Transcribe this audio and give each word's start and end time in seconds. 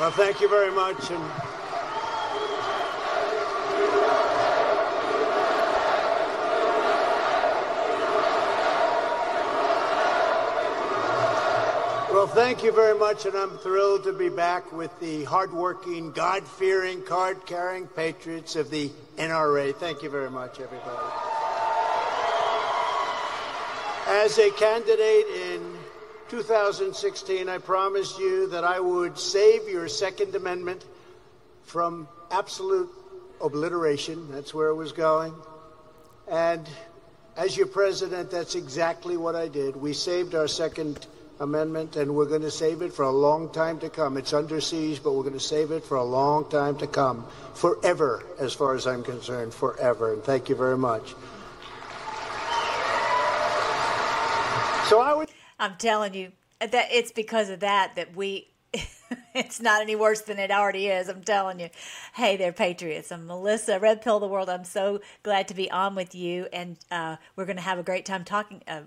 Well, 0.00 0.10
thank 0.10 0.40
you 0.40 0.48
very 0.48 0.72
much. 0.72 1.10
And 1.10 1.22
Well, 12.10 12.26
thank 12.26 12.62
you 12.62 12.72
very 12.72 12.98
much, 12.98 13.26
and 13.26 13.34
I'm 13.34 13.58
thrilled 13.58 14.04
to 14.04 14.14
be 14.14 14.30
back 14.30 14.72
with 14.72 14.90
the 15.00 15.24
hardworking, 15.24 16.12
God 16.12 16.48
fearing, 16.48 17.02
card 17.02 17.44
carrying 17.44 17.86
patriots 17.86 18.56
of 18.56 18.70
the 18.70 18.90
NRA. 19.18 19.74
Thank 19.74 20.02
you 20.02 20.08
very 20.08 20.30
much, 20.30 20.60
everybody. 20.60 21.12
As 24.06 24.38
a 24.38 24.50
candidate 24.52 25.26
in 25.26 25.79
2016, 26.30 27.48
I 27.48 27.58
promised 27.58 28.20
you 28.20 28.46
that 28.50 28.62
I 28.62 28.78
would 28.78 29.18
save 29.18 29.68
your 29.68 29.88
Second 29.88 30.32
Amendment 30.36 30.84
from 31.64 32.06
absolute 32.30 32.88
obliteration. 33.42 34.30
That's 34.30 34.54
where 34.54 34.68
it 34.68 34.76
was 34.76 34.92
going. 34.92 35.34
And 36.30 36.68
as 37.36 37.56
your 37.56 37.66
president, 37.66 38.30
that's 38.30 38.54
exactly 38.54 39.16
what 39.16 39.34
I 39.34 39.48
did. 39.48 39.74
We 39.74 39.92
saved 39.92 40.36
our 40.36 40.46
Second 40.46 41.04
Amendment, 41.40 41.96
and 41.96 42.14
we're 42.14 42.26
going 42.26 42.42
to 42.42 42.50
save 42.50 42.82
it 42.82 42.92
for 42.92 43.02
a 43.02 43.10
long 43.10 43.52
time 43.52 43.80
to 43.80 43.90
come. 43.90 44.16
It's 44.16 44.32
under 44.32 44.60
siege, 44.60 45.02
but 45.02 45.14
we're 45.14 45.24
going 45.24 45.32
to 45.32 45.40
save 45.40 45.72
it 45.72 45.82
for 45.82 45.96
a 45.96 46.04
long 46.04 46.48
time 46.48 46.76
to 46.78 46.86
come. 46.86 47.26
Forever, 47.54 48.22
as 48.38 48.52
far 48.52 48.76
as 48.76 48.86
I'm 48.86 49.02
concerned, 49.02 49.52
forever. 49.52 50.12
And 50.12 50.22
thank 50.22 50.48
you 50.48 50.54
very 50.54 50.78
much. 50.78 51.12
So 54.88 55.00
I 55.00 55.12
would. 55.14 55.29
I'm 55.60 55.76
telling 55.76 56.14
you 56.14 56.32
that 56.58 56.88
it's 56.90 57.12
because 57.12 57.50
of 57.50 57.60
that 57.60 57.94
that 57.96 58.16
we. 58.16 58.48
it's 59.34 59.60
not 59.60 59.82
any 59.82 59.94
worse 59.94 60.22
than 60.22 60.38
it 60.38 60.50
already 60.50 60.86
is. 60.86 61.08
I'm 61.08 61.22
telling 61.22 61.60
you. 61.60 61.68
Hey 62.14 62.38
there, 62.38 62.52
Patriots. 62.52 63.12
I'm 63.12 63.26
Melissa, 63.26 63.78
Red 63.78 64.00
Pill 64.00 64.16
of 64.16 64.22
the 64.22 64.28
World. 64.28 64.48
I'm 64.48 64.64
so 64.64 65.00
glad 65.22 65.48
to 65.48 65.54
be 65.54 65.70
on 65.70 65.94
with 65.94 66.14
you, 66.14 66.46
and 66.50 66.78
uh, 66.90 67.16
we're 67.36 67.44
going 67.44 67.56
to 67.56 67.62
have 67.62 67.78
a 67.78 67.82
great 67.82 68.06
time 68.06 68.24
talking. 68.24 68.62
Uh, 68.66 68.82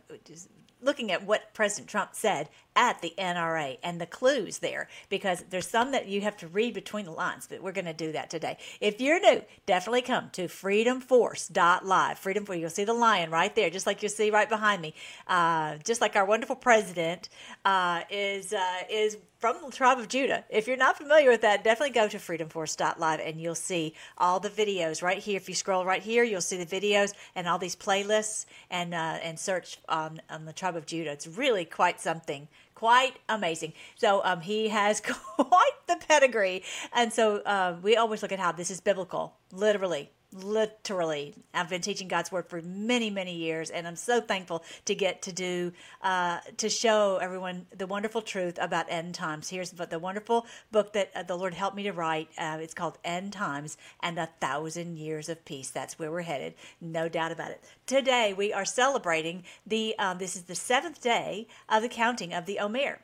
looking 0.81 1.11
at 1.11 1.25
what 1.25 1.53
President 1.53 1.89
Trump 1.89 2.11
said 2.13 2.49
at 2.75 3.01
the 3.01 3.13
NRA 3.17 3.77
and 3.83 3.99
the 3.99 4.05
clues 4.05 4.59
there 4.59 4.87
because 5.09 5.43
there's 5.49 5.67
some 5.67 5.91
that 5.91 6.07
you 6.07 6.21
have 6.21 6.37
to 6.37 6.47
read 6.47 6.73
between 6.73 7.05
the 7.05 7.11
lines, 7.11 7.47
but 7.47 7.61
we're 7.61 7.71
going 7.71 7.85
to 7.85 7.93
do 7.93 8.11
that 8.11 8.29
today. 8.29 8.57
If 8.79 9.01
you're 9.01 9.19
new, 9.19 9.41
definitely 9.65 10.01
come 10.01 10.29
to 10.33 10.43
freedomforce.live. 10.43 12.19
Freedom 12.19 12.45
Force, 12.45 12.59
you'll 12.59 12.69
see 12.69 12.83
the 12.83 12.93
lion 12.93 13.31
right 13.31 13.53
there, 13.55 13.69
just 13.69 13.87
like 13.87 14.03
you 14.03 14.09
see 14.09 14.31
right 14.31 14.49
behind 14.49 14.81
me. 14.81 14.93
Uh, 15.27 15.77
just 15.83 16.01
like 16.01 16.15
our 16.15 16.25
wonderful 16.25 16.55
president 16.55 17.29
uh, 17.65 18.01
is 18.09 18.53
uh, 18.53 18.83
is 18.89 19.17
from 19.43 19.57
the 19.65 19.75
tribe 19.75 19.99
of 19.99 20.07
Judah. 20.07 20.45
If 20.49 20.67
you're 20.67 20.77
not 20.77 20.97
familiar 20.97 21.29
with 21.29 21.41
that, 21.41 21.65
definitely 21.65 21.93
go 21.93 22.07
to 22.07 22.17
freedomforce.live 22.17 23.19
and 23.19 23.41
you'll 23.41 23.55
see 23.55 23.93
all 24.17 24.39
the 24.39 24.49
videos 24.49 25.03
right 25.03 25.17
here. 25.17 25.35
If 25.35 25.49
you 25.49 25.55
scroll 25.55 25.83
right 25.83 26.01
here, 26.01 26.23
you'll 26.23 26.39
see 26.39 26.63
the 26.63 26.65
videos 26.65 27.11
and 27.35 27.45
all 27.45 27.59
these 27.59 27.75
playlists 27.75 28.45
and 28.69 28.93
uh, 28.93 29.19
and 29.21 29.37
search 29.37 29.79
on, 29.89 30.21
on 30.29 30.45
the 30.45 30.53
tribe 30.53 30.77
of 30.77 30.85
Judah. 30.85 31.11
It's 31.11 31.27
really 31.27 31.65
quite 31.65 31.99
something 31.99 32.47
quite 32.83 33.15
amazing. 33.29 33.71
So 33.95 34.21
um, 34.25 34.41
he 34.41 34.67
has 34.67 34.99
quite 35.37 35.77
the 35.87 35.95
pedigree, 36.05 36.63
and 36.91 37.13
so 37.13 37.37
uh, 37.37 37.77
we 37.81 37.95
always 37.95 38.21
look 38.21 38.33
at 38.33 38.39
how 38.39 38.51
this 38.51 38.69
is 38.69 38.81
biblical, 38.81 39.37
literally 39.53 40.11
literally 40.33 41.33
i've 41.53 41.69
been 41.69 41.81
teaching 41.81 42.07
god's 42.07 42.31
word 42.31 42.47
for 42.47 42.61
many 42.61 43.09
many 43.09 43.35
years 43.35 43.69
and 43.69 43.87
i'm 43.87 43.95
so 43.95 44.19
thankful 44.19 44.63
to 44.85 44.95
get 44.95 45.21
to 45.21 45.31
do 45.31 45.71
uh, 46.01 46.39
to 46.57 46.69
show 46.69 47.17
everyone 47.21 47.65
the 47.75 47.87
wonderful 47.87 48.21
truth 48.21 48.57
about 48.61 48.85
end 48.89 49.15
times. 49.15 49.49
Here's 49.49 49.71
the 49.71 49.99
wonderful 49.99 50.45
book 50.71 50.93
that 50.93 51.11
uh, 51.15 51.23
the 51.23 51.35
lord 51.35 51.53
helped 51.53 51.75
me 51.75 51.83
to 51.83 51.91
write 51.91 52.29
uh, 52.37 52.57
it's 52.61 52.73
called 52.73 52.97
end 53.03 53.33
times 53.33 53.77
and 54.01 54.17
a 54.17 54.29
thousand 54.39 54.97
years 54.97 55.29
of 55.29 55.43
peace. 55.45 55.69
That's 55.69 55.97
where 55.97 56.11
we're 56.11 56.21
headed 56.21 56.55
no 56.81 57.09
doubt 57.09 57.31
about 57.31 57.51
it. 57.51 57.63
Today 57.85 58.33
we 58.33 58.53
are 58.53 58.65
celebrating 58.65 59.43
the 59.65 59.97
um, 59.97 60.17
this 60.17 60.35
is 60.35 60.43
the 60.43 60.55
seventh 60.55 61.01
day 61.01 61.47
of 61.69 61.81
the 61.81 61.89
counting 61.89 62.33
of 62.33 62.45
the 62.45 62.59
omer. 62.59 62.99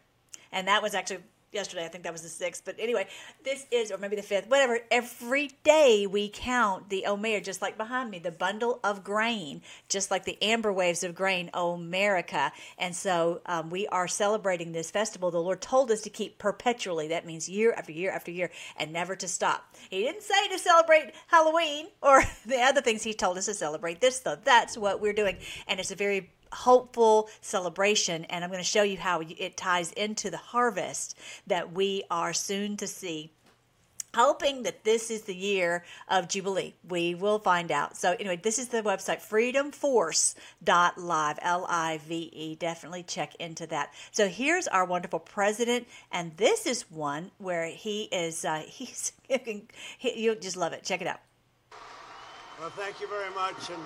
And 0.51 0.67
that 0.67 0.81
was 0.81 0.95
actually 0.95 1.19
yesterday. 1.51 1.85
I 1.85 1.87
think 1.87 2.03
that 2.03 2.13
was 2.13 2.21
the 2.21 2.29
sixth. 2.29 2.63
But 2.65 2.75
anyway, 2.79 3.07
this 3.43 3.65
is, 3.71 3.91
or 3.91 3.97
maybe 3.97 4.15
the 4.15 4.21
fifth, 4.21 4.47
whatever. 4.47 4.79
Every 4.91 5.51
day 5.63 6.07
we 6.07 6.29
count 6.29 6.89
the 6.89 7.05
Omer, 7.05 7.39
just 7.39 7.61
like 7.61 7.77
behind 7.77 8.11
me, 8.11 8.19
the 8.19 8.31
bundle 8.31 8.79
of 8.83 9.03
grain, 9.03 9.61
just 9.87 10.11
like 10.11 10.25
the 10.25 10.37
amber 10.41 10.71
waves 10.71 11.03
of 11.03 11.15
grain, 11.15 11.49
Omerica. 11.53 12.51
And 12.77 12.95
so 12.95 13.41
um, 13.45 13.69
we 13.69 13.87
are 13.87 14.07
celebrating 14.07 14.71
this 14.71 14.91
festival. 14.91 15.31
The 15.31 15.41
Lord 15.41 15.61
told 15.61 15.91
us 15.91 16.01
to 16.01 16.09
keep 16.09 16.37
perpetually. 16.37 17.09
That 17.09 17.25
means 17.25 17.49
year 17.49 17.73
after 17.73 17.91
year 17.91 18.11
after 18.11 18.31
year 18.31 18.51
and 18.77 18.93
never 18.93 19.15
to 19.15 19.27
stop. 19.27 19.75
He 19.89 20.01
didn't 20.01 20.23
say 20.23 20.47
to 20.49 20.59
celebrate 20.59 21.13
Halloween 21.27 21.87
or 22.01 22.23
the 22.45 22.61
other 22.61 22.81
things 22.81 23.03
He 23.03 23.13
told 23.13 23.37
us 23.37 23.45
to 23.45 23.53
celebrate 23.53 24.01
this, 24.01 24.19
though. 24.19 24.37
That's 24.43 24.77
what 24.77 25.01
we're 25.01 25.13
doing. 25.13 25.37
And 25.67 25.79
it's 25.79 25.91
a 25.91 25.95
very 25.95 26.31
hopeful 26.51 27.29
celebration. 27.41 28.25
And 28.25 28.43
I'm 28.43 28.49
going 28.49 28.61
to 28.61 28.67
show 28.67 28.83
you 28.83 28.97
how 28.97 29.21
it 29.21 29.57
ties 29.57 29.91
into 29.93 30.29
the 30.29 30.37
harvest 30.37 31.17
that 31.47 31.73
we 31.73 32.03
are 32.09 32.33
soon 32.33 32.77
to 32.77 32.87
see 32.87 33.31
hoping 34.15 34.63
that 34.63 34.83
this 34.83 35.11
is 35.11 35.21
the 35.23 35.35
year 35.35 35.83
of 36.07 36.27
Jubilee. 36.27 36.73
We 36.87 37.13
will 37.15 37.39
find 37.39 37.71
out. 37.71 37.97
So, 37.97 38.15
anyway, 38.19 38.37
this 38.37 38.59
is 38.59 38.69
the 38.69 38.81
website 38.81 39.21
freedomforce.live, 39.21 41.39
L 41.41 41.65
I 41.69 41.99
V 42.05 42.29
E. 42.33 42.55
Definitely 42.55 43.03
check 43.03 43.35
into 43.35 43.67
that. 43.67 43.93
So, 44.11 44.27
here's 44.27 44.67
our 44.67 44.85
wonderful 44.85 45.19
president, 45.19 45.87
and 46.11 46.35
this 46.37 46.65
is 46.65 46.89
one 46.89 47.29
where 47.37 47.67
he 47.67 48.05
is, 48.05 48.43
uh, 48.45 48.63
he's, 48.67 49.11
he, 49.27 49.67
you'll 50.15 50.33
just 50.35 50.57
love 50.57 50.73
it. 50.73 50.83
Check 50.83 51.01
it 51.01 51.07
out. 51.07 51.19
Well, 52.59 52.71
thank 52.71 52.99
you 52.99 53.07
very 53.07 53.33
much. 53.33 53.69
And 53.69 53.79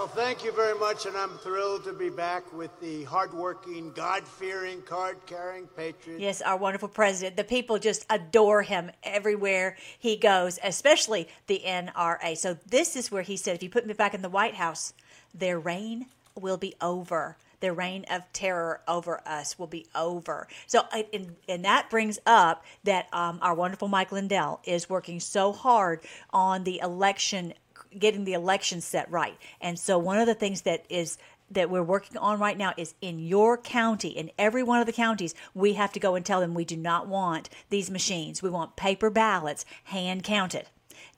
Well, 0.00 0.08
thank 0.08 0.42
you 0.44 0.52
very 0.52 0.78
much, 0.78 1.04
and 1.04 1.14
I'm 1.14 1.36
thrilled 1.36 1.84
to 1.84 1.92
be 1.92 2.08
back 2.08 2.54
with 2.54 2.70
the 2.80 3.04
hardworking, 3.04 3.92
God 3.92 4.26
fearing, 4.26 4.80
card 4.80 5.18
carrying 5.26 5.66
patriot. 5.66 6.18
Yes, 6.18 6.40
our 6.40 6.56
wonderful 6.56 6.88
president. 6.88 7.36
The 7.36 7.44
people 7.44 7.78
just 7.78 8.06
adore 8.08 8.62
him 8.62 8.92
everywhere 9.02 9.76
he 9.98 10.16
goes, 10.16 10.58
especially 10.64 11.28
the 11.48 11.60
NRA. 11.66 12.34
So, 12.38 12.56
this 12.66 12.96
is 12.96 13.12
where 13.12 13.20
he 13.20 13.36
said, 13.36 13.56
if 13.56 13.62
you 13.62 13.68
put 13.68 13.86
me 13.86 13.92
back 13.92 14.14
in 14.14 14.22
the 14.22 14.30
White 14.30 14.54
House, 14.54 14.94
their 15.34 15.60
reign 15.60 16.06
will 16.34 16.56
be 16.56 16.74
over 16.80 17.36
the 17.60 17.74
reign 17.74 18.06
of 18.10 18.22
terror 18.32 18.80
over 18.88 19.20
us 19.26 19.58
will 19.58 19.66
be 19.66 19.86
over. 19.94 20.48
So, 20.66 20.86
and, 21.12 21.36
and 21.46 21.64
that 21.66 21.90
brings 21.90 22.18
up 22.24 22.64
that 22.84 23.06
um, 23.12 23.38
our 23.42 23.54
wonderful 23.54 23.86
Mike 23.86 24.12
Lindell 24.12 24.60
is 24.64 24.88
working 24.88 25.20
so 25.20 25.52
hard 25.52 26.00
on 26.30 26.64
the 26.64 26.80
election 26.80 27.52
getting 27.98 28.24
the 28.24 28.34
election 28.34 28.80
set 28.80 29.10
right. 29.10 29.36
And 29.60 29.78
so 29.78 29.98
one 29.98 30.18
of 30.18 30.26
the 30.26 30.34
things 30.34 30.62
that 30.62 30.84
is 30.88 31.18
that 31.50 31.68
we're 31.68 31.82
working 31.82 32.16
on 32.16 32.38
right 32.38 32.56
now 32.56 32.72
is 32.76 32.94
in 33.00 33.18
your 33.18 33.58
county, 33.58 34.08
in 34.08 34.30
every 34.38 34.62
one 34.62 34.80
of 34.80 34.86
the 34.86 34.92
counties, 34.92 35.34
we 35.52 35.74
have 35.74 35.92
to 35.92 36.00
go 36.00 36.14
and 36.14 36.24
tell 36.24 36.40
them 36.40 36.54
we 36.54 36.64
do 36.64 36.76
not 36.76 37.08
want 37.08 37.48
these 37.70 37.90
machines. 37.90 38.42
We 38.42 38.50
want 38.50 38.76
paper 38.76 39.10
ballots, 39.10 39.64
hand 39.84 40.22
counted. 40.22 40.66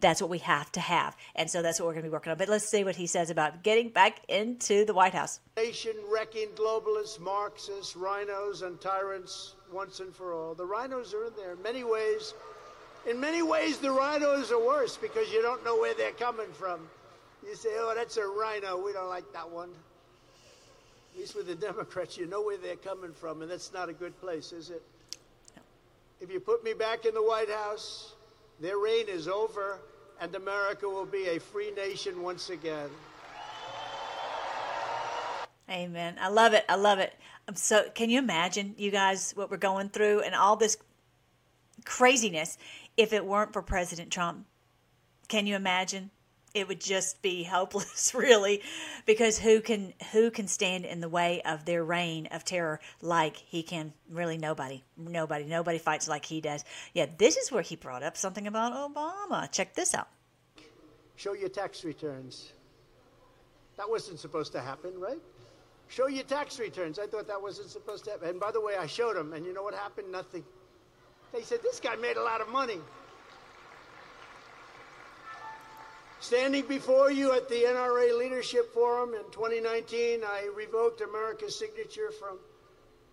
That's 0.00 0.20
what 0.20 0.30
we 0.30 0.38
have 0.38 0.70
to 0.72 0.80
have. 0.80 1.16
And 1.34 1.50
so 1.50 1.62
that's 1.62 1.78
what 1.78 1.86
we're 1.86 1.92
going 1.92 2.04
to 2.04 2.08
be 2.08 2.12
working 2.12 2.32
on. 2.32 2.38
But 2.38 2.48
let's 2.48 2.68
see 2.68 2.82
what 2.84 2.96
he 2.96 3.06
says 3.06 3.30
about 3.30 3.62
getting 3.62 3.90
back 3.90 4.20
into 4.28 4.84
the 4.84 4.94
White 4.94 5.14
House. 5.14 5.40
Nation 5.56 5.94
wrecking 6.10 6.48
globalists, 6.56 7.20
Marxists, 7.20 7.94
RINOs, 7.94 8.62
and 8.62 8.80
tyrants 8.80 9.54
once 9.72 10.00
and 10.00 10.14
for 10.14 10.34
all. 10.34 10.54
The 10.54 10.66
RINOs 10.66 11.14
are 11.14 11.26
in 11.26 11.32
there. 11.36 11.52
In 11.52 11.62
many 11.62 11.84
ways, 11.84 12.34
in 13.08 13.20
many 13.20 13.42
ways, 13.42 13.78
the 13.78 13.88
RINOs 13.88 14.50
are 14.50 14.64
worse 14.64 14.96
because 14.96 15.30
you 15.32 15.42
don't 15.42 15.64
know 15.64 15.76
where 15.76 15.94
they're 15.94 16.12
coming 16.12 16.52
from. 16.52 16.88
You 17.44 17.56
say, 17.56 17.70
oh, 17.74 17.92
that's 17.94 18.16
a 18.16 18.22
RINO. 18.22 18.84
We 18.84 18.92
don't 18.92 19.08
like 19.08 19.30
that 19.32 19.50
one. 19.50 19.70
At 21.12 21.20
least 21.20 21.34
with 21.34 21.46
the 21.46 21.54
Democrats, 21.66 22.16
you 22.16 22.26
know 22.26 22.42
where 22.42 22.56
they're 22.56 22.76
coming 22.76 23.12
from, 23.12 23.42
and 23.42 23.50
that's 23.50 23.72
not 23.72 23.88
a 23.88 23.92
good 23.92 24.18
place, 24.20 24.52
is 24.52 24.70
it? 24.70 24.82
If 26.20 26.30
you 26.30 26.38
put 26.38 26.62
me 26.62 26.72
back 26.72 27.04
in 27.04 27.14
the 27.14 27.22
White 27.22 27.50
House, 27.50 28.12
their 28.60 28.78
reign 28.78 29.06
is 29.08 29.26
over, 29.26 29.80
and 30.20 30.32
America 30.36 30.88
will 30.88 31.04
be 31.04 31.26
a 31.30 31.40
free 31.40 31.72
nation 31.72 32.22
once 32.22 32.50
again. 32.50 32.88
Amen. 35.68 36.16
I 36.20 36.28
love 36.28 36.52
it. 36.52 36.64
I 36.68 36.76
love 36.76 36.98
it. 37.00 37.12
I'm 37.48 37.56
so. 37.56 37.88
Can 37.94 38.08
you 38.08 38.18
imagine, 38.18 38.74
you 38.78 38.90
guys, 38.90 39.32
what 39.34 39.50
we're 39.50 39.56
going 39.56 39.88
through 39.88 40.20
and 40.20 40.34
all 40.34 40.54
this 40.54 40.76
craziness? 41.84 42.56
If 42.96 43.12
it 43.12 43.24
weren't 43.24 43.52
for 43.52 43.62
President 43.62 44.10
Trump. 44.10 44.46
Can 45.28 45.46
you 45.46 45.56
imagine? 45.56 46.10
It 46.54 46.68
would 46.68 46.80
just 46.80 47.22
be 47.22 47.44
hopeless, 47.50 48.14
really, 48.14 48.62
because 49.06 49.38
who 49.38 49.60
can 49.60 49.94
who 50.12 50.30
can 50.30 50.48
stand 50.48 50.84
in 50.84 51.00
the 51.00 51.08
way 51.08 51.40
of 51.42 51.64
their 51.64 51.82
reign 51.82 52.26
of 52.26 52.44
terror 52.44 52.80
like 53.00 53.36
he 53.36 53.62
can? 53.62 53.94
Really, 54.10 54.36
nobody, 54.36 54.84
nobody, 54.96 55.44
nobody 55.46 55.78
fights 55.78 56.08
like 56.08 56.26
he 56.26 56.40
does. 56.42 56.64
Yeah, 56.92 57.06
this 57.16 57.36
is 57.38 57.50
where 57.50 57.62
he 57.62 57.76
brought 57.76 58.02
up 58.02 58.16
something 58.16 58.46
about 58.46 58.74
Obama. 58.74 59.50
Check 59.50 59.74
this 59.74 59.94
out. 59.94 60.08
show 61.16 61.32
your 61.32 61.48
tax 61.48 61.84
returns. 61.84 62.52
That 63.78 63.88
wasn't 63.88 64.20
supposed 64.20 64.52
to 64.52 64.60
happen, 64.60 64.92
right? 65.00 65.18
Show 65.88 66.06
your 66.08 66.24
tax 66.24 66.58
returns. 66.58 66.98
I 66.98 67.06
thought 67.06 67.26
that 67.28 67.40
wasn't 67.40 67.70
supposed 67.70 68.04
to 68.04 68.12
happen. 68.12 68.28
And 68.28 68.40
by 68.40 68.50
the 68.50 68.60
way, 68.60 68.76
I 68.78 68.86
showed 68.86 69.16
him, 69.16 69.32
and 69.32 69.44
you 69.44 69.52
know 69.52 69.62
what 69.62 69.74
happened? 69.74 70.10
Nothing. 70.12 70.44
They 71.32 71.42
said, 71.42 71.60
This 71.62 71.80
guy 71.80 71.96
made 71.96 72.16
a 72.16 72.22
lot 72.22 72.40
of 72.40 72.48
money. 72.48 72.78
Standing 76.20 76.64
before 76.66 77.10
you 77.10 77.32
at 77.32 77.48
the 77.48 77.64
NRA 77.64 78.16
Leadership 78.16 78.72
Forum 78.72 79.14
in 79.14 79.24
2019, 79.32 80.20
I 80.24 80.48
revoked 80.54 81.00
America's 81.00 81.58
signature 81.58 82.12
from 82.12 82.38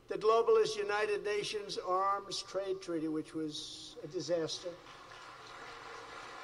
the 0.09 0.15
globalist 0.15 0.77
United 0.77 1.23
Nations 1.23 1.79
Arms 1.87 2.43
Trade 2.43 2.81
Treaty, 2.81 3.07
which 3.07 3.33
was 3.33 3.95
a 4.03 4.07
disaster. 4.07 4.69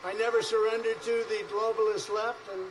I 0.04 0.14
never 0.14 0.42
surrendered 0.42 1.02
to 1.04 1.26
the 1.30 1.44
globalist 1.52 2.14
left, 2.14 2.50
and 2.52 2.62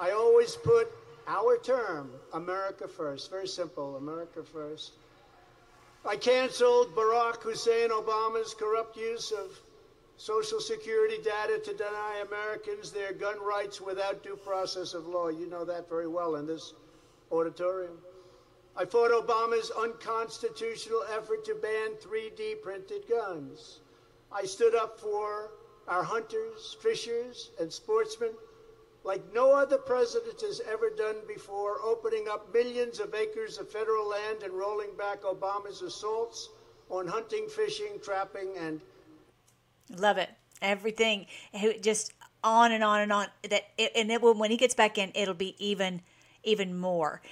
I 0.00 0.12
always 0.12 0.56
put 0.56 0.88
our 1.26 1.58
term, 1.58 2.10
America 2.32 2.88
first. 2.88 3.30
Very 3.30 3.48
simple, 3.48 3.96
America 3.96 4.42
first. 4.42 4.92
I 6.04 6.16
canceled 6.16 6.94
Barack 6.94 7.42
Hussein 7.42 7.90
Obama's 7.90 8.54
corrupt 8.54 8.96
use 8.96 9.32
of 9.32 9.60
Social 10.16 10.58
Security 10.58 11.18
data 11.22 11.58
to 11.58 11.74
deny 11.74 12.24
Americans 12.26 12.90
their 12.90 13.12
gun 13.12 13.38
rights 13.38 13.82
without 13.82 14.22
due 14.22 14.36
process 14.36 14.94
of 14.94 15.06
law. 15.06 15.28
You 15.28 15.46
know 15.46 15.64
that 15.66 15.90
very 15.90 16.08
well 16.08 16.36
in 16.36 16.46
this 16.46 16.72
auditorium. 17.30 17.98
I 18.76 18.86
fought 18.86 19.10
Obama's 19.10 19.70
unconstitutional 19.70 21.04
effort 21.14 21.44
to 21.44 21.54
ban 21.54 21.90
3D 22.00 22.62
printed 22.62 23.06
guns. 23.06 23.80
I 24.32 24.44
stood 24.44 24.74
up 24.74 24.98
for 24.98 25.50
our 25.86 26.02
hunters, 26.02 26.78
fishers, 26.80 27.50
and 27.60 27.70
sportsmen 27.70 28.30
like 29.04 29.22
no 29.34 29.54
other 29.54 29.78
president 29.78 30.40
has 30.42 30.60
ever 30.70 30.90
done 30.90 31.16
before, 31.26 31.80
opening 31.82 32.26
up 32.30 32.52
millions 32.52 33.00
of 33.00 33.14
acres 33.14 33.58
of 33.58 33.70
federal 33.70 34.08
land 34.08 34.42
and 34.42 34.52
rolling 34.52 34.90
back 34.98 35.22
Obama's 35.22 35.82
assaults 35.82 36.50
on 36.90 37.06
hunting, 37.06 37.48
fishing, 37.48 37.98
trapping, 38.02 38.56
and 38.58 38.80
Love 39.96 40.18
it. 40.18 40.30
Everything 40.62 41.26
just 41.80 42.12
on 42.44 42.72
and 42.72 42.84
on 42.84 43.00
and 43.00 43.12
on. 43.12 43.26
That 43.48 43.64
it, 43.76 43.92
and 43.96 44.10
it 44.10 44.20
will 44.22 44.34
when 44.34 44.50
he 44.50 44.56
gets 44.56 44.74
back 44.74 44.98
in, 44.98 45.10
it'll 45.14 45.34
be 45.34 45.56
even 45.58 46.02
even 46.44 46.78
more. 46.78 47.22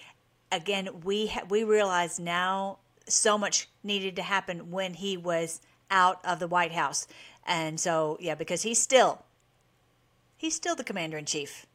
Again, 0.51 0.89
we 1.05 1.29
ha- 1.29 1.45
we 1.49 1.63
realize 1.63 2.19
now 2.19 2.79
so 3.07 3.39
much 3.39 3.69
needed 3.85 4.17
to 4.17 4.23
happen 4.23 4.71
when 4.71 4.95
he 4.95 5.17
was 5.17 5.61
out 5.91 6.25
of 6.25 6.39
the 6.41 6.49
White 6.49 6.73
House, 6.73 7.07
and 7.47 7.79
so 7.79 8.17
yeah, 8.21 8.35
because 8.35 8.63
he's 8.63 8.81
still 8.81 9.25
he's 10.39 10.55
still 10.55 10.75
the 10.75 10.85
commander 10.85 11.19
in 11.19 11.27
chief 11.27 11.67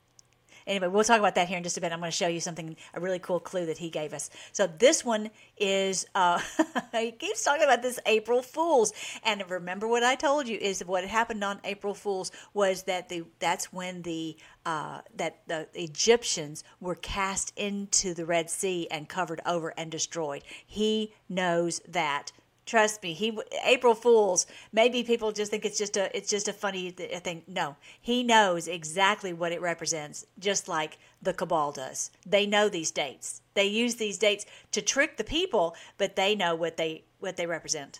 anyway, 0.67 0.87
we'll 0.87 1.03
talk 1.03 1.19
about 1.19 1.35
that 1.35 1.47
here 1.47 1.57
in 1.57 1.63
just 1.63 1.77
a 1.77 1.81
bit. 1.81 1.91
I'm 1.91 1.99
going 1.99 2.11
to 2.11 2.15
show 2.17 2.27
you 2.27 2.39
something, 2.39 2.75
a 2.93 2.99
really 2.99 3.19
cool 3.19 3.39
clue 3.39 3.65
that 3.65 3.77
he 3.77 3.89
gave 3.89 4.13
us. 4.13 4.29
So 4.51 4.67
this 4.67 5.03
one 5.03 5.29
is, 5.57 6.05
uh, 6.15 6.41
he 6.91 7.11
keeps 7.11 7.43
talking 7.43 7.63
about 7.63 7.81
this 7.81 7.99
April 8.05 8.41
Fools. 8.41 8.93
And 9.23 9.43
remember 9.49 9.87
what 9.87 10.03
I 10.03 10.15
told 10.15 10.47
you 10.47 10.57
is 10.57 10.83
what 10.85 11.05
happened 11.05 11.43
on 11.43 11.59
April 11.63 11.93
Fools 11.93 12.31
was 12.53 12.83
that 12.83 13.09
the 13.09 13.23
that's 13.39 13.71
when 13.71 14.01
the 14.01 14.37
uh, 14.65 15.01
that 15.15 15.41
the 15.47 15.67
Egyptians 15.73 16.63
were 16.79 16.95
cast 16.95 17.51
into 17.57 18.13
the 18.13 18.25
Red 18.25 18.49
Sea 18.49 18.87
and 18.89 19.09
covered 19.09 19.41
over 19.45 19.73
and 19.77 19.91
destroyed. 19.91 20.43
He 20.65 21.13
knows 21.27 21.81
that 21.87 22.31
Trust 22.65 23.03
me, 23.03 23.13
he 23.13 23.37
April 23.65 23.93
Fools. 23.93 24.45
Maybe 24.71 25.03
people 25.03 25.33
just 25.33 25.51
think 25.51 25.65
it's 25.65 25.77
just 25.77 25.97
a 25.97 26.15
it's 26.15 26.29
just 26.29 26.47
a 26.47 26.53
funny 26.53 26.91
thing. 26.91 27.43
No, 27.47 27.75
he 27.99 28.23
knows 28.23 28.67
exactly 28.67 29.33
what 29.33 29.51
it 29.51 29.61
represents, 29.61 30.25
just 30.39 30.69
like 30.69 30.97
the 31.21 31.33
cabal 31.33 31.73
does. 31.73 32.11
They 32.25 32.45
know 32.45 32.69
these 32.69 32.91
dates. 32.91 33.41
They 33.53 33.65
use 33.65 33.95
these 33.95 34.17
dates 34.17 34.45
to 34.71 34.81
trick 34.81 35.17
the 35.17 35.25
people, 35.25 35.75
but 35.97 36.15
they 36.15 36.35
know 36.35 36.55
what 36.55 36.77
they 36.77 37.03
what 37.19 37.35
they 37.35 37.45
represent. 37.45 37.99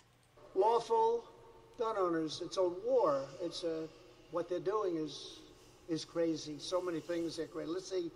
Lawful 0.54 1.24
gun 1.78 1.96
owners. 1.98 2.40
It's 2.42 2.56
a 2.56 2.68
war. 2.68 3.26
It's 3.42 3.64
a 3.64 3.86
what 4.30 4.48
they're 4.48 4.60
doing 4.60 4.96
is 4.96 5.40
is 5.90 6.06
crazy. 6.06 6.58
So 6.58 6.80
many 6.80 7.00
things 7.00 7.36
they're 7.36 7.46
crazy. 7.46 7.70
Let's 7.70 7.90
see, 7.90 8.10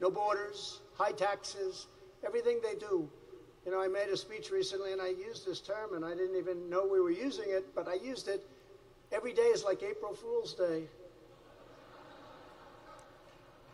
no 0.00 0.10
borders, 0.10 0.80
high 0.96 1.12
taxes, 1.12 1.86
everything 2.26 2.58
they 2.64 2.76
do 2.78 3.08
you 3.68 3.74
know, 3.74 3.82
I 3.82 3.88
made 3.88 4.08
a 4.10 4.16
speech 4.16 4.50
recently 4.50 4.92
and 4.92 5.02
I 5.02 5.08
used 5.08 5.46
this 5.46 5.60
term 5.60 5.94
and 5.94 6.02
I 6.02 6.14
didn't 6.14 6.36
even 6.36 6.70
know 6.70 6.88
we 6.90 7.02
were 7.02 7.10
using 7.10 7.44
it, 7.48 7.74
but 7.74 7.86
I 7.86 7.96
used 8.02 8.26
it. 8.26 8.42
Every 9.12 9.34
day 9.34 9.42
is 9.42 9.62
like 9.62 9.82
April 9.82 10.14
Fool's 10.14 10.54
Day. 10.54 10.84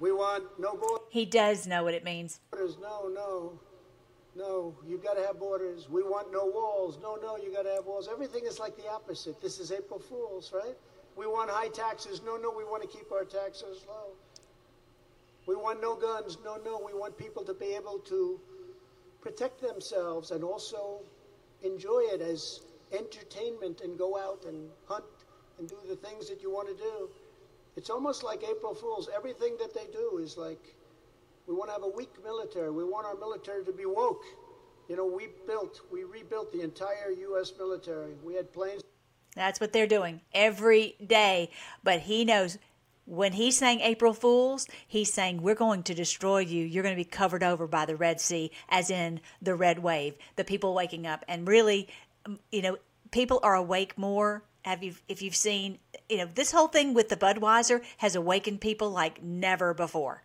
We 0.00 0.10
want 0.10 0.42
no 0.58 0.72
borders. 0.72 1.06
He 1.10 1.24
does 1.24 1.68
know 1.68 1.84
what 1.84 1.94
it 1.94 2.02
means. 2.02 2.40
Borders, 2.50 2.76
no, 2.82 3.06
no, 3.06 3.52
no. 4.34 4.74
You've 4.84 5.04
got 5.04 5.14
to 5.14 5.24
have 5.24 5.38
borders. 5.38 5.88
We 5.88 6.02
want 6.02 6.32
no 6.32 6.44
walls. 6.44 6.98
No, 7.00 7.14
no. 7.14 7.36
you've 7.36 7.54
got 7.54 7.62
to 7.62 7.74
have 7.74 7.86
walls. 7.86 8.08
Everything 8.10 8.42
is 8.46 8.58
like 8.58 8.76
the 8.76 8.88
opposite. 8.88 9.40
This 9.40 9.60
is 9.60 9.70
April 9.70 10.00
Fool's, 10.00 10.52
right? 10.52 10.74
We 11.14 11.28
want 11.28 11.50
high 11.50 11.68
taxes. 11.68 12.20
No, 12.26 12.36
no. 12.36 12.50
We 12.50 12.64
want 12.64 12.82
to 12.82 12.88
keep 12.88 13.12
our 13.12 13.24
taxes 13.24 13.84
low. 13.86 14.10
We 15.46 15.54
want 15.54 15.80
no 15.80 15.94
guns. 15.94 16.38
No, 16.44 16.56
no. 16.64 16.82
We 16.84 16.98
want 16.98 17.16
people 17.16 17.44
to 17.44 17.54
be 17.54 17.66
able 17.66 18.00
to 18.00 18.40
protect 19.24 19.62
themselves 19.62 20.30
and 20.32 20.44
also 20.44 21.00
enjoy 21.62 22.02
it 22.12 22.20
as 22.20 22.60
entertainment 22.92 23.80
and 23.80 23.98
go 23.98 24.18
out 24.18 24.44
and 24.46 24.68
hunt 24.86 25.04
and 25.58 25.66
do 25.66 25.76
the 25.88 25.96
things 25.96 26.28
that 26.28 26.42
you 26.42 26.50
want 26.50 26.68
to 26.68 26.74
do. 26.74 27.08
It's 27.74 27.88
almost 27.88 28.22
like 28.22 28.44
April 28.44 28.74
Fools. 28.74 29.08
Everything 29.16 29.56
that 29.58 29.72
they 29.72 29.86
do 29.90 30.20
is 30.22 30.36
like, 30.36 30.62
we 31.46 31.54
want 31.54 31.70
to 31.70 31.72
have 31.72 31.82
a 31.82 31.96
weak 31.96 32.12
military. 32.22 32.70
We 32.70 32.84
want 32.84 33.06
our 33.06 33.16
military 33.16 33.64
to 33.64 33.72
be 33.72 33.86
woke. 33.86 34.22
You 34.88 34.96
know, 34.96 35.06
we 35.06 35.28
built, 35.46 35.80
we 35.90 36.04
rebuilt 36.04 36.52
the 36.52 36.60
entire 36.60 37.10
U.S. 37.10 37.52
military. 37.58 38.12
We 38.22 38.34
had 38.34 38.52
planes. 38.52 38.82
That's 39.34 39.58
what 39.58 39.72
they're 39.72 39.86
doing 39.86 40.20
every 40.34 40.96
day. 41.04 41.50
But 41.82 42.00
he 42.00 42.26
knows 42.26 42.58
when 43.06 43.32
he's 43.32 43.58
saying 43.58 43.80
April 43.80 44.14
Fools, 44.14 44.66
he's 44.86 45.12
saying 45.12 45.42
we're 45.42 45.54
going 45.54 45.82
to 45.84 45.94
destroy 45.94 46.38
you. 46.38 46.64
You're 46.64 46.82
going 46.82 46.94
to 46.94 47.00
be 47.00 47.04
covered 47.04 47.42
over 47.42 47.66
by 47.66 47.84
the 47.86 47.96
Red 47.96 48.20
Sea, 48.20 48.50
as 48.68 48.90
in 48.90 49.20
the 49.42 49.54
red 49.54 49.78
wave, 49.80 50.14
the 50.36 50.44
people 50.44 50.74
waking 50.74 51.06
up. 51.06 51.24
And 51.28 51.46
really, 51.46 51.88
um, 52.24 52.38
you 52.50 52.62
know, 52.62 52.78
people 53.10 53.40
are 53.42 53.54
awake 53.54 53.98
more. 53.98 54.42
Have 54.62 54.82
you, 54.82 54.94
if 55.08 55.20
you've 55.20 55.36
seen, 55.36 55.78
you 56.08 56.18
know, 56.18 56.26
this 56.34 56.50
whole 56.50 56.68
thing 56.68 56.94
with 56.94 57.10
the 57.10 57.16
Budweiser 57.16 57.82
has 57.98 58.16
awakened 58.16 58.60
people 58.60 58.90
like 58.90 59.22
never 59.22 59.74
before. 59.74 60.22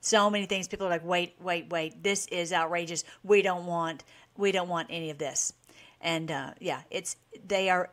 So 0.00 0.30
many 0.30 0.46
things. 0.46 0.66
People 0.66 0.86
are 0.86 0.90
like, 0.90 1.04
wait, 1.04 1.34
wait, 1.42 1.68
wait. 1.68 2.02
This 2.02 2.26
is 2.28 2.54
outrageous. 2.54 3.04
We 3.22 3.42
don't 3.42 3.66
want, 3.66 4.04
we 4.38 4.50
don't 4.50 4.68
want 4.68 4.88
any 4.90 5.10
of 5.10 5.18
this 5.18 5.52
and 6.00 6.30
uh, 6.30 6.52
yeah, 6.60 6.80
it's 6.90 7.16
they 7.46 7.68
are 7.68 7.90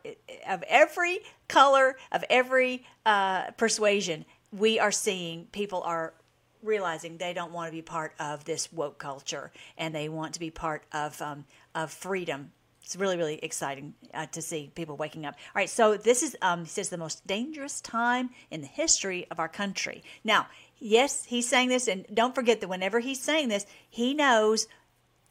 of 0.48 0.62
every 0.68 1.20
color, 1.48 1.96
of 2.12 2.24
every 2.30 2.84
uh, 3.04 3.50
persuasion. 3.52 4.24
We 4.52 4.78
are 4.78 4.92
seeing 4.92 5.46
people 5.46 5.82
are 5.82 6.14
realizing 6.62 7.16
they 7.16 7.32
don't 7.32 7.52
want 7.52 7.68
to 7.68 7.72
be 7.72 7.82
part 7.82 8.14
of 8.18 8.44
this 8.44 8.72
woke 8.72 8.98
culture, 8.98 9.50
and 9.76 9.94
they 9.94 10.08
want 10.08 10.34
to 10.34 10.40
be 10.40 10.50
part 10.50 10.84
of 10.92 11.20
um, 11.20 11.44
of 11.74 11.90
freedom. 11.90 12.52
It's 12.82 12.96
really, 12.96 13.18
really 13.18 13.38
exciting 13.42 13.92
uh, 14.14 14.26
to 14.26 14.40
see 14.40 14.72
people 14.74 14.96
waking 14.96 15.26
up. 15.26 15.34
All 15.34 15.60
right, 15.60 15.68
so 15.68 15.98
this 15.98 16.22
is 16.22 16.36
um, 16.40 16.60
he 16.64 16.68
says 16.70 16.88
the 16.88 16.96
most 16.96 17.26
dangerous 17.26 17.80
time 17.80 18.30
in 18.50 18.62
the 18.62 18.66
history 18.66 19.26
of 19.30 19.38
our 19.38 19.48
country. 19.48 20.02
Now, 20.24 20.46
yes, 20.78 21.24
he's 21.24 21.48
saying 21.48 21.68
this, 21.68 21.86
and 21.86 22.06
don't 22.12 22.34
forget 22.34 22.60
that 22.60 22.68
whenever 22.68 23.00
he's 23.00 23.20
saying 23.20 23.48
this, 23.48 23.66
he 23.90 24.14
knows 24.14 24.68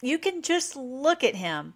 you 0.01 0.19
can 0.19 0.41
just 0.41 0.75
look 0.75 1.23
at 1.23 1.35
him 1.35 1.73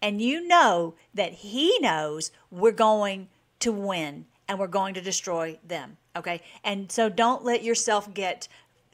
and 0.00 0.20
you 0.20 0.46
know 0.46 0.94
that 1.14 1.32
he 1.32 1.78
knows 1.80 2.30
we're 2.50 2.72
going 2.72 3.28
to 3.64 3.72
win 3.72 4.26
and 4.48 4.58
we're 4.58 4.66
going 4.66 4.94
to 4.94 5.00
destroy 5.00 5.58
them. 5.66 5.96
Okay. 6.16 6.42
And 6.62 6.90
so 6.92 7.08
don't 7.08 7.44
let 7.44 7.62
yourself 7.62 8.12
get, 8.12 8.46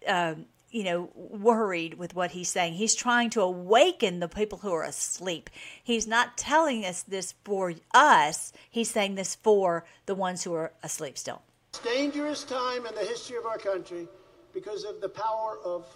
um, 0.06 0.46
you 0.70 0.84
know, 0.84 1.10
worried 1.14 1.94
with 1.94 2.14
what 2.14 2.30
he's 2.30 2.48
saying. 2.48 2.74
He's 2.74 2.94
trying 2.94 3.30
to 3.30 3.40
awaken 3.40 4.20
the 4.20 4.28
people 4.28 4.58
who 4.58 4.72
are 4.72 4.84
asleep. 4.84 5.50
He's 5.82 6.06
not 6.06 6.38
telling 6.38 6.84
us 6.84 7.02
this 7.02 7.34
for 7.44 7.74
us, 7.92 8.52
he's 8.70 8.90
saying 8.90 9.16
this 9.16 9.34
for 9.34 9.84
the 10.06 10.14
ones 10.14 10.44
who 10.44 10.54
are 10.54 10.72
asleep 10.82 11.18
still. 11.18 11.42
It's 11.70 11.80
Dangerous 11.80 12.44
time 12.44 12.86
in 12.86 12.94
the 12.94 13.04
history 13.04 13.36
of 13.36 13.46
our 13.46 13.58
country 13.58 14.06
because 14.52 14.84
of 14.84 15.00
the 15.00 15.08
power 15.08 15.58
of 15.64 15.86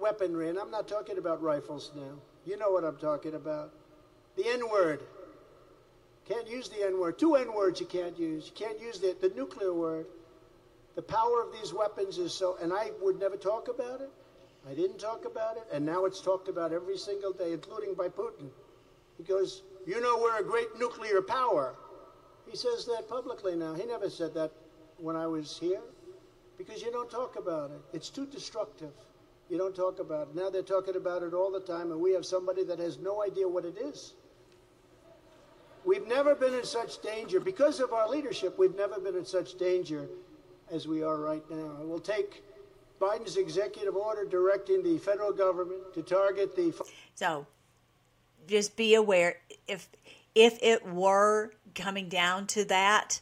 weaponry. 0.00 0.48
And 0.48 0.58
I'm 0.58 0.70
not 0.70 0.88
talking 0.88 1.18
about 1.18 1.42
rifles 1.42 1.92
now. 1.94 2.14
You 2.44 2.56
know 2.56 2.70
what 2.70 2.84
I'm 2.84 2.96
talking 2.96 3.34
about. 3.34 3.72
The 4.36 4.46
N 4.48 4.68
word. 4.70 5.02
Can't 6.28 6.48
use 6.48 6.68
the 6.68 6.84
N 6.86 7.00
word. 7.00 7.18
Two 7.18 7.36
N 7.36 7.54
words 7.54 7.80
you 7.80 7.86
can't 7.86 8.18
use. 8.18 8.46
You 8.46 8.66
can't 8.66 8.80
use 8.80 9.00
the, 9.00 9.16
the 9.20 9.34
nuclear 9.34 9.72
word. 9.72 10.06
The 10.94 11.02
power 11.02 11.42
of 11.42 11.52
these 11.52 11.72
weapons 11.72 12.18
is 12.18 12.34
so, 12.34 12.56
and 12.60 12.72
I 12.72 12.90
would 13.00 13.18
never 13.18 13.36
talk 13.36 13.68
about 13.68 14.00
it. 14.00 14.10
I 14.68 14.74
didn't 14.74 14.98
talk 14.98 15.24
about 15.24 15.56
it, 15.56 15.64
and 15.72 15.86
now 15.86 16.04
it's 16.04 16.20
talked 16.20 16.48
about 16.48 16.72
every 16.72 16.98
single 16.98 17.32
day, 17.32 17.52
including 17.52 17.94
by 17.94 18.08
Putin. 18.08 18.50
He 19.16 19.22
goes, 19.22 19.62
You 19.86 20.00
know, 20.00 20.18
we're 20.18 20.38
a 20.38 20.44
great 20.44 20.68
nuclear 20.78 21.22
power. 21.22 21.76
He 22.50 22.56
says 22.56 22.84
that 22.86 23.08
publicly 23.08 23.56
now. 23.56 23.74
He 23.74 23.84
never 23.86 24.10
said 24.10 24.34
that 24.34 24.50
when 24.98 25.16
I 25.16 25.26
was 25.26 25.58
here. 25.58 25.80
because 26.58 26.82
you 26.82 26.90
don't 26.90 27.10
talk 27.10 27.36
about 27.36 27.70
it. 27.70 27.80
It's 27.96 28.10
too 28.10 28.26
destructive. 28.26 28.92
You 29.48 29.56
don't 29.56 29.74
talk 29.74 30.00
about 30.00 30.28
it. 30.28 30.34
Now 30.34 30.50
they're 30.50 30.62
talking 30.62 30.96
about 30.96 31.22
it 31.22 31.32
all 31.32 31.52
the 31.52 31.60
time, 31.60 31.92
and 31.92 32.00
we 32.00 32.12
have 32.12 32.26
somebody 32.26 32.64
that 32.64 32.80
has 32.80 32.98
no 32.98 33.22
idea 33.22 33.48
what 33.48 33.64
it 33.64 33.78
is. 33.78 34.12
We've 35.84 36.06
never 36.06 36.34
been 36.34 36.54
in 36.54 36.64
such 36.64 37.00
danger. 37.02 37.40
Because 37.40 37.80
of 37.80 37.92
our 37.92 38.08
leadership, 38.08 38.58
we've 38.58 38.76
never 38.76 39.00
been 39.00 39.16
in 39.16 39.24
such 39.24 39.56
danger 39.56 40.08
as 40.70 40.86
we 40.86 41.02
are 41.02 41.18
right 41.18 41.48
now. 41.50 41.76
It 41.80 41.88
will 41.88 42.00
take 42.00 42.42
Biden's 43.00 43.36
executive 43.36 43.96
order 43.96 44.24
directing 44.24 44.82
the 44.82 44.98
federal 44.98 45.32
government 45.32 45.94
to 45.94 46.02
target 46.02 46.56
the. 46.56 46.74
So 47.14 47.46
just 48.46 48.76
be 48.76 48.94
aware 48.94 49.36
if 49.66 49.88
if 50.34 50.58
it 50.62 50.86
were 50.86 51.52
coming 51.74 52.08
down 52.08 52.46
to 52.48 52.64
that, 52.66 53.20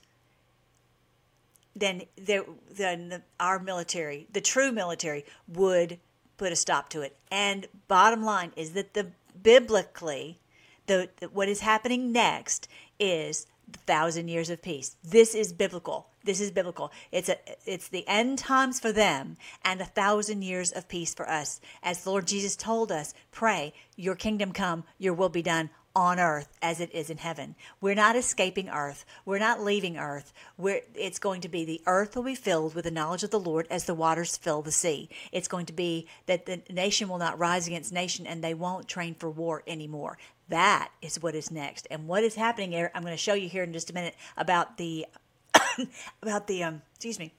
then 1.75 2.03
there, 2.17 2.45
then 2.71 3.23
our 3.39 3.59
military, 3.59 4.27
the 4.33 4.41
true 4.41 4.73
military, 4.73 5.25
would 5.47 5.99
put 6.37 6.53
a 6.53 6.57
stop 6.57 6.89
to 6.91 7.03
it. 7.03 7.17
And 7.31 7.67
bottom 7.89 8.23
line 8.23 8.53
is 8.57 8.73
that 8.73 8.95
the 8.95 9.13
biblically, 9.43 10.41
the, 10.87 11.11
the 11.21 11.29
what 11.29 11.49
is 11.49 11.61
happening 11.61 12.13
next 12.13 12.69
is 12.99 13.47
the 13.69 13.79
thousand 13.81 14.29
years 14.29 14.51
of 14.51 14.63
peace. 14.63 14.97
This 15.03 15.35
is 15.35 15.53
biblical. 15.53 16.09
This 16.25 16.41
is 16.41 16.51
biblical. 16.51 16.93
It's 17.13 17.29
a 17.29 17.37
it's 17.65 17.89
the 17.89 18.07
end 18.07 18.39
times 18.39 18.81
for 18.81 18.93
them 18.93 19.37
and 19.65 19.81
a 19.81 19.87
thousand 19.87 20.43
years 20.43 20.73
of 20.73 20.89
peace 20.89 21.15
for 21.15 21.29
us. 21.29 21.61
As 21.83 22.05
the 22.05 22.11
Lord 22.11 22.27
Jesus 22.27 22.57
told 22.57 22.93
us, 22.93 23.15
pray, 23.31 23.75
your 23.97 24.15
kingdom 24.15 24.53
come, 24.53 24.85
your 24.99 25.15
will 25.15 25.29
be 25.29 25.43
done 25.43 25.71
on 25.97 26.21
earth 26.21 26.59
as 26.61 26.79
it 26.79 26.95
is 26.95 27.09
in 27.09 27.17
heaven. 27.17 27.55
We're 27.81 27.95
not 27.95 28.17
escaping 28.17 28.69
earth. 28.69 29.07
We're 29.25 29.39
not 29.39 29.63
leaving 29.63 29.97
earth. 29.97 30.35
We're, 30.59 30.83
it's 30.95 31.19
going 31.19 31.41
to 31.41 31.49
be 31.49 31.65
the 31.65 31.81
earth 31.87 32.15
will 32.15 32.23
be 32.23 32.35
filled 32.35 32.75
with 32.75 32.85
the 32.85 32.91
knowledge 32.91 33.23
of 33.23 33.31
the 33.31 33.41
Lord 33.41 33.67
as 33.71 33.87
the 33.87 33.95
waters 33.95 34.37
fill 34.37 34.61
the 34.61 34.71
sea. 34.71 35.09
It's 35.33 35.49
going 35.49 35.65
to 35.67 35.73
be 35.73 36.07
that 36.27 36.45
the 36.45 36.61
nation 36.71 37.09
will 37.09 37.17
not 37.17 37.39
rise 37.39 37.67
against 37.67 37.95
nation 37.95 38.27
and 38.27 38.45
they 38.45 38.53
won't 38.53 38.87
train 38.87 39.15
for 39.15 39.31
war 39.31 39.63
anymore. 39.67 40.19
That 40.49 40.91
is 41.03 41.23
what 41.23 41.35
is 41.35 41.51
next. 41.51 41.87
And 41.91 42.07
what 42.07 42.23
is 42.23 42.35
happening 42.35 42.73
here, 42.73 42.91
I'm 42.95 43.03
going 43.03 43.15
to 43.15 43.19
show 43.19 43.35
you 43.35 43.49
here 43.49 43.65
in 43.65 43.73
just 43.73 43.91
a 43.91 43.95
minute 43.95 44.15
about 44.37 44.77
the, 44.77 45.07
about 46.23 46.47
the, 46.47 46.63
um, 46.63 46.83
excuse 46.95 47.19
me, 47.19 47.33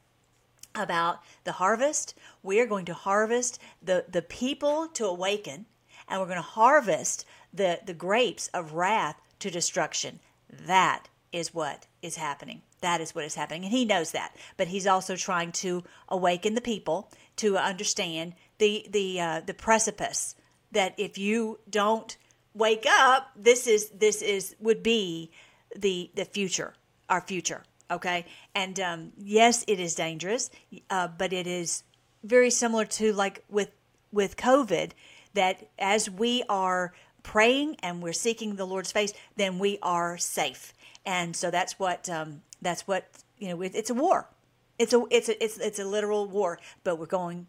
about 0.76 1.20
the 1.44 1.54
harvest. 1.54 2.14
We 2.44 2.60
are 2.60 2.66
going 2.66 2.86
to 2.86 2.94
harvest 2.94 3.60
the, 3.82 4.06
the 4.10 4.22
people 4.22 4.88
to 4.94 5.06
awaken 5.06 5.66
and 6.08 6.20
we're 6.20 6.28
going 6.28 6.38
to 6.38 6.42
harvest 6.42 7.26
the, 7.54 7.80
the 7.86 7.94
grapes 7.94 8.48
of 8.50 8.74
wrath 8.74 9.20
to 9.40 9.50
destruction. 9.50 10.20
That 10.50 11.08
is 11.32 11.54
what 11.54 11.88
is 12.02 12.16
happening. 12.16 12.62
That 12.82 13.02
is 13.02 13.14
what 13.14 13.26
is 13.26 13.36
happening. 13.36 13.64
And 13.64 13.72
he 13.72 13.86
knows 13.86 14.12
that. 14.12 14.36
But 14.56 14.68
he's 14.68 14.88
also 14.88 15.16
trying 15.16 15.52
to 15.54 15.84
awaken 16.08 16.56
the 16.56 16.62
people 16.62 17.12
to 17.38 17.58
understand 17.58 18.34
the 18.60 18.88
the 18.90 19.20
uh, 19.20 19.42
the 19.46 19.54
precipice 19.54 20.36
that 20.72 20.94
if 20.98 21.18
you 21.18 21.60
don't 21.70 22.18
wake 22.58 22.86
up, 22.88 23.32
this 23.36 23.68
is 23.68 23.90
this 23.90 24.22
is 24.22 24.56
would 24.60 24.84
be 24.84 25.32
the 25.76 26.12
the 26.16 26.26
future, 26.26 26.74
our 27.10 27.22
future. 27.22 27.64
Okay, 27.90 28.26
and 28.54 28.80
um, 28.80 29.12
yes, 29.18 29.64
it 29.68 29.80
is 29.80 29.96
dangerous, 29.96 30.50
uh, 30.90 31.08
but 31.08 31.32
it 31.32 31.48
is 31.48 31.84
very 32.24 32.50
similar 32.50 32.86
to 32.86 33.14
like 33.14 33.44
with 33.50 33.72
with 34.12 34.36
COVID. 34.36 34.92
That 35.34 35.70
as 35.78 36.10
we 36.10 36.44
are 36.50 36.94
praying 37.22 37.76
and 37.84 38.02
we're 38.02 38.14
seeking 38.14 38.56
the 38.56 38.66
Lord's 38.66 38.92
face, 38.92 39.14
then 39.36 39.60
we 39.60 39.78
are 39.84 40.18
safe. 40.18 40.74
And 41.06 41.36
so 41.36 41.52
that's 41.52 41.78
what 41.78 42.10
um, 42.10 42.42
that's 42.62 42.88
what 42.88 43.08
you 43.38 43.50
know. 43.50 43.62
It's 43.62 43.90
a 43.90 43.94
war. 43.94 44.30
It's 44.80 44.94
a 44.94 45.04
it's 45.10 45.30
a 45.30 45.44
it's 45.44 45.58
it's 45.58 45.80
a 45.80 45.86
literal 45.86 46.28
war, 46.28 46.60
but 46.84 46.98
we're 46.98 47.06
going 47.06 47.48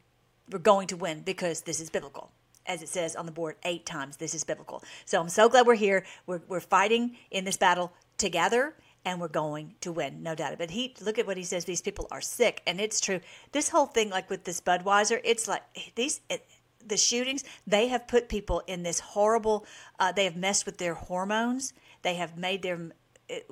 we're 0.51 0.59
going 0.59 0.87
to 0.89 0.97
win 0.97 1.23
because 1.23 1.63
this 1.63 1.81
is 1.81 1.91
biblical. 1.91 2.31
As 2.69 2.83
it 2.83 2.89
says 2.89 3.17
on 3.17 3.27
the 3.27 3.33
board 3.33 3.57
eight 3.65 3.87
times, 3.87 4.19
this 4.19 4.35
is 4.35 4.45
biblical. 4.45 4.85
So 5.07 5.21
I'm 5.21 5.29
so 5.31 5.49
glad 5.49 5.67
we're 5.67 5.75
here. 5.75 6.05
We're, 6.27 6.43
we're 6.47 6.61
fighting 6.61 7.17
in 7.31 7.45
this 7.45 7.57
battle 7.57 7.93
together 8.19 8.75
and 9.05 9.21
we're 9.21 9.29
going 9.29 9.75
to 9.81 9.91
win, 9.91 10.23
no 10.23 10.35
doubt. 10.35 10.59
But 10.59 10.71
he 10.71 10.95
look 11.01 11.19
at 11.19 11.27
what 11.27 11.37
he 11.37 11.45
says. 11.45 11.65
These 11.65 11.81
people 11.81 12.07
are 12.11 12.21
sick, 12.21 12.63
and 12.67 12.81
it's 12.81 13.01
true. 13.01 13.21
This 13.53 13.71
whole 13.71 13.87
thing, 13.87 14.11
like 14.11 14.29
with 14.29 14.45
this 14.45 14.61
Budweiser, 14.61 15.21
it's 15.25 15.49
like 15.49 15.63
these. 15.95 16.21
It, 16.29 16.47
the 16.87 16.97
shootings, 16.97 17.45
they 17.67 17.89
have 17.89 18.07
put 18.07 18.29
people 18.29 18.63
in 18.67 18.83
this 18.83 19.01
horrible. 19.01 19.67
Uh, 19.99 20.13
they 20.13 20.25
have 20.25 20.37
messed 20.37 20.65
with 20.65 20.79
their 20.79 20.95
hormones. 20.95 21.73
They 22.03 22.15
have 22.15 22.39
made 22.39 22.63
them 22.63 22.93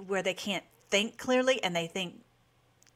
where 0.06 0.22
they 0.22 0.34
can't 0.34 0.64
think 0.88 1.18
clearly, 1.18 1.62
and 1.62 1.74
they 1.74 1.86
think 1.86 2.22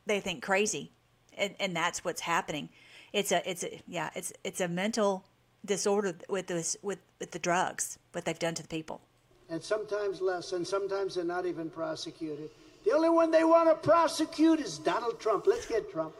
they 0.06 0.20
think 0.20 0.42
crazy, 0.42 0.92
and 1.36 1.54
and 1.58 1.74
that's 1.74 2.04
what's 2.04 2.22
happening. 2.22 2.68
It's 3.12 3.32
a 3.32 3.48
it's 3.48 3.64
a 3.64 3.82
yeah 3.86 4.10
it's 4.14 4.32
it's 4.44 4.60
a 4.60 4.68
mental 4.68 5.24
disorder 5.64 6.14
with 6.28 6.46
this 6.46 6.76
with 6.82 6.98
with 7.18 7.30
the 7.32 7.38
drugs 7.38 7.98
what 8.12 8.24
they've 8.24 8.38
done 8.38 8.54
to 8.54 8.62
the 8.62 8.68
people. 8.68 9.00
And 9.48 9.62
sometimes 9.62 10.20
less, 10.20 10.52
and 10.52 10.66
sometimes 10.66 11.16
they're 11.16 11.24
not 11.24 11.44
even 11.44 11.70
prosecuted. 11.70 12.50
The 12.84 12.92
only 12.92 13.08
one 13.08 13.30
they 13.30 13.44
want 13.44 13.68
to 13.68 13.74
prosecute 13.74 14.60
is 14.60 14.78
Donald 14.78 15.20
Trump. 15.20 15.46
Let's 15.46 15.66
get 15.66 15.90
Trump. 15.90 16.14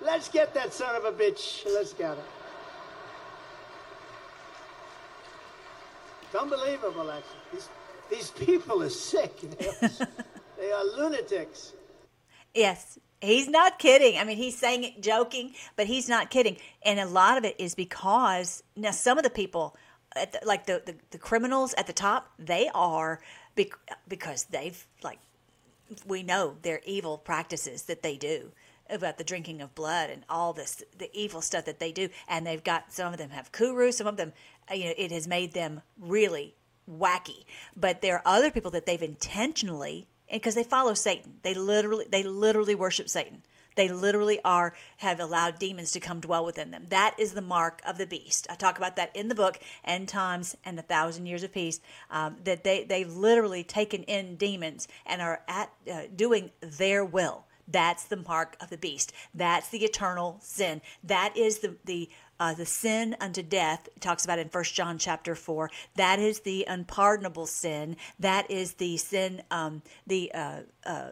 Let's 0.00 0.28
get 0.28 0.52
that 0.54 0.74
son 0.74 0.94
of 0.96 1.04
a 1.04 1.12
bitch. 1.12 1.64
Let's 1.66 1.92
get 1.92 2.16
him. 2.16 2.24
It's 6.22 6.34
unbelievable, 6.34 7.10
actually. 7.10 7.38
These, 7.52 7.68
these 8.10 8.30
people 8.32 8.82
are 8.82 8.90
sick. 8.90 9.40
They 9.40 9.68
are, 9.82 10.08
they 10.58 10.72
are 10.72 10.84
lunatics. 10.84 11.72
Yes, 12.52 12.98
he's 13.24 13.48
not 13.48 13.78
kidding. 13.78 14.18
I 14.18 14.24
mean, 14.24 14.36
he's 14.36 14.56
saying 14.56 14.84
it 14.84 15.02
joking, 15.02 15.54
but 15.76 15.86
he's 15.86 16.08
not 16.08 16.30
kidding. 16.30 16.56
And 16.82 17.00
a 17.00 17.06
lot 17.06 17.38
of 17.38 17.44
it 17.44 17.56
is 17.58 17.74
because 17.74 18.62
now 18.76 18.90
some 18.90 19.18
of 19.18 19.24
the 19.24 19.30
people, 19.30 19.76
the, 20.14 20.40
like 20.44 20.66
the, 20.66 20.82
the, 20.84 20.94
the 21.10 21.18
criminals 21.18 21.74
at 21.74 21.86
the 21.86 21.92
top, 21.92 22.30
they 22.38 22.68
are 22.74 23.20
because 24.08 24.44
they've 24.44 24.86
like 25.02 25.18
we 26.06 26.22
know 26.22 26.56
their 26.62 26.80
evil 26.84 27.18
practices 27.18 27.84
that 27.84 28.02
they 28.02 28.16
do 28.16 28.52
about 28.90 29.16
the 29.16 29.24
drinking 29.24 29.60
of 29.60 29.74
blood 29.74 30.10
and 30.10 30.24
all 30.28 30.52
this 30.52 30.82
the 30.98 31.10
evil 31.18 31.40
stuff 31.40 31.64
that 31.64 31.78
they 31.78 31.92
do 31.92 32.08
and 32.28 32.46
they've 32.46 32.64
got 32.64 32.92
some 32.92 33.12
of 33.12 33.18
them 33.18 33.30
have 33.30 33.52
kuru 33.52 33.90
some 33.92 34.06
of 34.06 34.16
them 34.16 34.32
you 34.72 34.84
know 34.84 34.94
it 34.98 35.10
has 35.10 35.26
made 35.26 35.52
them 35.52 35.80
really 35.98 36.54
wacky 36.90 37.44
but 37.76 38.02
there 38.02 38.16
are 38.16 38.22
other 38.26 38.50
people 38.50 38.70
that 38.70 38.84
they've 38.86 39.02
intentionally 39.02 40.06
because 40.30 40.54
they 40.54 40.64
follow 40.64 40.94
satan. 40.94 41.34
They 41.42 41.54
literally 41.54 42.06
they 42.10 42.22
literally 42.22 42.74
worship 42.74 43.08
satan. 43.08 43.42
They 43.76 43.88
literally 43.88 44.40
are 44.44 44.74
have 44.98 45.20
allowed 45.20 45.58
demons 45.58 45.92
to 45.92 46.00
come 46.00 46.20
dwell 46.20 46.44
within 46.44 46.70
them. 46.70 46.86
That 46.90 47.14
is 47.18 47.32
the 47.32 47.42
mark 47.42 47.82
of 47.86 47.98
the 47.98 48.06
beast. 48.06 48.46
I 48.48 48.54
talk 48.54 48.78
about 48.78 48.96
that 48.96 49.14
in 49.14 49.28
the 49.28 49.34
book 49.34 49.58
end 49.84 50.08
times 50.08 50.56
and 50.64 50.78
a 50.78 50.82
thousand 50.82 51.26
years 51.26 51.42
of 51.42 51.52
peace 51.52 51.80
um, 52.10 52.36
that 52.44 52.64
they 52.64 52.84
they've 52.84 53.10
literally 53.10 53.64
taken 53.64 54.02
in 54.04 54.36
demons 54.36 54.88
and 55.06 55.20
are 55.20 55.42
at 55.48 55.72
uh, 55.92 56.02
doing 56.14 56.50
their 56.60 57.04
will. 57.04 57.44
That's 57.66 58.04
the 58.04 58.16
mark 58.16 58.56
of 58.60 58.68
the 58.68 58.76
beast. 58.76 59.12
That's 59.34 59.70
the 59.70 59.84
eternal 59.84 60.38
sin. 60.42 60.82
That 61.02 61.36
is 61.36 61.60
the 61.60 61.76
the 61.84 62.10
uh, 62.40 62.54
the 62.54 62.66
sin 62.66 63.16
unto 63.20 63.42
death. 63.42 63.88
Talks 64.00 64.24
about 64.24 64.38
in 64.38 64.48
First 64.48 64.74
John 64.74 64.98
chapter 64.98 65.34
four. 65.34 65.70
That 65.96 66.18
is 66.18 66.40
the 66.40 66.64
unpardonable 66.68 67.46
sin. 67.46 67.96
That 68.18 68.50
is 68.50 68.74
the 68.74 68.96
sin. 68.96 69.42
Um, 69.50 69.82
the 70.06 70.32
uh, 70.32 70.60
uh, 70.84 71.10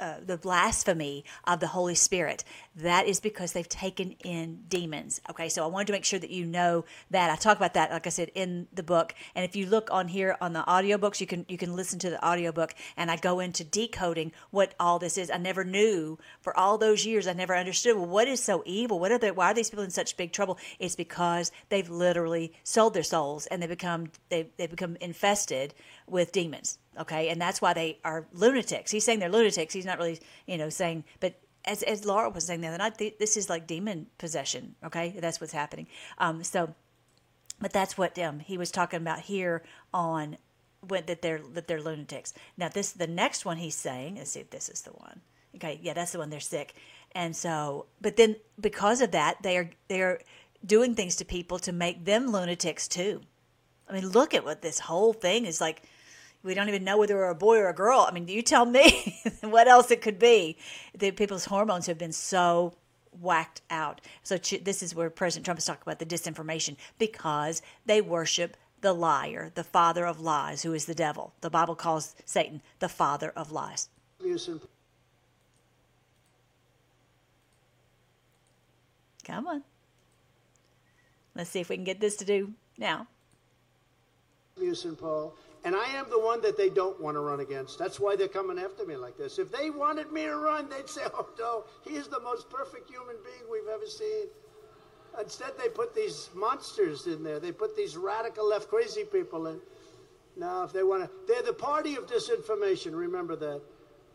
uh, 0.00 0.14
the 0.24 0.38
blasphemy 0.38 1.24
of 1.44 1.60
the 1.60 1.66
Holy 1.66 1.94
Spirit. 1.94 2.42
That 2.76 3.08
is 3.08 3.18
because 3.18 3.52
they've 3.52 3.68
taken 3.68 4.12
in 4.24 4.62
demons. 4.68 5.20
Okay, 5.28 5.48
so 5.48 5.64
I 5.64 5.66
wanted 5.66 5.88
to 5.88 5.92
make 5.92 6.04
sure 6.04 6.20
that 6.20 6.30
you 6.30 6.46
know 6.46 6.84
that. 7.10 7.28
I 7.28 7.34
talk 7.34 7.56
about 7.56 7.74
that, 7.74 7.90
like 7.90 8.06
I 8.06 8.10
said, 8.10 8.30
in 8.34 8.68
the 8.72 8.84
book. 8.84 9.12
And 9.34 9.44
if 9.44 9.56
you 9.56 9.66
look 9.66 9.88
on 9.90 10.06
here 10.06 10.36
on 10.40 10.52
the 10.52 10.62
audiobooks, 10.62 11.20
you 11.20 11.26
can 11.26 11.44
you 11.48 11.58
can 11.58 11.74
listen 11.74 11.98
to 11.98 12.10
the 12.10 12.24
audiobook 12.24 12.74
and 12.96 13.10
I 13.10 13.16
go 13.16 13.40
into 13.40 13.64
decoding 13.64 14.30
what 14.50 14.74
all 14.78 15.00
this 15.00 15.18
is. 15.18 15.32
I 15.32 15.38
never 15.38 15.64
knew 15.64 16.18
for 16.40 16.56
all 16.56 16.78
those 16.78 17.04
years, 17.04 17.26
I 17.26 17.32
never 17.32 17.56
understood 17.56 17.96
well, 17.96 18.06
what 18.06 18.28
is 18.28 18.40
so 18.40 18.62
evil? 18.64 19.00
What 19.00 19.10
are 19.10 19.18
they 19.18 19.32
why 19.32 19.50
are 19.50 19.54
these 19.54 19.70
people 19.70 19.84
in 19.84 19.90
such 19.90 20.16
big 20.16 20.32
trouble? 20.32 20.56
It's 20.78 20.94
because 20.94 21.50
they've 21.70 21.90
literally 21.90 22.52
sold 22.62 22.94
their 22.94 23.02
souls 23.02 23.46
and 23.46 23.60
they 23.60 23.66
become 23.66 24.12
they 24.28 24.50
they 24.58 24.68
become 24.68 24.96
infested 25.00 25.74
with 26.06 26.30
demons. 26.30 26.78
Okay, 26.98 27.30
and 27.30 27.40
that's 27.40 27.60
why 27.60 27.72
they 27.72 27.98
are 28.04 28.26
lunatics. 28.32 28.92
He's 28.92 29.04
saying 29.04 29.18
they're 29.18 29.28
lunatics. 29.28 29.74
He's 29.74 29.86
not 29.86 29.98
really, 29.98 30.20
you 30.46 30.58
know, 30.58 30.68
saying, 30.68 31.04
but 31.18 31.34
as 31.64 31.82
as 31.82 32.04
Laura 32.04 32.30
was 32.30 32.44
saying 32.44 32.60
the 32.60 32.68
other 32.68 32.78
night, 32.78 32.98
this 33.18 33.36
is 33.36 33.48
like 33.48 33.66
demon 33.66 34.06
possession. 34.18 34.74
Okay, 34.84 35.16
that's 35.18 35.40
what's 35.40 35.52
happening. 35.52 35.86
Um, 36.18 36.42
so, 36.42 36.74
but 37.60 37.72
that's 37.72 37.98
what 37.98 38.18
um, 38.18 38.40
he 38.40 38.56
was 38.56 38.70
talking 38.70 38.98
about 38.98 39.20
here 39.20 39.62
on 39.92 40.36
when 40.86 41.06
that 41.06 41.22
they're 41.22 41.40
that 41.52 41.68
they're 41.68 41.82
lunatics. 41.82 42.32
Now 42.56 42.68
this 42.68 42.92
the 42.92 43.06
next 43.06 43.44
one 43.44 43.58
he's 43.58 43.76
saying. 43.76 44.16
Let's 44.16 44.32
see 44.32 44.40
if 44.40 44.50
this 44.50 44.68
is 44.68 44.82
the 44.82 44.92
one. 44.92 45.20
Okay, 45.56 45.80
yeah, 45.82 45.92
that's 45.92 46.12
the 46.12 46.18
one. 46.18 46.30
They're 46.30 46.40
sick, 46.40 46.74
and 47.12 47.34
so, 47.34 47.86
but 48.00 48.16
then 48.16 48.36
because 48.60 49.00
of 49.00 49.10
that, 49.10 49.42
they 49.42 49.56
are 49.56 49.70
they 49.88 50.00
are 50.00 50.20
doing 50.64 50.94
things 50.94 51.16
to 51.16 51.24
people 51.24 51.58
to 51.58 51.72
make 51.72 52.04
them 52.04 52.28
lunatics 52.28 52.86
too. 52.88 53.22
I 53.88 53.94
mean, 53.94 54.08
look 54.08 54.34
at 54.34 54.44
what 54.44 54.62
this 54.62 54.78
whole 54.78 55.12
thing 55.12 55.44
is 55.44 55.60
like 55.60 55.82
we 56.42 56.54
don't 56.54 56.68
even 56.68 56.84
know 56.84 56.98
whether 56.98 57.16
we're 57.16 57.30
a 57.30 57.34
boy 57.34 57.58
or 57.58 57.68
a 57.68 57.74
girl. 57.74 58.06
I 58.08 58.12
mean, 58.12 58.28
you 58.28 58.42
tell 58.42 58.64
me 58.64 59.20
what 59.42 59.68
else 59.68 59.90
it 59.90 60.00
could 60.00 60.18
be. 60.18 60.56
The 60.96 61.10
people's 61.10 61.46
hormones 61.46 61.86
have 61.86 61.98
been 61.98 62.12
so 62.12 62.74
whacked 63.18 63.60
out. 63.70 64.00
So 64.22 64.38
this 64.38 64.82
is 64.82 64.94
where 64.94 65.10
President 65.10 65.44
Trump 65.44 65.58
is 65.58 65.64
talking 65.64 65.82
about 65.84 65.98
the 65.98 66.06
disinformation 66.06 66.76
because 66.98 67.60
they 67.84 68.00
worship 68.00 68.56
the 68.80 68.92
liar, 68.92 69.50
the 69.54 69.64
father 69.64 70.06
of 70.06 70.20
lies, 70.20 70.62
who 70.62 70.72
is 70.72 70.86
the 70.86 70.94
devil. 70.94 71.34
The 71.42 71.50
Bible 71.50 71.74
calls 71.74 72.14
Satan 72.24 72.62
the 72.78 72.88
father 72.88 73.32
of 73.36 73.52
lies. 73.52 73.88
Come 79.24 79.46
on. 79.46 79.62
Let's 81.34 81.50
see 81.50 81.60
if 81.60 81.68
we 81.68 81.76
can 81.76 81.84
get 81.84 82.00
this 82.00 82.16
to 82.16 82.24
do 82.24 82.54
now. 82.78 83.06
Paul. 84.98 85.34
And 85.62 85.76
I 85.76 85.88
am 85.88 86.08
the 86.08 86.18
one 86.18 86.40
that 86.40 86.56
they 86.56 86.70
don't 86.70 86.98
want 87.00 87.16
to 87.16 87.20
run 87.20 87.40
against. 87.40 87.78
That's 87.78 88.00
why 88.00 88.16
they're 88.16 88.28
coming 88.28 88.58
after 88.58 88.86
me 88.86 88.96
like 88.96 89.18
this. 89.18 89.38
If 89.38 89.52
they 89.52 89.68
wanted 89.68 90.10
me 90.10 90.22
to 90.22 90.36
run, 90.36 90.70
they'd 90.70 90.88
say, 90.88 91.02
oh, 91.12 91.28
no, 91.38 91.64
he 91.86 91.96
is 91.96 92.08
the 92.08 92.20
most 92.20 92.48
perfect 92.48 92.88
human 92.88 93.16
being 93.22 93.50
we've 93.50 93.68
ever 93.68 93.86
seen. 93.86 94.28
Instead, 95.20 95.52
they 95.58 95.68
put 95.68 95.94
these 95.94 96.30
monsters 96.34 97.06
in 97.06 97.22
there. 97.22 97.40
They 97.40 97.52
put 97.52 97.76
these 97.76 97.96
radical 97.96 98.48
left 98.48 98.68
crazy 98.68 99.04
people 99.04 99.48
in. 99.48 99.60
Now, 100.36 100.62
if 100.62 100.72
they 100.72 100.82
want 100.82 101.02
to, 101.04 101.10
they're 101.28 101.42
the 101.42 101.52
party 101.52 101.96
of 101.96 102.06
disinformation. 102.06 102.92
Remember 102.94 103.36
that. 103.36 103.60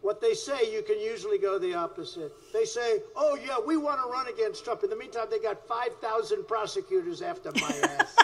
What 0.02 0.22
they 0.22 0.34
say, 0.34 0.72
you 0.72 0.82
can 0.84 1.00
usually 1.00 1.38
go 1.38 1.60
the 1.60 1.74
opposite. 1.74 2.32
They 2.54 2.66
say, 2.66 3.00
oh, 3.16 3.38
yeah, 3.44 3.58
we 3.64 3.76
want 3.78 4.02
to 4.02 4.10
run 4.10 4.28
against 4.28 4.64
Trump. 4.64 4.84
In 4.84 4.90
the 4.90 4.96
meantime, 4.96 5.28
they 5.30 5.40
got 5.40 5.68
5,000 5.68 6.48
prosecutors 6.48 7.22
after 7.22 7.52
my 7.52 7.72
ass. 7.84 8.16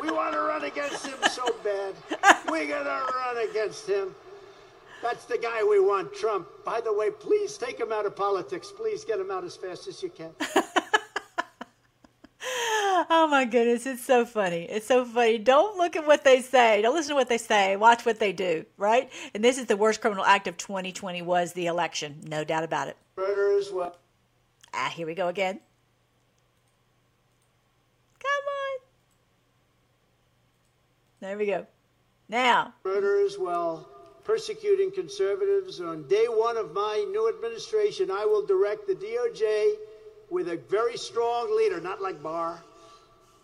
We 0.00 0.10
want 0.10 0.32
to 0.34 0.40
run 0.40 0.64
against 0.64 1.06
him 1.06 1.18
so 1.30 1.44
bad. 1.64 1.94
We're 2.48 2.66
going 2.66 2.84
to 2.84 3.06
run 3.14 3.48
against 3.50 3.88
him. 3.88 4.14
That's 5.02 5.24
the 5.24 5.38
guy 5.38 5.64
we 5.64 5.80
want, 5.80 6.14
Trump. 6.14 6.46
By 6.64 6.80
the 6.80 6.92
way, 6.92 7.10
please 7.10 7.58
take 7.58 7.78
him 7.78 7.92
out 7.92 8.06
of 8.06 8.14
politics. 8.14 8.72
Please 8.74 9.04
get 9.04 9.18
him 9.18 9.30
out 9.30 9.44
as 9.44 9.56
fast 9.56 9.88
as 9.88 10.02
you 10.02 10.10
can. 10.10 10.30
Oh 13.10 13.26
my 13.26 13.44
goodness, 13.44 13.86
it's 13.86 14.04
so 14.04 14.24
funny. 14.24 14.64
It's 14.64 14.86
so 14.86 15.04
funny. 15.04 15.38
Don't 15.38 15.76
look 15.76 15.96
at 15.96 16.06
what 16.06 16.24
they 16.24 16.40
say. 16.40 16.82
Don't 16.82 16.94
listen 16.94 17.10
to 17.10 17.14
what 17.14 17.28
they 17.28 17.38
say. 17.38 17.76
Watch 17.76 18.06
what 18.06 18.18
they 18.18 18.32
do, 18.32 18.64
right? 18.76 19.10
And 19.34 19.44
this 19.44 19.58
is 19.58 19.66
the 19.66 19.76
worst 19.76 20.00
criminal 20.00 20.24
act 20.24 20.46
of 20.46 20.56
2020 20.56 21.22
was 21.22 21.52
the 21.52 21.66
election. 21.66 22.20
No 22.26 22.44
doubt 22.44 22.64
about 22.64 22.88
it. 22.88 22.96
Murder 23.16 23.58
as 23.58 23.70
well. 23.70 23.96
Ah, 24.72 24.90
here 24.94 25.06
we 25.06 25.14
go 25.14 25.28
again. 25.28 25.60
Come 28.18 28.30
on. 28.30 28.78
There 31.22 31.38
we 31.38 31.46
go. 31.46 31.64
Now. 32.28 32.74
Murder 32.84 33.24
as 33.24 33.38
well. 33.38 33.88
Persecuting 34.24 34.90
conservatives. 34.90 35.80
On 35.80 36.02
day 36.08 36.24
one 36.24 36.56
of 36.56 36.74
my 36.74 37.06
new 37.12 37.28
administration, 37.28 38.10
I 38.10 38.24
will 38.24 38.44
direct 38.44 38.88
the 38.88 38.96
DOJ 38.96 39.74
with 40.30 40.48
a 40.48 40.56
very 40.68 40.96
strong 40.96 41.56
leader, 41.56 41.80
not 41.80 42.02
like 42.02 42.20
Barr, 42.20 42.60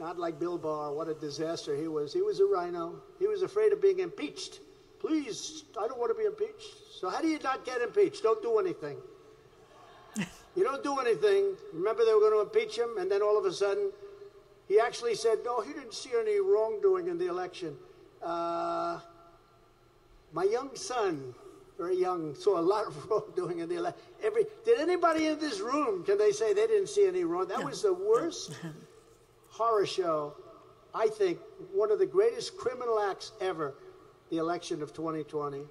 not 0.00 0.18
like 0.18 0.40
Bill 0.40 0.58
Barr. 0.58 0.92
What 0.92 1.06
a 1.06 1.14
disaster 1.14 1.76
he 1.76 1.86
was. 1.86 2.12
He 2.12 2.20
was 2.20 2.40
a 2.40 2.46
RINO. 2.46 2.96
He 3.20 3.28
was 3.28 3.42
afraid 3.42 3.72
of 3.72 3.80
being 3.80 4.00
impeached. 4.00 4.58
Please, 4.98 5.62
I 5.80 5.86
don't 5.86 6.00
want 6.00 6.10
to 6.10 6.20
be 6.20 6.26
impeached. 6.26 6.74
So 6.98 7.08
how 7.08 7.20
do 7.20 7.28
you 7.28 7.38
not 7.44 7.64
get 7.64 7.80
impeached? 7.80 8.24
Don't 8.24 8.42
do 8.42 8.58
anything. 8.58 8.96
you 10.56 10.64
don't 10.64 10.82
do 10.82 10.98
anything. 10.98 11.54
Remember 11.72 12.04
they 12.04 12.12
were 12.12 12.28
going 12.28 12.32
to 12.32 12.40
impeach 12.40 12.76
him, 12.76 12.96
and 12.98 13.08
then 13.08 13.22
all 13.22 13.38
of 13.38 13.44
a 13.44 13.52
sudden, 13.52 13.92
he 14.68 14.78
actually 14.78 15.14
said, 15.14 15.38
no, 15.44 15.60
he 15.60 15.72
didn't 15.72 15.94
see 15.94 16.10
any 16.18 16.38
wrongdoing 16.40 17.08
in 17.08 17.18
the 17.18 17.26
election. 17.26 17.74
Uh, 18.22 19.00
my 20.32 20.44
young 20.44 20.76
son, 20.76 21.34
very 21.78 21.96
young, 21.96 22.34
saw 22.34 22.58
a 22.58 22.60
lot 22.60 22.86
of 22.86 23.10
wrongdoing 23.10 23.60
in 23.60 23.68
the 23.68 23.76
election. 23.76 24.00
Every 24.22 24.44
did 24.64 24.78
anybody 24.78 25.26
in 25.26 25.38
this 25.38 25.60
room 25.60 26.04
can 26.04 26.18
they 26.18 26.32
say 26.32 26.52
they 26.52 26.66
didn't 26.66 26.88
see 26.88 27.06
any 27.06 27.24
wrong? 27.24 27.48
That 27.48 27.64
was 27.64 27.82
the 27.82 27.94
worst 27.94 28.52
horror 29.48 29.86
show. 29.86 30.34
I 30.94 31.08
think 31.08 31.38
one 31.72 31.90
of 31.90 31.98
the 31.98 32.06
greatest 32.06 32.56
criminal 32.56 33.00
acts 33.00 33.32
ever, 33.40 33.74
the 34.30 34.36
election 34.36 34.82
of 34.82 34.92
2020. 34.92 35.62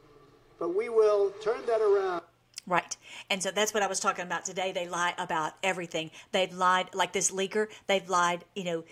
But 0.59 0.75
we 0.75 0.89
will 0.89 1.31
turn 1.41 1.63
that 1.67 1.81
around. 1.81 2.23
Right. 2.67 2.97
And 3.29 3.41
so 3.41 3.49
that's 3.49 3.73
what 3.73 3.81
I 3.81 3.87
was 3.87 4.01
talking 4.01 4.25
about 4.25 4.43
today. 4.43 4.73
They 4.73 4.89
lie 4.89 5.13
about 5.17 5.53
everything. 5.63 6.11
They've 6.33 6.53
lied, 6.53 6.93
like 6.93 7.13
this 7.13 7.31
leaker, 7.31 7.67
they've 7.87 8.07
lied, 8.09 8.43
you 8.55 8.65
know, 8.65 8.83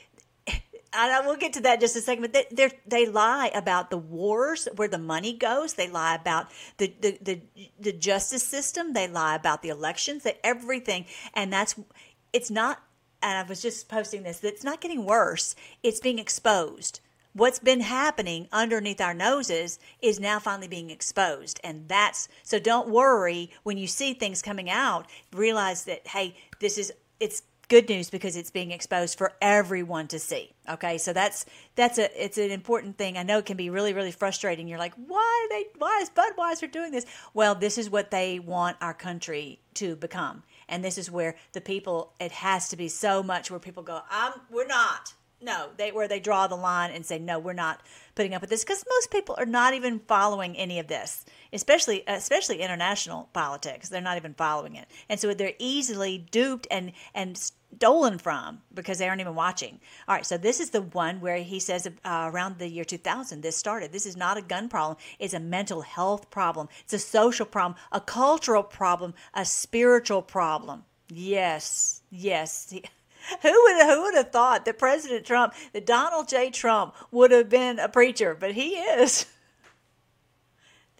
and 0.93 1.27
we'll 1.27 1.35
get 1.35 1.51
to 1.53 1.61
that 1.61 1.75
in 1.75 1.79
just 1.81 1.97
a 1.97 2.01
second. 2.01 2.31
But 2.31 2.55
they 2.55 2.71
they 2.88 3.05
lie 3.05 3.51
about 3.53 3.89
the 3.89 3.97
wars 3.97 4.69
where 4.77 4.88
the 4.88 4.97
money 4.97 5.33
goes. 5.33 5.73
They 5.73 5.89
lie 5.89 6.15
about 6.15 6.51
the, 6.77 6.93
the 7.01 7.17
the 7.21 7.41
the 7.77 7.91
justice 7.91 8.43
system. 8.43 8.93
They 8.93 9.09
lie 9.09 9.35
about 9.35 9.61
the 9.61 9.69
elections. 9.69 10.23
That 10.23 10.39
everything, 10.41 11.05
and 11.33 11.51
that's 11.51 11.75
it's 12.31 12.49
not. 12.49 12.81
And 13.21 13.38
I 13.38 13.43
was 13.43 13.61
just 13.61 13.89
posting 13.89 14.23
this. 14.23 14.39
that 14.39 14.53
It's 14.53 14.63
not 14.63 14.81
getting 14.81 15.05
worse. 15.05 15.55
It's 15.83 15.99
being 15.99 16.19
exposed. 16.19 17.01
What's 17.36 17.60
been 17.60 17.82
happening 17.82 18.48
underneath 18.54 19.02
our 19.02 19.13
noses 19.13 19.78
is 20.02 20.21
now 20.21 20.39
finally 20.39 20.69
being 20.69 20.89
exposed, 20.89 21.60
and 21.65 21.89
that's 21.89 22.30
so. 22.43 22.60
Don't 22.60 22.88
worry 22.88 23.52
when 23.63 23.78
you 23.78 23.88
see 23.88 24.13
things 24.13 24.41
coming 24.41 24.69
out. 24.69 25.06
Realize 25.34 25.84
that 25.84 26.08
hey, 26.08 26.38
this 26.62 26.78
is 26.78 26.93
it's 27.19 27.43
good 27.67 27.89
news 27.89 28.10
because 28.10 28.38
it's 28.38 28.52
being 28.52 28.71
exposed 28.71 29.17
for 29.17 29.34
everyone 29.41 30.08
to 30.08 30.17
see 30.17 30.54
okay? 30.69 30.98
So 30.98 31.12
that's 31.12 31.45
that's 31.76 31.98
a 31.98 32.24
it's 32.24 32.38
an 32.38 32.52
important 32.52 32.98
thing. 32.98 33.17
I 33.17 33.24
know 33.24 33.39
it 33.39 33.45
can 33.45 33.58
be 33.58 33.69
really 33.69 33.91
really 33.91 34.12
frustrating. 34.12 34.69
You're 34.69 34.80
like 34.80 34.93
why 34.95 35.48
they 35.50 35.65
why 35.78 36.00
is 36.02 36.10
budweiser 36.10 36.71
doing 36.71 36.91
this? 36.91 37.06
Well 37.34 37.54
this 37.54 37.78
is 37.78 37.89
what 37.89 38.12
they 38.12 38.39
want 38.39 38.78
our 38.80 38.93
country 38.93 39.60
to 39.76 39.98
become. 39.98 40.43
And 40.69 40.86
this 40.86 40.98
is 40.98 41.12
where 41.12 41.36
the 41.52 41.62
people 41.62 42.13
it 42.19 42.32
has 42.32 42.69
to 42.69 42.78
be 42.78 42.88
so 42.88 43.21
much 43.21 43.52
where 43.52 43.60
people 43.60 43.84
go 43.84 44.02
i'm 44.10 44.34
we're 44.50 44.65
not 44.65 45.13
no 45.41 45.69
they 45.78 45.91
where 45.91 46.08
they 46.08 46.19
draw 46.19 46.48
the 46.48 46.56
line 46.56 46.91
and 46.91 47.06
say 47.06 47.19
no 47.19 47.39
we're 47.39 47.54
not 47.54 47.82
putting 48.15 48.34
up 48.34 48.41
with 48.41 48.50
this 48.50 48.63
because 48.63 48.84
most 48.89 49.12
people 49.12 49.36
are 49.38 49.45
not 49.45 49.74
even 49.74 50.00
following 50.08 50.56
any 50.56 50.80
of 50.80 50.88
this 50.88 51.26
especially 51.56 52.04
especially 52.06 52.62
international 52.62 53.30
politics. 53.34 53.89
They're 53.89 54.02
not 54.02 54.17
even 54.17 54.34
following 54.34 54.76
it. 54.76 54.88
And 55.10 55.19
so 55.19 55.34
they're 55.34 55.54
easily 55.58 56.17
duped 56.30 56.67
and 56.69 56.91
and 57.15 57.38
stolen 57.38 58.17
from 58.19 58.62
because 58.74 59.00
they 59.00 59.08
aren't 59.08 59.21
even 59.21 59.36
watching. 59.36 59.80
All 60.08 60.15
right 60.15 60.26
so 60.26 60.38
this 60.38 60.60
is 60.60 60.69
the 60.69 60.82
one 60.82 61.21
where 61.21 61.38
he 61.38 61.60
says 61.60 61.88
uh, 61.88 62.30
around 62.32 62.60
the 62.60 62.67
year 62.67 62.84
2000 62.84 63.41
this 63.41 63.56
started. 63.56 63.91
This 63.91 64.06
is 64.06 64.17
not 64.17 64.38
a 64.38 64.41
gun 64.41 64.69
problem. 64.69 64.98
It's 65.17 65.34
a 65.34 65.39
mental 65.39 65.82
health 65.82 66.30
problem. 66.30 66.67
It's 66.84 66.93
a 66.93 67.00
social 67.00 67.45
problem 67.45 67.80
a 67.91 68.02
cultural 68.02 68.63
problem 68.63 69.13
a 69.34 69.45
spiritual 69.45 70.21
problem. 70.21 70.84
Yes 71.10 72.02
yes 72.12 72.74
who 73.41 73.63
would 73.63 73.85
who 73.85 74.01
would 74.03 74.15
have 74.15 74.31
thought 74.31 74.65
that 74.65 74.77
President 74.77 75.25
Trump, 75.25 75.53
that 75.73 75.85
Donald 75.85 76.27
J. 76.27 76.49
Trump, 76.49 76.95
would 77.11 77.31
have 77.31 77.49
been 77.49 77.79
a 77.79 77.89
preacher? 77.89 78.35
But 78.39 78.53
he 78.53 78.75
is. 78.75 79.25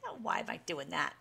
Now, 0.04 0.18
why 0.22 0.38
am 0.38 0.46
I 0.50 0.60
doing 0.68 0.92
that? 0.92 1.14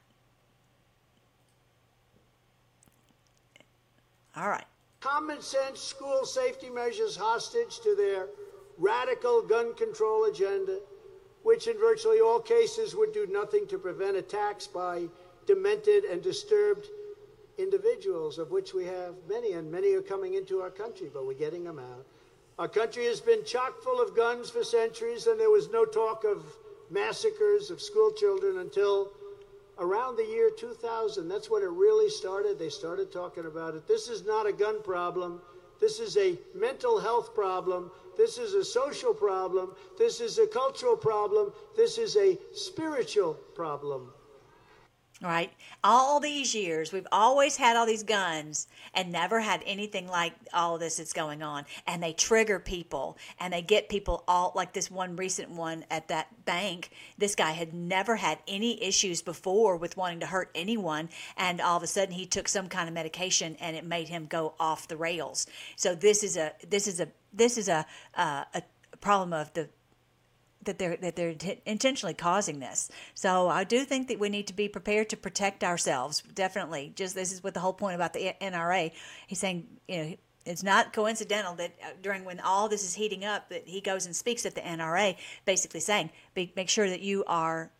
All 4.36 4.48
right. 4.48 4.66
Common 5.00 5.40
sense 5.40 5.80
school 5.80 6.26
safety 6.26 6.68
measures 6.68 7.16
hostage 7.16 7.80
to 7.80 7.94
their 7.94 8.26
radical 8.78 9.42
gun 9.42 9.74
control 9.74 10.24
agenda, 10.24 10.80
which 11.44 11.66
in 11.66 11.78
virtually 11.78 12.20
all 12.20 12.40
cases 12.40 12.94
would 12.94 13.12
do 13.12 13.26
nothing 13.30 13.66
to 13.68 13.78
prevent 13.78 14.16
attacks 14.16 14.66
by 14.66 15.04
demented 15.46 16.04
and 16.04 16.22
disturbed 16.22 16.88
individuals, 17.58 18.38
of 18.38 18.50
which 18.50 18.74
we 18.74 18.84
have 18.84 19.14
many, 19.28 19.52
and 19.52 19.70
many 19.70 19.92
are 19.94 20.02
coming 20.02 20.34
into 20.34 20.60
our 20.60 20.70
country, 20.70 21.10
but 21.12 21.26
we're 21.26 21.34
getting 21.34 21.64
them 21.64 21.78
out. 21.78 22.06
Our 22.58 22.68
country 22.68 23.06
has 23.06 23.20
been 23.20 23.44
chock 23.44 23.82
full 23.82 24.00
of 24.00 24.16
guns 24.16 24.50
for 24.50 24.62
centuries, 24.62 25.26
and 25.26 25.38
there 25.38 25.50
was 25.50 25.70
no 25.70 25.84
talk 25.84 26.24
of 26.24 26.44
massacres 26.90 27.70
of 27.70 27.80
school 27.80 28.12
children 28.12 28.58
until 28.58 29.10
around 29.78 30.16
the 30.16 30.24
year 30.24 30.50
2000. 30.56 31.28
That's 31.28 31.50
when 31.50 31.62
it 31.62 31.70
really 31.70 32.08
started. 32.08 32.58
They 32.58 32.68
started 32.68 33.10
talking 33.12 33.46
about 33.46 33.74
it. 33.74 33.88
This 33.88 34.08
is 34.08 34.24
not 34.24 34.46
a 34.46 34.52
gun 34.52 34.82
problem. 34.82 35.40
This 35.80 35.98
is 35.98 36.16
a 36.16 36.38
mental 36.54 37.00
health 37.00 37.34
problem. 37.34 37.90
This 38.16 38.38
is 38.38 38.54
a 38.54 38.64
social 38.64 39.12
problem. 39.12 39.74
This 39.98 40.20
is 40.20 40.38
a 40.38 40.46
cultural 40.46 40.96
problem. 40.96 41.52
This 41.76 41.98
is 41.98 42.16
a 42.16 42.38
spiritual 42.52 43.34
problem 43.54 44.12
right? 45.24 45.52
All 45.82 46.20
these 46.20 46.54
years, 46.54 46.92
we've 46.92 47.06
always 47.10 47.56
had 47.56 47.76
all 47.76 47.86
these 47.86 48.02
guns 48.02 48.68
and 48.92 49.10
never 49.10 49.40
had 49.40 49.62
anything 49.66 50.06
like 50.06 50.34
all 50.52 50.78
this 50.78 50.98
that's 50.98 51.12
going 51.12 51.42
on. 51.42 51.64
And 51.86 52.02
they 52.02 52.12
trigger 52.12 52.58
people 52.58 53.16
and 53.40 53.52
they 53.52 53.62
get 53.62 53.88
people 53.88 54.22
all 54.28 54.52
like 54.54 54.72
this 54.72 54.90
one 54.90 55.16
recent 55.16 55.50
one 55.50 55.84
at 55.90 56.08
that 56.08 56.44
bank. 56.44 56.90
This 57.18 57.34
guy 57.34 57.52
had 57.52 57.72
never 57.72 58.16
had 58.16 58.38
any 58.46 58.82
issues 58.82 59.22
before 59.22 59.76
with 59.76 59.96
wanting 59.96 60.20
to 60.20 60.26
hurt 60.26 60.50
anyone. 60.54 61.08
And 61.36 61.60
all 61.60 61.76
of 61.76 61.82
a 61.82 61.88
sudden, 61.88 62.14
he 62.14 62.26
took 62.26 62.46
some 62.48 62.68
kind 62.68 62.88
of 62.88 62.94
medication 62.94 63.56
and 63.60 63.74
it 63.74 63.84
made 63.84 64.08
him 64.08 64.26
go 64.26 64.54
off 64.60 64.88
the 64.88 64.96
rails. 64.96 65.46
So 65.76 65.94
this 65.94 66.22
is 66.22 66.36
a, 66.36 66.52
this 66.68 66.86
is 66.86 67.00
a, 67.00 67.08
this 67.32 67.58
is 67.58 67.68
a, 67.68 67.86
uh, 68.14 68.44
a 68.54 68.62
problem 69.00 69.32
of 69.32 69.52
the 69.54 69.68
that 70.64 70.78
they're 70.78 70.96
that 70.96 71.16
they're 71.16 71.34
intentionally 71.66 72.14
causing 72.14 72.60
this. 72.60 72.90
So 73.14 73.48
I 73.48 73.64
do 73.64 73.84
think 73.84 74.08
that 74.08 74.18
we 74.18 74.28
need 74.28 74.46
to 74.48 74.54
be 74.54 74.68
prepared 74.68 75.08
to 75.10 75.16
protect 75.16 75.64
ourselves. 75.64 76.22
Definitely, 76.34 76.92
just 76.94 77.14
this 77.14 77.32
is 77.32 77.42
what 77.42 77.54
the 77.54 77.60
whole 77.60 77.72
point 77.72 77.94
about 77.94 78.12
the 78.12 78.34
NRA. 78.40 78.92
He's 79.26 79.38
saying, 79.38 79.66
you 79.88 79.96
know, 79.96 80.14
it's 80.44 80.62
not 80.62 80.92
coincidental 80.92 81.54
that 81.54 81.72
uh, 81.82 81.90
during 82.02 82.24
when 82.24 82.40
all 82.40 82.68
this 82.68 82.84
is 82.84 82.94
heating 82.94 83.24
up, 83.24 83.48
that 83.48 83.66
he 83.66 83.80
goes 83.80 84.06
and 84.06 84.14
speaks 84.14 84.44
at 84.44 84.54
the 84.54 84.60
NRA, 84.60 85.16
basically 85.44 85.80
saying, 85.80 86.10
make 86.34 86.68
sure 86.68 86.88
that 86.88 87.00
you 87.00 87.24
are 87.26 87.70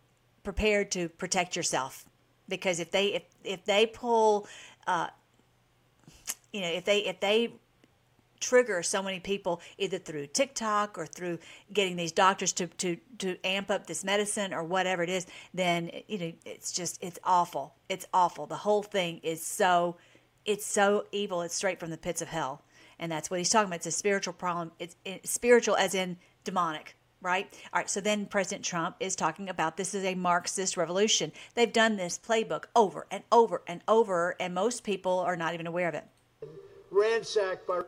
prepared 0.43 0.91
to 0.91 1.09
protect 1.09 1.55
yourself, 1.55 2.05
because 2.47 2.79
if 2.79 2.91
they 2.91 3.07
if 3.07 3.23
if 3.43 3.65
they 3.65 3.85
pull, 3.85 4.47
uh, 4.87 5.07
you 6.51 6.61
know, 6.61 6.69
if 6.69 6.85
they 6.85 6.99
if 6.99 7.19
they 7.19 7.53
trigger 8.45 8.83
so 8.83 9.01
many 9.01 9.19
people 9.19 9.59
either 9.77 9.97
through 9.97 10.27
TikTok 10.27 10.97
or 10.97 11.07
through 11.07 11.39
getting 11.73 11.95
these 11.95 12.11
doctors 12.11 12.53
to, 12.53 12.67
to, 12.67 12.97
to 13.17 13.37
amp 13.43 13.71
up 13.71 13.87
this 13.87 14.03
medicine 14.03 14.53
or 14.53 14.63
whatever 14.63 15.01
it 15.01 15.09
is, 15.09 15.25
then 15.53 15.89
you 16.07 16.17
know 16.17 16.31
it's 16.45 16.71
just 16.71 17.01
it's 17.01 17.17
awful. 17.23 17.73
It's 17.89 18.05
awful. 18.13 18.45
The 18.45 18.55
whole 18.55 18.83
thing 18.83 19.19
is 19.23 19.43
so 19.43 19.97
it's 20.45 20.65
so 20.65 21.05
evil. 21.11 21.41
It's 21.41 21.55
straight 21.55 21.79
from 21.79 21.89
the 21.89 21.97
pits 21.97 22.21
of 22.21 22.27
hell, 22.27 22.61
and 22.99 23.11
that's 23.11 23.31
what 23.31 23.39
he's 23.39 23.49
talking 23.49 23.67
about. 23.67 23.77
It's 23.77 23.87
a 23.87 23.91
spiritual 23.91 24.33
problem. 24.33 24.71
It's, 24.77 24.95
it's 25.03 25.31
spiritual 25.31 25.75
as 25.75 25.95
in 25.95 26.17
demonic. 26.43 26.95
Right? 27.21 27.47
All 27.73 27.79
right. 27.79 27.89
So 27.89 28.01
then 28.01 28.27
President 28.27 28.63
Trump 28.63 28.97
is 28.99 29.15
talking 29.15 29.49
about 29.49 29.77
this 29.77 29.95
is 29.95 30.03
a 30.03 30.13
Marxist 30.13 30.77
revolution. 30.77 31.31
They've 31.55 31.73
done 31.73 31.95
this 31.95 32.19
playbook 32.19 32.65
over 32.75 33.07
and 33.09 33.23
over 33.31 33.63
and 33.65 33.81
over, 33.87 34.35
and 34.39 34.53
most 34.53 34.83
people 34.83 35.19
are 35.19 35.35
not 35.35 35.55
even 35.55 35.65
aware 35.65 35.89
of 35.89 35.95
it. 35.95 36.03
Ransacked 36.91 37.65
by 37.65 37.81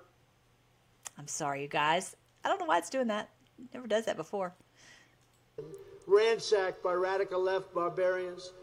I'm 1.18 1.28
sorry, 1.28 1.62
you 1.62 1.68
guys. 1.68 2.16
I 2.44 2.50
don't 2.50 2.60
know 2.60 2.66
why 2.66 2.78
it's 2.78 2.90
doing 2.90 3.08
that. 3.08 3.30
It 3.58 3.74
never 3.74 3.88
does 3.88 4.06
that 4.06 4.18
before. 4.18 4.54
Ransacked 6.06 6.84
by 6.84 6.94
radical 6.94 7.42
left 7.42 7.74
barbarians 7.74 8.54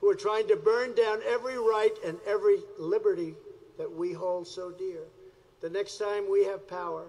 who 0.00 0.10
are 0.10 0.14
trying 0.14 0.46
to 0.48 0.56
burn 0.56 0.94
down 0.94 1.20
every 1.26 1.58
right 1.58 1.92
and 2.04 2.18
every 2.26 2.58
liberty 2.78 3.34
that 3.78 3.90
we 3.90 4.12
hold 4.12 4.46
so 4.46 4.70
dear. 4.70 5.00
The 5.60 5.70
next 5.70 5.98
time 5.98 6.30
we 6.30 6.44
have 6.44 6.68
power, 6.68 7.06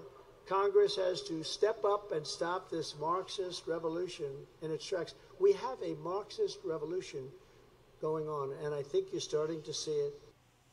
Congress 0.48 0.96
has 0.96 1.22
to 1.24 1.44
step 1.44 1.84
up 1.84 2.12
and 2.12 2.26
stop 2.26 2.70
this 2.70 2.96
Marxist 3.00 3.68
revolution 3.68 4.32
in 4.62 4.72
its 4.72 4.86
tracks. 4.86 5.16
We 5.40 5.54
have 5.54 5.82
a 5.84 5.96
Marxist 6.04 6.60
revolution 6.64 7.28
going 8.02 8.28
on, 8.28 8.54
and 8.64 8.74
I 8.74 8.84
think 8.84 9.08
you're 9.12 9.22
starting 9.22 9.62
to 9.64 9.74
see 9.74 9.92
it. 9.92 10.14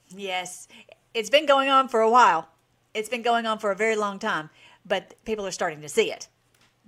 Yes, 0.08 0.68
it's 1.14 1.30
been 1.30 1.46
going 1.46 1.68
on 1.68 1.88
for 1.88 2.00
a 2.00 2.10
while. 2.10 2.48
It's 2.92 3.08
been 3.08 3.22
going 3.22 3.46
on 3.46 3.58
for 3.58 3.70
a 3.70 3.76
very 3.76 3.96
long 3.96 4.18
time, 4.18 4.50
but 4.84 5.14
people 5.24 5.46
are 5.46 5.52
starting 5.52 5.80
to 5.82 5.88
see 5.88 6.10
it. 6.10 6.28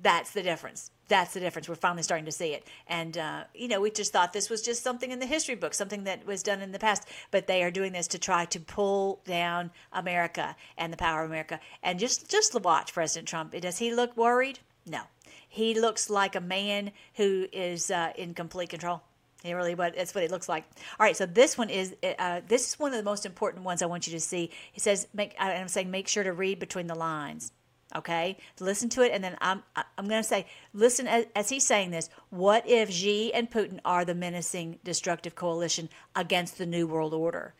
That's 0.00 0.32
the 0.32 0.42
difference. 0.42 0.90
That's 1.08 1.34
the 1.34 1.40
difference. 1.40 1.68
We're 1.68 1.74
finally 1.76 2.02
starting 2.02 2.24
to 2.24 2.32
see 2.32 2.54
it. 2.54 2.66
And, 2.88 3.16
uh, 3.18 3.44
you 3.54 3.68
know, 3.68 3.80
we 3.80 3.90
just 3.90 4.12
thought 4.12 4.32
this 4.32 4.50
was 4.50 4.62
just 4.62 4.82
something 4.82 5.10
in 5.10 5.20
the 5.20 5.26
history 5.26 5.54
book, 5.54 5.74
something 5.74 6.04
that 6.04 6.26
was 6.26 6.42
done 6.42 6.60
in 6.60 6.72
the 6.72 6.78
past. 6.78 7.06
But 7.30 7.46
they 7.46 7.62
are 7.62 7.70
doing 7.70 7.92
this 7.92 8.08
to 8.08 8.18
try 8.18 8.46
to 8.46 8.58
pull 8.58 9.20
down 9.24 9.70
America 9.92 10.56
and 10.76 10.92
the 10.92 10.96
power 10.96 11.22
of 11.22 11.30
America. 11.30 11.60
And 11.82 11.98
just, 11.98 12.28
just 12.28 12.58
watch 12.60 12.94
President 12.94 13.28
Trump. 13.28 13.52
Does 13.52 13.78
he 13.78 13.94
look 13.94 14.16
worried? 14.16 14.58
No. 14.86 15.02
He 15.48 15.78
looks 15.78 16.08
like 16.08 16.34
a 16.34 16.40
man 16.40 16.92
who 17.14 17.46
is 17.52 17.90
uh, 17.90 18.12
in 18.16 18.34
complete 18.34 18.70
control. 18.70 19.02
He 19.42 19.54
really, 19.54 19.74
but 19.74 19.96
that's 19.96 20.14
what 20.14 20.22
it 20.22 20.30
looks 20.30 20.48
like. 20.48 20.64
All 21.00 21.04
right, 21.04 21.16
so 21.16 21.26
this 21.26 21.58
one 21.58 21.68
is 21.68 21.96
uh, 22.18 22.40
this 22.46 22.68
is 22.68 22.78
one 22.78 22.92
of 22.92 22.96
the 22.96 23.02
most 23.02 23.26
important 23.26 23.64
ones 23.64 23.82
I 23.82 23.86
want 23.86 24.06
you 24.06 24.12
to 24.12 24.20
see. 24.20 24.50
He 24.72 24.80
says, 24.80 25.08
make. 25.12 25.34
I'm 25.38 25.68
saying, 25.68 25.90
make 25.90 26.08
sure 26.08 26.22
to 26.22 26.32
read 26.32 26.58
between 26.58 26.86
the 26.86 26.94
lines. 26.94 27.52
Okay, 27.94 28.38
listen 28.58 28.88
to 28.90 29.02
it, 29.02 29.12
and 29.12 29.22
then 29.22 29.36
I'm 29.40 29.62
I'm 29.98 30.08
going 30.08 30.22
to 30.22 30.28
say, 30.28 30.46
listen 30.72 31.06
as, 31.06 31.26
as 31.34 31.48
he's 31.50 31.66
saying 31.66 31.90
this. 31.90 32.08
What 32.30 32.66
if 32.66 32.90
Xi 32.90 33.34
and 33.34 33.50
Putin 33.50 33.80
are 33.84 34.04
the 34.04 34.14
menacing, 34.14 34.78
destructive 34.84 35.34
coalition 35.34 35.88
against 36.14 36.56
the 36.56 36.66
New 36.66 36.86
World 36.86 37.12
Order? 37.12 37.54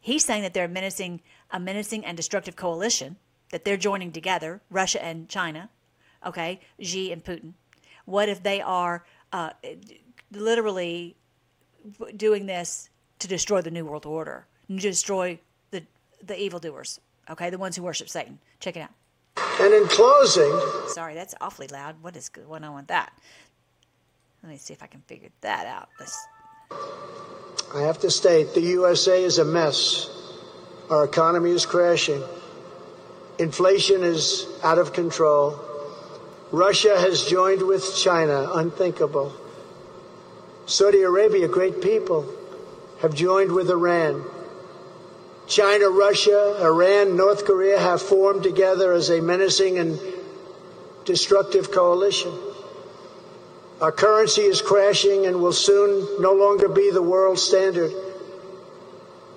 He's 0.00 0.24
saying 0.24 0.42
that 0.42 0.52
they're 0.52 0.68
menacing 0.68 1.22
a 1.50 1.60
menacing 1.60 2.04
and 2.04 2.16
destructive 2.16 2.56
coalition 2.56 3.16
that 3.50 3.64
they're 3.64 3.76
joining 3.76 4.12
together, 4.12 4.60
Russia 4.70 5.02
and 5.02 5.28
China. 5.28 5.70
Okay, 6.26 6.60
Xi 6.80 7.12
and 7.12 7.24
Putin. 7.24 7.54
What 8.04 8.28
if 8.28 8.42
they 8.42 8.60
are 8.60 9.04
uh, 9.32 9.50
literally 10.32 11.16
doing 12.16 12.46
this 12.46 12.90
to 13.18 13.28
destroy 13.28 13.60
the 13.60 13.70
New 13.70 13.84
World 13.84 14.06
Order, 14.06 14.46
and 14.68 14.80
destroy 14.80 15.38
the 15.70 15.82
the 16.24 16.40
evildoers. 16.40 17.00
Okay, 17.28 17.50
the 17.50 17.58
ones 17.58 17.76
who 17.76 17.82
worship 17.82 18.08
Satan. 18.08 18.38
Check 18.58 18.76
it 18.76 18.80
out. 18.80 18.90
And 19.60 19.72
in 19.72 19.86
closing, 19.88 20.52
sorry, 20.88 21.14
that's 21.14 21.34
awfully 21.40 21.68
loud. 21.68 21.96
What 22.02 22.16
is 22.16 22.28
going 22.28 22.64
on 22.64 22.74
with 22.74 22.86
that? 22.88 23.12
Let 24.42 24.50
me 24.50 24.56
see 24.56 24.72
if 24.72 24.82
I 24.82 24.86
can 24.86 25.00
figure 25.02 25.28
that 25.42 25.66
out. 25.66 25.88
Let's... 25.98 26.26
I 27.74 27.82
have 27.82 27.98
to 28.00 28.10
state 28.10 28.54
the 28.54 28.60
USA 28.60 29.22
is 29.22 29.38
a 29.38 29.44
mess. 29.44 30.08
Our 30.88 31.04
economy 31.04 31.50
is 31.50 31.66
crashing. 31.66 32.22
Inflation 33.38 34.02
is 34.02 34.46
out 34.64 34.78
of 34.78 34.92
control. 34.92 35.58
Russia 36.52 36.98
has 36.98 37.24
joined 37.24 37.62
with 37.62 37.96
China, 37.96 38.50
unthinkable. 38.54 39.32
Saudi 40.70 41.02
Arabia, 41.02 41.48
great 41.48 41.82
people, 41.82 42.32
have 43.00 43.12
joined 43.12 43.50
with 43.50 43.68
Iran. 43.68 44.24
China, 45.48 45.88
Russia, 45.88 46.58
Iran, 46.62 47.16
North 47.16 47.44
Korea 47.44 47.76
have 47.76 48.00
formed 48.00 48.44
together 48.44 48.92
as 48.92 49.10
a 49.10 49.20
menacing 49.20 49.78
and 49.78 49.98
destructive 51.04 51.72
coalition. 51.72 52.32
Our 53.80 53.90
currency 53.90 54.42
is 54.42 54.62
crashing 54.62 55.26
and 55.26 55.42
will 55.42 55.52
soon 55.52 56.22
no 56.22 56.34
longer 56.34 56.68
be 56.68 56.92
the 56.92 57.02
world 57.02 57.40
standard, 57.40 57.90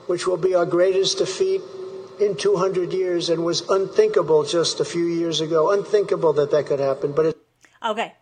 which 0.05 0.27
will 0.27 0.37
be 0.37 0.53
our 0.53 0.67
greatest 0.67 1.17
defeat 1.17 1.61
in 2.19 2.37
200 2.37 2.93
years 2.93 3.31
and 3.31 3.43
was 3.43 3.67
unthinkable 3.69 4.43
just 4.43 4.79
a 4.79 4.85
few 4.85 5.05
years 5.05 5.41
ago. 5.41 5.71
Unthinkable 5.71 6.33
that 6.33 6.51
that 6.51 6.67
could 6.67 6.79
happen, 6.79 7.11
but 7.11 7.25
it. 7.25 7.37
Okay. 7.83 8.13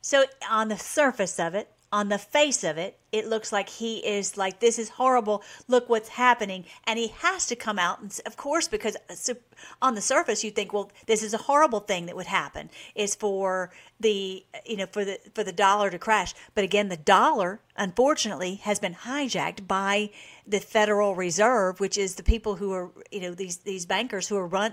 So, 0.00 0.24
on 0.48 0.68
the 0.68 0.78
surface 0.78 1.40
of 1.40 1.56
it, 1.56 1.68
on 1.92 2.08
the 2.08 2.18
face 2.18 2.62
of 2.62 2.78
it, 2.78 3.00
it 3.12 3.26
looks 3.26 3.52
like 3.52 3.68
he 3.68 3.98
is 3.98 4.36
like, 4.36 4.60
this 4.60 4.78
is 4.78 4.90
horrible. 4.90 5.42
Look 5.66 5.88
what's 5.88 6.10
happening. 6.10 6.64
And 6.84 6.98
he 6.98 7.08
has 7.18 7.46
to 7.46 7.56
come 7.56 7.78
out. 7.78 8.00
And 8.00 8.20
of 8.24 8.36
course, 8.36 8.68
because 8.68 8.96
uh, 9.08 9.34
on 9.82 9.96
the 9.96 10.00
surface, 10.00 10.44
you 10.44 10.52
think, 10.52 10.72
well, 10.72 10.92
this 11.06 11.22
is 11.22 11.34
a 11.34 11.38
horrible 11.38 11.80
thing 11.80 12.06
that 12.06 12.14
would 12.14 12.26
happen 12.26 12.70
is 12.94 13.16
for 13.16 13.72
the, 13.98 14.44
you 14.64 14.76
know, 14.76 14.86
for 14.86 15.04
the, 15.04 15.18
for 15.34 15.42
the 15.42 15.52
dollar 15.52 15.90
to 15.90 15.98
crash. 15.98 16.34
But 16.54 16.62
again, 16.62 16.88
the 16.88 16.96
dollar, 16.96 17.60
unfortunately, 17.76 18.56
has 18.56 18.78
been 18.78 18.94
hijacked 18.94 19.66
by 19.66 20.10
the 20.46 20.60
Federal 20.60 21.16
Reserve, 21.16 21.80
which 21.80 21.98
is 21.98 22.14
the 22.14 22.22
people 22.22 22.56
who 22.56 22.72
are, 22.72 22.90
you 23.10 23.20
know, 23.20 23.34
these, 23.34 23.58
these 23.58 23.86
bankers 23.86 24.28
who 24.28 24.36
are 24.36 24.46
run, 24.46 24.72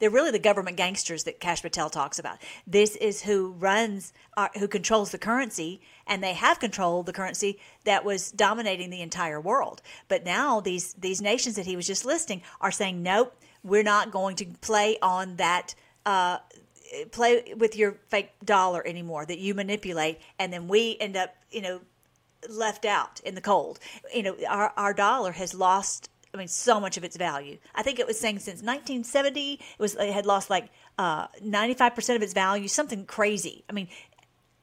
they're 0.00 0.10
really 0.10 0.32
the 0.32 0.40
government 0.40 0.76
gangsters 0.76 1.22
that 1.24 1.38
Kash 1.38 1.62
Patel 1.62 1.88
talks 1.88 2.18
about. 2.18 2.38
This 2.66 2.96
is 2.96 3.22
who 3.22 3.52
runs, 3.52 4.12
uh, 4.36 4.48
who 4.58 4.66
controls 4.66 5.12
the 5.12 5.18
currency 5.18 5.80
and 6.10 6.22
they 6.22 6.34
have 6.34 6.58
controlled 6.58 7.06
the 7.06 7.12
currency 7.12 7.58
that 7.84 8.04
was 8.04 8.32
dominating 8.32 8.90
the 8.90 9.00
entire 9.00 9.40
world. 9.40 9.80
But 10.08 10.24
now 10.24 10.60
these 10.60 10.92
these 10.94 11.22
nations 11.22 11.54
that 11.56 11.64
he 11.64 11.76
was 11.76 11.86
just 11.86 12.04
listing 12.04 12.42
are 12.60 12.72
saying, 12.72 13.02
nope, 13.02 13.34
we're 13.62 13.84
not 13.84 14.10
going 14.10 14.36
to 14.36 14.46
play 14.60 14.98
on 15.00 15.36
that. 15.36 15.74
Uh, 16.04 16.38
play 17.12 17.54
with 17.56 17.76
your 17.76 17.92
fake 18.08 18.32
dollar 18.44 18.84
anymore 18.84 19.24
that 19.24 19.38
you 19.38 19.54
manipulate 19.54 20.18
and 20.40 20.52
then 20.52 20.66
we 20.66 20.96
end 20.98 21.16
up 21.16 21.36
you 21.52 21.60
know 21.60 21.80
left 22.48 22.84
out 22.84 23.20
in 23.20 23.36
the 23.36 23.40
cold 23.40 23.78
you 24.12 24.24
know 24.24 24.34
our, 24.48 24.72
our 24.76 24.92
dollar 24.92 25.30
has 25.30 25.54
lost 25.54 26.10
I 26.32 26.36
mean, 26.36 26.48
so 26.48 26.78
much 26.78 26.96
of 26.96 27.02
its 27.02 27.16
value. 27.16 27.58
I 27.74 27.82
think 27.82 27.98
it 27.98 28.06
was 28.06 28.18
saying 28.18 28.38
since 28.38 28.62
1970, 28.62 29.54
it 29.54 29.60
was 29.78 29.96
it 29.96 30.12
had 30.12 30.26
lost 30.26 30.48
like 30.48 30.68
uh, 30.96 31.26
95% 31.44 32.16
of 32.16 32.22
its 32.22 32.32
value, 32.32 32.68
something 32.68 33.04
crazy. 33.04 33.64
I 33.68 33.72
mean, 33.72 33.88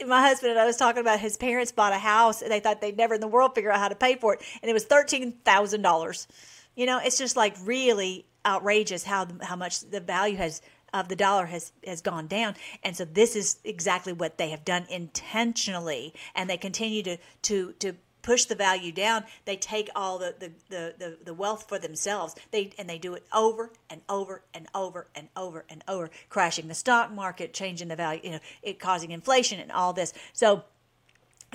my 0.05 0.21
husband 0.21 0.51
and 0.51 0.59
I 0.59 0.65
was 0.65 0.77
talking 0.77 1.01
about 1.01 1.19
his 1.19 1.37
parents 1.37 1.71
bought 1.71 1.93
a 1.93 1.97
house 1.97 2.41
and 2.41 2.51
they 2.51 2.59
thought 2.59 2.81
they'd 2.81 2.97
never 2.97 3.15
in 3.15 3.21
the 3.21 3.27
world 3.27 3.55
figure 3.55 3.71
out 3.71 3.79
how 3.79 3.87
to 3.87 3.95
pay 3.95 4.15
for 4.15 4.35
it. 4.35 4.41
And 4.61 4.69
it 4.69 4.73
was 4.73 4.85
$13,000. 4.85 6.27
You 6.75 6.85
know, 6.85 6.99
it's 7.03 7.17
just 7.17 7.35
like 7.35 7.55
really 7.63 8.25
outrageous 8.45 9.03
how, 9.03 9.27
how 9.41 9.55
much 9.55 9.81
the 9.81 9.99
value 9.99 10.37
has 10.37 10.61
of 10.93 11.09
the 11.09 11.15
dollar 11.15 11.45
has 11.45 11.73
has 11.85 12.01
gone 12.01 12.27
down 12.27 12.55
and 12.81 12.95
so 12.95 13.03
this 13.03 13.35
is 13.35 13.57
exactly 13.65 14.13
what 14.13 14.37
they 14.37 14.51
have 14.51 14.63
done 14.63 14.85
intentionally 14.89 16.13
and 16.33 16.49
they 16.49 16.55
continue 16.55 17.03
to 17.03 17.17
to 17.41 17.73
to 17.73 17.93
push 18.21 18.45
the 18.45 18.55
value 18.55 18.91
down, 18.91 19.23
they 19.45 19.55
take 19.55 19.89
all 19.95 20.17
the, 20.17 20.35
the, 20.39 20.51
the, 20.69 21.17
the, 21.23 21.33
wealth 21.33 21.65
for 21.67 21.79
themselves. 21.79 22.35
They 22.51 22.71
and 22.77 22.89
they 22.89 22.97
do 22.97 23.13
it 23.13 23.25
over 23.33 23.71
and 23.89 24.01
over 24.09 24.43
and 24.53 24.67
over 24.75 25.07
and 25.15 25.29
over 25.35 25.65
and 25.69 25.83
over, 25.87 26.09
crashing 26.29 26.67
the 26.67 26.75
stock 26.75 27.11
market, 27.11 27.53
changing 27.53 27.87
the 27.87 27.95
value, 27.95 28.21
you 28.23 28.31
know, 28.31 28.39
it 28.61 28.79
causing 28.79 29.11
inflation 29.11 29.59
and 29.59 29.71
all 29.71 29.93
this. 29.93 30.13
So 30.33 30.63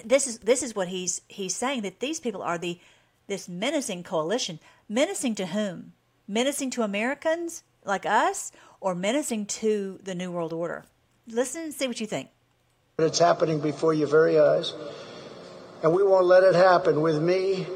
this 0.05 0.27
is 0.27 0.39
this 0.39 0.63
is 0.63 0.75
what 0.75 0.89
he's 0.89 1.21
he's 1.29 1.55
saying 1.55 1.83
that 1.83 2.01
these 2.01 2.21
people 2.21 2.43
are 2.43 2.59
the 2.59 2.79
this 3.27 3.49
menacing 3.49 4.03
coalition. 4.03 4.59
Menacing 4.89 5.35
to 5.37 5.47
whom? 5.47 5.93
Menacing 6.29 6.71
to 6.71 6.83
Americans 6.83 7.63
like 7.85 8.07
us 8.07 8.53
or 8.81 8.95
menacing 8.95 9.47
to 9.47 9.99
the 10.03 10.15
New 10.15 10.31
World 10.31 10.53
Order? 10.53 10.85
Listen 11.27 11.63
and 11.63 11.75
see 11.75 11.87
what 11.87 12.01
you 12.01 12.07
think. 12.07 12.29
It's 12.99 13.19
happening 13.19 13.61
before 13.61 13.95
your 13.95 14.09
very 14.09 14.39
eyes. 14.39 14.75
And 15.83 15.93
we 15.93 16.03
won't 16.03 16.27
let 16.27 16.43
it 16.45 16.55
happen. 16.55 17.01
With 17.01 17.21
me, 17.21 17.67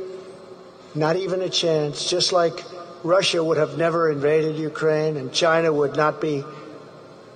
not 0.95 1.17
even 1.17 1.43
a 1.43 1.49
chance. 1.49 2.09
Just 2.09 2.33
like 2.33 2.65
Russia 3.03 3.43
would 3.43 3.59
have 3.59 3.77
never 3.77 4.11
invaded 4.11 4.57
Ukraine 4.57 5.17
and 5.17 5.33
China 5.33 5.73
would 5.73 5.97
not 5.97 6.21
be 6.21 6.45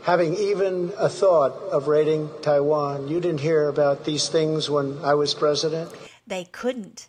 having 0.02 0.34
even 0.36 0.92
a 0.96 1.08
thought 1.08 1.52
of 1.70 1.88
raiding 1.88 2.30
Taiwan. 2.42 3.08
You 3.08 3.20
didn't 3.20 3.40
hear 3.40 3.68
about 3.68 4.04
these 4.04 4.28
things 4.28 4.70
when 4.70 4.98
I 5.04 5.14
was 5.14 5.34
president? 5.34 5.90
They 6.26 6.44
couldn't. 6.44 7.08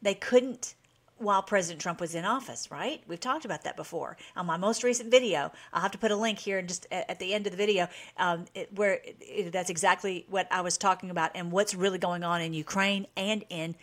They 0.00 0.14
couldn't 0.14 0.74
while 1.20 1.42
President 1.42 1.80
Trump 1.80 2.00
was 2.00 2.14
in 2.14 2.24
office, 2.24 2.70
right? 2.70 3.02
We've 3.06 3.20
talked 3.20 3.44
about 3.44 3.64
that 3.64 3.76
before. 3.76 4.16
On 4.36 4.46
my 4.46 4.56
most 4.56 4.82
recent 4.82 5.10
video, 5.10 5.52
I'll 5.72 5.82
have 5.82 5.90
to 5.92 5.98
put 5.98 6.10
a 6.10 6.16
link 6.16 6.38
here 6.38 6.58
and 6.58 6.66
just 6.66 6.86
at 6.90 7.18
the 7.18 7.34
end 7.34 7.46
of 7.46 7.52
the 7.52 7.58
video 7.58 7.88
um, 8.16 8.46
it, 8.54 8.74
where 8.74 9.00
it, 9.04 9.52
that's 9.52 9.68
exactly 9.68 10.24
what 10.30 10.48
I 10.50 10.62
was 10.62 10.78
talking 10.78 11.10
about 11.10 11.32
and 11.34 11.52
what's 11.52 11.74
really 11.74 11.98
going 11.98 12.24
on 12.24 12.40
in 12.40 12.54
Ukraine 12.54 13.06
and 13.16 13.44
in 13.50 13.74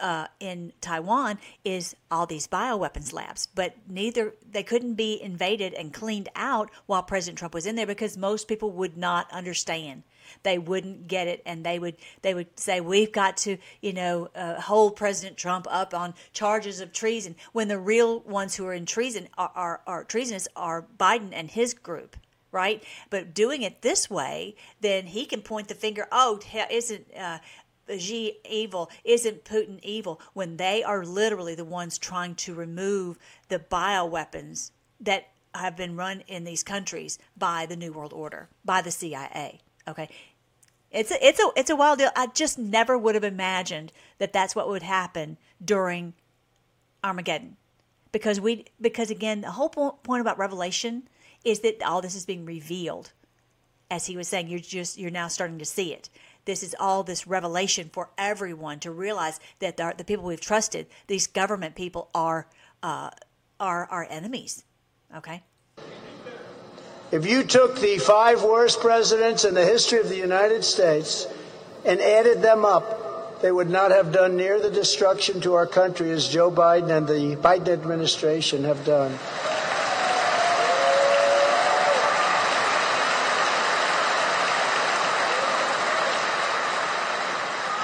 uh, 0.00 0.26
in 0.40 0.72
Taiwan 0.80 1.38
is 1.64 1.94
all 2.10 2.26
these 2.26 2.46
bioweapons 2.46 3.12
labs, 3.12 3.46
but 3.54 3.74
neither 3.86 4.34
they 4.50 4.62
couldn't 4.62 4.94
be 4.94 5.20
invaded 5.22 5.74
and 5.74 5.92
cleaned 5.92 6.30
out 6.34 6.70
while 6.86 7.02
President 7.02 7.38
Trump 7.38 7.52
was 7.52 7.66
in 7.66 7.76
there 7.76 7.86
because 7.86 8.16
most 8.16 8.48
people 8.48 8.70
would 8.70 8.96
not 8.96 9.30
understand. 9.30 10.02
They 10.42 10.58
wouldn't 10.58 11.08
get 11.08 11.28
it, 11.28 11.42
and 11.46 11.64
they 11.64 11.78
would 11.78 11.96
they 12.22 12.34
would 12.34 12.58
say 12.58 12.80
we've 12.80 13.12
got 13.12 13.36
to 13.38 13.58
you 13.80 13.92
know 13.92 14.28
uh, 14.34 14.60
hold 14.60 14.96
President 14.96 15.36
Trump 15.36 15.66
up 15.70 15.94
on 15.94 16.14
charges 16.32 16.80
of 16.80 16.92
treason 16.92 17.36
when 17.52 17.68
the 17.68 17.78
real 17.78 18.20
ones 18.20 18.56
who 18.56 18.66
are 18.66 18.74
in 18.74 18.86
treason 18.86 19.28
are, 19.36 19.52
are, 19.54 19.80
are 19.86 20.04
treasonous 20.04 20.48
are 20.56 20.86
Biden 20.98 21.30
and 21.32 21.50
his 21.50 21.74
group 21.74 22.16
right? 22.52 22.84
But 23.08 23.34
doing 23.34 23.62
it 23.62 23.80
this 23.80 24.10
way, 24.10 24.54
then 24.82 25.06
he 25.06 25.24
can 25.24 25.40
point 25.40 25.68
the 25.68 25.74
finger. 25.74 26.06
Oh, 26.12 26.38
isn't 26.70 27.06
uh, 27.16 27.38
Xi 27.98 28.34
evil? 28.48 28.90
Isn't 29.04 29.44
Putin 29.44 29.80
evil? 29.82 30.20
When 30.34 30.58
they 30.58 30.84
are 30.84 31.04
literally 31.04 31.54
the 31.54 31.64
ones 31.64 31.98
trying 31.98 32.34
to 32.36 32.54
remove 32.54 33.18
the 33.48 33.58
bioweapons 33.58 34.70
that 35.00 35.28
have 35.54 35.76
been 35.76 35.96
run 35.96 36.22
in 36.28 36.44
these 36.44 36.62
countries 36.62 37.18
by 37.36 37.66
the 37.66 37.76
New 37.76 37.92
World 37.92 38.12
Order, 38.12 38.48
by 38.64 38.82
the 38.82 38.90
CIA. 38.90 39.60
Okay. 39.86 40.08
It's 40.90 41.10
a, 41.10 41.26
it's 41.26 41.40
a 41.40 41.48
it's 41.56 41.70
a 41.70 41.76
wild 41.76 41.98
deal. 41.98 42.10
I 42.14 42.26
just 42.26 42.58
never 42.58 42.98
would 42.98 43.14
have 43.14 43.24
imagined 43.24 43.92
that 44.18 44.32
that's 44.32 44.54
what 44.54 44.68
would 44.68 44.82
happen 44.82 45.38
during 45.64 46.12
Armageddon, 47.02 47.56
because 48.12 48.40
we 48.40 48.66
because 48.80 49.10
again 49.10 49.40
the 49.40 49.52
whole 49.52 49.70
point 49.70 50.20
about 50.20 50.38
Revelation 50.38 51.08
is 51.44 51.60
that 51.60 51.82
all 51.82 52.02
this 52.02 52.14
is 52.14 52.26
being 52.26 52.44
revealed. 52.44 53.12
As 53.90 54.06
he 54.06 54.16
was 54.16 54.28
saying, 54.28 54.48
you're 54.48 54.58
just 54.58 54.98
you're 54.98 55.10
now 55.10 55.28
starting 55.28 55.58
to 55.58 55.64
see 55.64 55.92
it 55.92 56.08
this 56.44 56.62
is 56.62 56.74
all 56.78 57.02
this 57.02 57.26
revelation 57.26 57.90
for 57.92 58.10
everyone 58.18 58.80
to 58.80 58.90
realize 58.90 59.38
that 59.60 59.76
the, 59.76 59.94
the 59.96 60.04
people 60.04 60.24
we've 60.24 60.40
trusted, 60.40 60.86
these 61.06 61.26
government 61.26 61.74
people, 61.74 62.08
are 62.14 62.48
uh, 62.82 63.10
are 63.60 63.86
our 63.86 64.06
enemies. 64.10 64.64
Okay. 65.16 65.42
If 67.12 67.26
you 67.26 67.44
took 67.44 67.78
the 67.78 67.98
five 67.98 68.42
worst 68.42 68.80
presidents 68.80 69.44
in 69.44 69.52
the 69.52 69.66
history 69.66 70.00
of 70.00 70.08
the 70.08 70.16
United 70.16 70.64
States 70.64 71.26
and 71.84 72.00
added 72.00 72.40
them 72.40 72.64
up, 72.64 73.42
they 73.42 73.52
would 73.52 73.68
not 73.68 73.90
have 73.90 74.12
done 74.12 74.38
near 74.38 74.58
the 74.58 74.70
destruction 74.70 75.42
to 75.42 75.52
our 75.52 75.66
country 75.66 76.10
as 76.10 76.26
Joe 76.26 76.50
Biden 76.50 76.88
and 76.88 77.06
the 77.06 77.36
Biden 77.36 77.68
administration 77.68 78.64
have 78.64 78.82
done. 78.86 79.12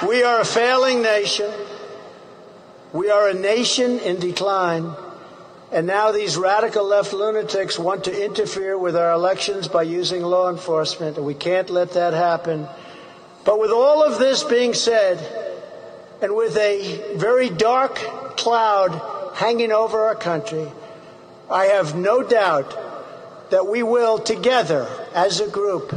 We 0.09 0.23
are 0.23 0.41
a 0.41 0.45
failing 0.45 1.03
nation. 1.03 1.51
We 2.93 3.11
are 3.11 3.29
a 3.29 3.35
nation 3.35 3.99
in 3.99 4.19
decline. 4.19 4.95
And 5.71 5.85
now 5.85 6.11
these 6.11 6.35
radical 6.35 6.83
left 6.83 7.13
lunatics 7.13 7.77
want 7.77 8.05
to 8.05 8.25
interfere 8.25 8.77
with 8.77 8.95
our 8.95 9.11
elections 9.11 9.67
by 9.67 9.83
using 9.83 10.23
law 10.23 10.49
enforcement, 10.49 11.17
and 11.17 11.25
we 11.25 11.35
can't 11.35 11.69
let 11.69 11.91
that 11.93 12.13
happen. 12.13 12.67
But 13.45 13.59
with 13.59 13.71
all 13.71 14.03
of 14.03 14.17
this 14.17 14.43
being 14.43 14.73
said, 14.73 15.17
and 16.21 16.35
with 16.35 16.57
a 16.57 17.15
very 17.15 17.49
dark 17.49 17.95
cloud 18.35 19.35
hanging 19.35 19.71
over 19.71 20.05
our 20.05 20.15
country, 20.15 20.71
I 21.49 21.65
have 21.65 21.95
no 21.95 22.23
doubt 22.23 23.49
that 23.51 23.67
we 23.67 23.83
will 23.83 24.19
together 24.19 24.87
as 25.13 25.39
a 25.39 25.47
group 25.47 25.93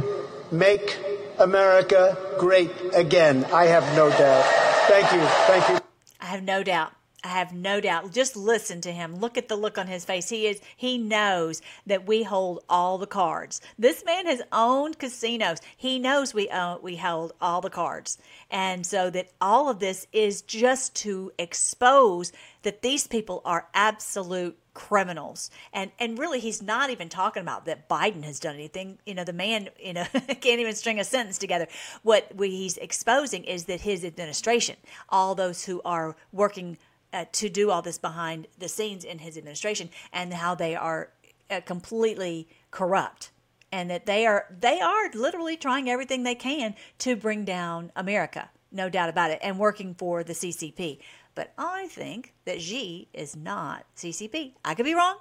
make 0.51 0.97
America 1.39 2.17
great 2.39 2.71
again. 2.93 3.45
I 3.45 3.65
have 3.65 3.83
no 3.95 4.09
doubt. 4.09 4.45
Thank 4.87 5.11
you. 5.13 5.27
Thank 5.47 5.69
you. 5.69 5.85
I 6.21 6.25
have 6.25 6.43
no 6.43 6.63
doubt. 6.63 6.93
I 7.23 7.29
have 7.29 7.53
no 7.53 7.79
doubt. 7.79 8.11
Just 8.11 8.35
listen 8.35 8.81
to 8.81 8.91
him. 8.91 9.15
Look 9.15 9.37
at 9.37 9.47
the 9.47 9.55
look 9.55 9.77
on 9.77 9.87
his 9.87 10.03
face. 10.03 10.29
He 10.29 10.45
is 10.45 10.59
he 10.75 10.97
knows 10.97 11.61
that 11.85 12.05
we 12.05 12.23
hold 12.23 12.63
all 12.67 12.97
the 12.97 13.07
cards. 13.07 13.61
This 13.79 14.03
man 14.03 14.25
has 14.25 14.41
owned 14.51 14.99
casinos. 14.99 15.59
He 15.77 15.99
knows 15.99 16.33
we 16.33 16.49
own, 16.49 16.79
we 16.81 16.97
hold 16.97 17.33
all 17.39 17.61
the 17.61 17.69
cards. 17.69 18.17
And 18.51 18.85
so 18.85 19.09
that 19.11 19.29
all 19.39 19.69
of 19.69 19.79
this 19.79 20.05
is 20.11 20.41
just 20.41 20.95
to 20.95 21.31
expose 21.39 22.33
that 22.63 22.81
these 22.81 23.07
people 23.07 23.41
are 23.45 23.67
absolute 23.73 24.57
criminals 24.73 25.51
and 25.71 25.91
and 25.99 26.17
really 26.17 26.39
he's 26.39 26.59
not 26.59 26.89
even 26.89 27.07
talking 27.07 27.41
about 27.41 27.65
that 27.65 27.87
biden 27.87 28.23
has 28.23 28.39
done 28.39 28.55
anything 28.55 28.97
you 29.05 29.13
know 29.13 29.23
the 29.23 29.31
man 29.31 29.69
you 29.79 29.93
know 29.93 30.03
can't 30.41 30.59
even 30.59 30.73
string 30.73 30.99
a 30.99 31.03
sentence 31.03 31.37
together 31.37 31.67
what 32.01 32.31
he's 32.39 32.77
exposing 32.77 33.43
is 33.43 33.65
that 33.65 33.81
his 33.81 34.03
administration 34.03 34.75
all 35.09 35.35
those 35.35 35.65
who 35.65 35.79
are 35.85 36.15
working 36.31 36.75
uh, 37.13 37.25
to 37.31 37.49
do 37.49 37.71
all 37.71 37.81
this 37.81 37.97
behind 37.97 38.47
the 38.57 38.67
scenes 38.67 39.03
in 39.05 39.19
his 39.19 39.37
administration 39.37 39.89
and 40.11 40.33
how 40.33 40.55
they 40.55 40.75
are 40.75 41.11
uh, 41.49 41.61
completely 41.61 42.47
corrupt 42.71 43.31
and 43.71 43.89
that 43.89 44.05
they 44.05 44.25
are 44.25 44.47
they 44.59 44.81
are 44.81 45.09
literally 45.13 45.55
trying 45.55 45.89
everything 45.89 46.23
they 46.23 46.35
can 46.35 46.75
to 46.97 47.15
bring 47.15 47.45
down 47.45 47.91
america 47.95 48.49
no 48.71 48.89
doubt 48.89 49.09
about 49.09 49.29
it 49.29 49.39
and 49.41 49.59
working 49.59 49.93
for 49.93 50.23
the 50.23 50.33
ccp 50.33 50.99
but 51.35 51.53
I 51.57 51.87
think 51.87 52.33
that 52.45 52.61
Xi 52.61 53.07
is 53.13 53.35
not 53.35 53.85
CCP. 53.95 54.53
I 54.63 54.75
could 54.75 54.85
be 54.85 54.93
wrong, 54.93 55.17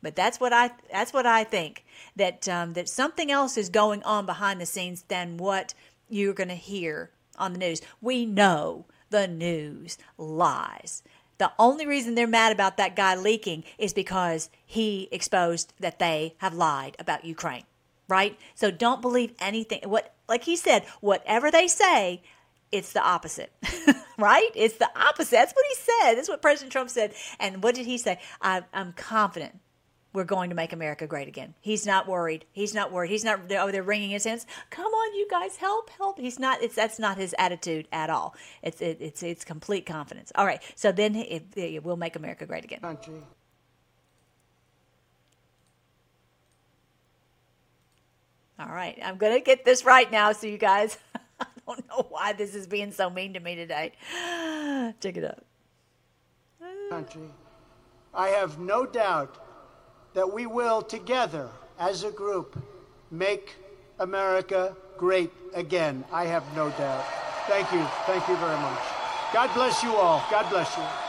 but 0.00 0.16
that's 0.16 0.40
what 0.40 0.52
I 0.52 0.70
that's 0.90 1.12
what 1.12 1.26
I 1.26 1.44
think. 1.44 1.84
That 2.16 2.48
um, 2.48 2.72
that 2.72 2.88
something 2.88 3.30
else 3.30 3.56
is 3.56 3.68
going 3.68 4.02
on 4.04 4.26
behind 4.26 4.60
the 4.60 4.66
scenes 4.66 5.02
than 5.08 5.36
what 5.36 5.74
you're 6.08 6.34
going 6.34 6.48
to 6.48 6.54
hear 6.54 7.10
on 7.38 7.52
the 7.52 7.58
news. 7.58 7.82
We 8.00 8.24
know 8.24 8.86
the 9.10 9.28
news 9.28 9.98
lies. 10.16 11.02
The 11.42 11.50
only 11.58 11.86
reason 11.86 12.14
they're 12.14 12.28
mad 12.28 12.52
about 12.52 12.76
that 12.76 12.94
guy 12.94 13.16
leaking 13.16 13.64
is 13.76 13.92
because 13.92 14.48
he 14.64 15.08
exposed 15.10 15.72
that 15.80 15.98
they 15.98 16.36
have 16.38 16.54
lied 16.54 16.94
about 17.00 17.24
Ukraine, 17.24 17.64
right? 18.06 18.38
So 18.54 18.70
don't 18.70 19.02
believe 19.02 19.32
anything. 19.40 19.80
What, 19.86 20.14
like 20.28 20.44
he 20.44 20.54
said, 20.54 20.84
whatever 21.00 21.50
they 21.50 21.66
say, 21.66 22.22
it's 22.70 22.92
the 22.92 23.02
opposite, 23.02 23.52
right? 24.18 24.50
It's 24.54 24.76
the 24.76 24.88
opposite. 24.94 25.32
That's 25.32 25.52
what 25.52 25.64
he 25.68 25.74
said. 25.74 26.14
That's 26.14 26.28
what 26.28 26.42
President 26.42 26.70
Trump 26.70 26.90
said. 26.90 27.12
And 27.40 27.60
what 27.60 27.74
did 27.74 27.86
he 27.86 27.98
say? 27.98 28.20
I, 28.40 28.62
am 28.72 28.92
confident 28.92 29.58
we're 30.12 30.24
going 30.24 30.50
to 30.50 30.56
make 30.56 30.72
America 30.72 31.06
great 31.06 31.28
again. 31.28 31.54
He's 31.60 31.86
not 31.86 32.06
worried. 32.06 32.44
He's 32.52 32.74
not 32.74 32.92
worried. 32.92 33.10
He's 33.10 33.24
not. 33.24 33.40
Oh, 33.50 33.70
they're 33.70 33.82
wringing 33.82 34.10
his 34.10 34.24
hands. 34.24 34.46
Come 34.70 34.86
on, 34.86 35.14
you 35.14 35.26
guys, 35.30 35.56
help, 35.56 35.90
help. 35.90 36.18
He's 36.18 36.38
not. 36.38 36.62
It's 36.62 36.74
that's 36.74 36.98
not 36.98 37.16
his 37.16 37.34
attitude 37.38 37.88
at 37.92 38.10
all. 38.10 38.34
It's 38.62 38.80
it, 38.80 38.98
it's 39.00 39.22
it's 39.22 39.44
complete 39.44 39.86
confidence. 39.86 40.30
All 40.34 40.44
right. 40.44 40.62
So 40.74 40.92
then 40.92 41.14
it, 41.14 41.44
it 41.56 41.82
will 41.82 41.96
make 41.96 42.16
America 42.16 42.44
great 42.46 42.64
again. 42.64 42.80
Country. 42.80 43.22
All 48.58 48.72
right. 48.72 48.98
I'm 49.02 49.16
gonna 49.16 49.40
get 49.40 49.64
this 49.64 49.84
right 49.84 50.10
now, 50.10 50.32
so 50.32 50.46
you 50.46 50.58
guys. 50.58 50.98
I 51.40 51.46
don't 51.66 51.88
know 51.88 52.06
why 52.10 52.32
this 52.32 52.54
is 52.54 52.66
being 52.66 52.92
so 52.92 53.08
mean 53.08 53.32
to 53.34 53.40
me 53.40 53.54
today. 53.54 53.92
Check 55.00 55.16
it 55.16 55.24
out. 55.24 55.44
Country, 56.90 57.30
I 58.12 58.28
have 58.28 58.58
no 58.58 58.84
doubt 58.84 59.41
that 60.14 60.32
we 60.32 60.46
will 60.46 60.82
together 60.82 61.48
as 61.78 62.04
a 62.04 62.10
group 62.10 62.56
make 63.10 63.54
America 63.98 64.76
great 64.98 65.30
again. 65.54 66.04
I 66.12 66.24
have 66.26 66.44
no 66.54 66.70
doubt. 66.70 67.04
Thank 67.48 67.72
you. 67.72 67.84
Thank 68.06 68.26
you 68.28 68.36
very 68.36 68.58
much. 68.60 68.82
God 69.32 69.52
bless 69.54 69.82
you 69.82 69.94
all. 69.96 70.22
God 70.30 70.48
bless 70.50 70.76
you. 70.76 71.01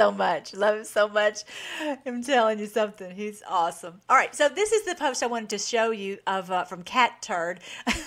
So 0.00 0.10
much. 0.12 0.54
Love 0.54 0.78
him 0.78 0.84
so 0.84 1.08
much. 1.08 1.44
I'm 2.06 2.22
telling 2.22 2.58
you 2.58 2.66
something. 2.66 3.14
He's 3.14 3.42
awesome. 3.48 4.00
All 4.08 4.16
right, 4.16 4.34
so 4.34 4.48
this 4.48 4.72
is 4.72 4.84
the 4.84 4.94
post 4.94 5.22
I 5.22 5.26
wanted 5.26 5.50
to 5.50 5.58
show 5.58 5.90
you 5.90 6.18
of 6.26 6.50
uh, 6.50 6.64
from 6.64 6.82
Cat 6.82 7.22
Turd. 7.22 7.60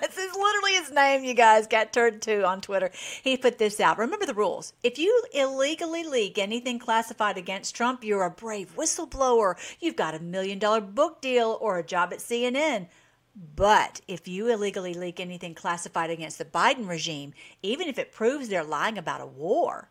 This 0.00 0.18
is 0.18 0.36
literally 0.36 0.72
his 0.74 0.92
name, 0.92 1.24
you 1.24 1.34
guys. 1.34 1.66
Cat 1.66 1.92
Turd 1.92 2.20
2 2.20 2.44
on 2.44 2.60
Twitter. 2.60 2.90
He 3.22 3.36
put 3.36 3.58
this 3.58 3.80
out. 3.80 3.98
Remember 3.98 4.26
the 4.26 4.34
rules. 4.34 4.72
If 4.82 4.98
you 4.98 5.24
illegally 5.32 6.04
leak 6.04 6.38
anything 6.38 6.78
classified 6.78 7.38
against 7.38 7.74
Trump, 7.74 8.04
you're 8.04 8.22
a 8.22 8.30
brave 8.30 8.76
whistleblower. 8.76 9.56
You've 9.80 9.96
got 9.96 10.14
a 10.14 10.20
million 10.20 10.58
dollar 10.58 10.82
book 10.82 11.20
deal 11.20 11.58
or 11.60 11.78
a 11.78 11.84
job 11.84 12.12
at 12.12 12.20
CNN. 12.20 12.88
But 13.34 14.02
if 14.06 14.28
you 14.28 14.48
illegally 14.52 14.94
leak 14.94 15.18
anything 15.18 15.54
classified 15.54 16.10
against 16.10 16.38
the 16.38 16.44
Biden 16.44 16.88
regime, 16.88 17.34
even 17.62 17.88
if 17.88 17.98
it 17.98 18.12
proves 18.12 18.48
they're 18.48 18.62
lying 18.62 18.98
about 18.98 19.20
a 19.20 19.26
war, 19.26 19.88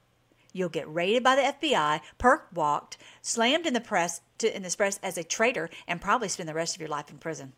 you'll 0.54 0.70
get 0.70 0.92
raided 0.92 1.24
by 1.24 1.36
the 1.36 1.42
FBI, 1.42 2.00
perp 2.18 2.44
walked, 2.54 2.98
slammed 3.22 3.66
in 3.66 3.74
the 3.74 3.82
press 3.82 4.22
to, 4.38 4.56
in 4.56 4.64
the 4.64 4.74
press 4.76 5.00
as 5.04 5.18
a 5.18 5.24
traitor, 5.24 5.70
and 5.88 6.00
probably 6.00 6.30
spend 6.30 6.48
the 6.48 6.54
rest 6.54 6.76
of 6.76 6.80
your 6.80 6.90
life 6.90 7.10
in 7.10 7.18
prison. 7.18 7.54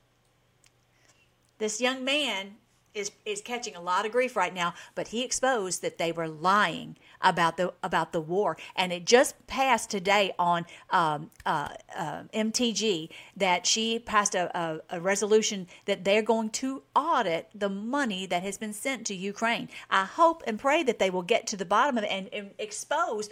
This 1.60 1.80
young 1.80 2.04
man 2.04 2.56
is 2.96 3.12
is 3.26 3.42
catching 3.42 3.76
a 3.76 3.82
lot 3.82 4.06
of 4.06 4.12
grief 4.12 4.36
right 4.36 4.54
now, 4.54 4.74
but 4.96 5.10
he 5.10 5.24
exposed 5.24 5.82
that 5.82 5.98
they 5.98 6.12
were 6.12 6.28
lying 6.28 6.96
about 7.22 7.58
the 7.58 7.74
about 7.84 8.14
the 8.14 8.22
war, 8.22 8.58
and 8.76 8.92
it 8.92 9.06
just 9.06 9.46
passed 9.48 9.90
today 9.92 10.32
on 10.40 10.66
um, 10.90 11.30
uh, 11.46 11.70
uh, 11.96 12.24
MTG 12.34 13.10
that 13.36 13.68
she 13.68 14.00
passed 14.00 14.34
a, 14.34 14.58
a, 14.58 14.80
a, 14.90 15.02
resolution 15.02 15.68
that 15.86 16.04
they're 16.06 16.22
going 16.22 16.50
to 16.50 16.84
audit 16.96 17.50
the 17.54 17.70
money 17.70 18.26
that 18.26 18.44
has 18.44 18.58
been 18.58 18.74
sent 18.74 19.06
to 19.08 19.14
Ukraine. 19.14 19.70
I 19.90 20.06
hope 20.06 20.42
and 20.48 20.58
pray 20.58 20.84
that 20.84 21.00
they 21.00 21.10
will 21.10 21.22
get 21.22 21.46
to 21.48 21.58
the 21.58 21.66
bottom 21.66 21.98
of 21.98 22.06
it 22.06 22.12
and, 22.12 22.30
and 22.34 22.52
expose 22.58 23.30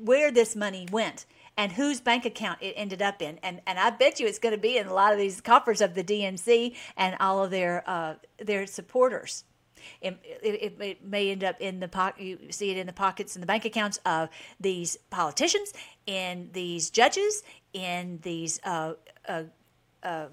where 0.00 0.30
this 0.30 0.56
money 0.56 0.86
went 0.90 1.26
and 1.56 1.72
whose 1.72 2.00
bank 2.00 2.24
account 2.24 2.58
it 2.60 2.74
ended 2.76 3.02
up 3.02 3.22
in. 3.22 3.38
And 3.42 3.60
and 3.66 3.78
I 3.78 3.90
bet 3.90 4.20
you 4.20 4.26
it's 4.26 4.38
going 4.38 4.54
to 4.54 4.60
be 4.60 4.76
in 4.76 4.86
a 4.86 4.94
lot 4.94 5.12
of 5.12 5.18
these 5.18 5.40
coffers 5.40 5.80
of 5.80 5.94
the 5.94 6.04
DNC 6.04 6.74
and 6.96 7.16
all 7.20 7.42
of 7.42 7.50
their 7.50 7.82
uh, 7.88 8.14
their 8.38 8.66
supporters. 8.66 9.44
It, 10.00 10.18
it, 10.42 10.76
it, 10.80 11.04
may 11.04 11.30
end 11.30 11.44
up 11.44 11.60
in 11.60 11.78
the 11.78 11.86
pocket. 11.86 12.22
You 12.22 12.38
see 12.50 12.70
it 12.70 12.76
in 12.76 12.86
the 12.86 12.92
pockets 12.92 13.36
and 13.36 13.42
the 13.42 13.46
bank 13.46 13.64
accounts 13.64 14.00
of 14.04 14.28
these 14.58 14.96
politicians, 15.10 15.72
in 16.06 16.50
these 16.52 16.90
judges, 16.90 17.44
in 17.72 18.18
these 18.22 18.58
uh, 18.64 18.94
uh, 19.28 19.44
uh, 20.02 20.26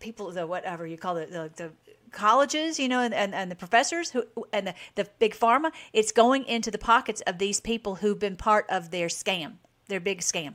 people, 0.00 0.30
the 0.32 0.46
whatever 0.46 0.86
you 0.86 0.98
call 0.98 1.16
it, 1.16 1.30
the, 1.30 1.50
the 1.56 1.70
colleges, 2.10 2.78
you 2.78 2.88
know, 2.88 3.00
and, 3.00 3.14
and, 3.14 3.34
and, 3.34 3.50
the 3.50 3.56
professors 3.56 4.10
who 4.10 4.24
and 4.52 4.66
the, 4.66 4.74
the 4.96 5.08
big 5.18 5.34
pharma. 5.34 5.70
It's 5.92 6.12
going 6.12 6.44
into 6.44 6.70
the 6.70 6.78
pockets 6.78 7.22
of 7.22 7.38
these 7.38 7.60
people 7.60 7.96
who've 7.96 8.18
been 8.18 8.36
part 8.36 8.66
of 8.68 8.90
their 8.90 9.08
scam 9.08 9.54
their 9.88 10.00
big 10.00 10.20
scam. 10.20 10.54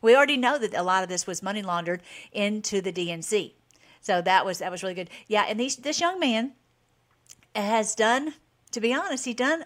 We 0.00 0.14
already 0.14 0.36
know 0.36 0.58
that 0.58 0.74
a 0.74 0.82
lot 0.82 1.02
of 1.02 1.08
this 1.08 1.26
was 1.26 1.42
money 1.42 1.62
laundered 1.62 2.02
into 2.32 2.80
the 2.80 2.92
DNC. 2.92 3.52
So 4.00 4.20
that 4.20 4.44
was 4.44 4.58
that 4.58 4.70
was 4.70 4.82
really 4.82 4.94
good. 4.94 5.10
Yeah, 5.26 5.46
and 5.48 5.58
these 5.58 5.76
this 5.76 6.00
young 6.00 6.20
man 6.20 6.52
has 7.54 7.94
done, 7.94 8.34
to 8.72 8.80
be 8.80 8.92
honest, 8.92 9.24
he 9.24 9.32
done 9.32 9.64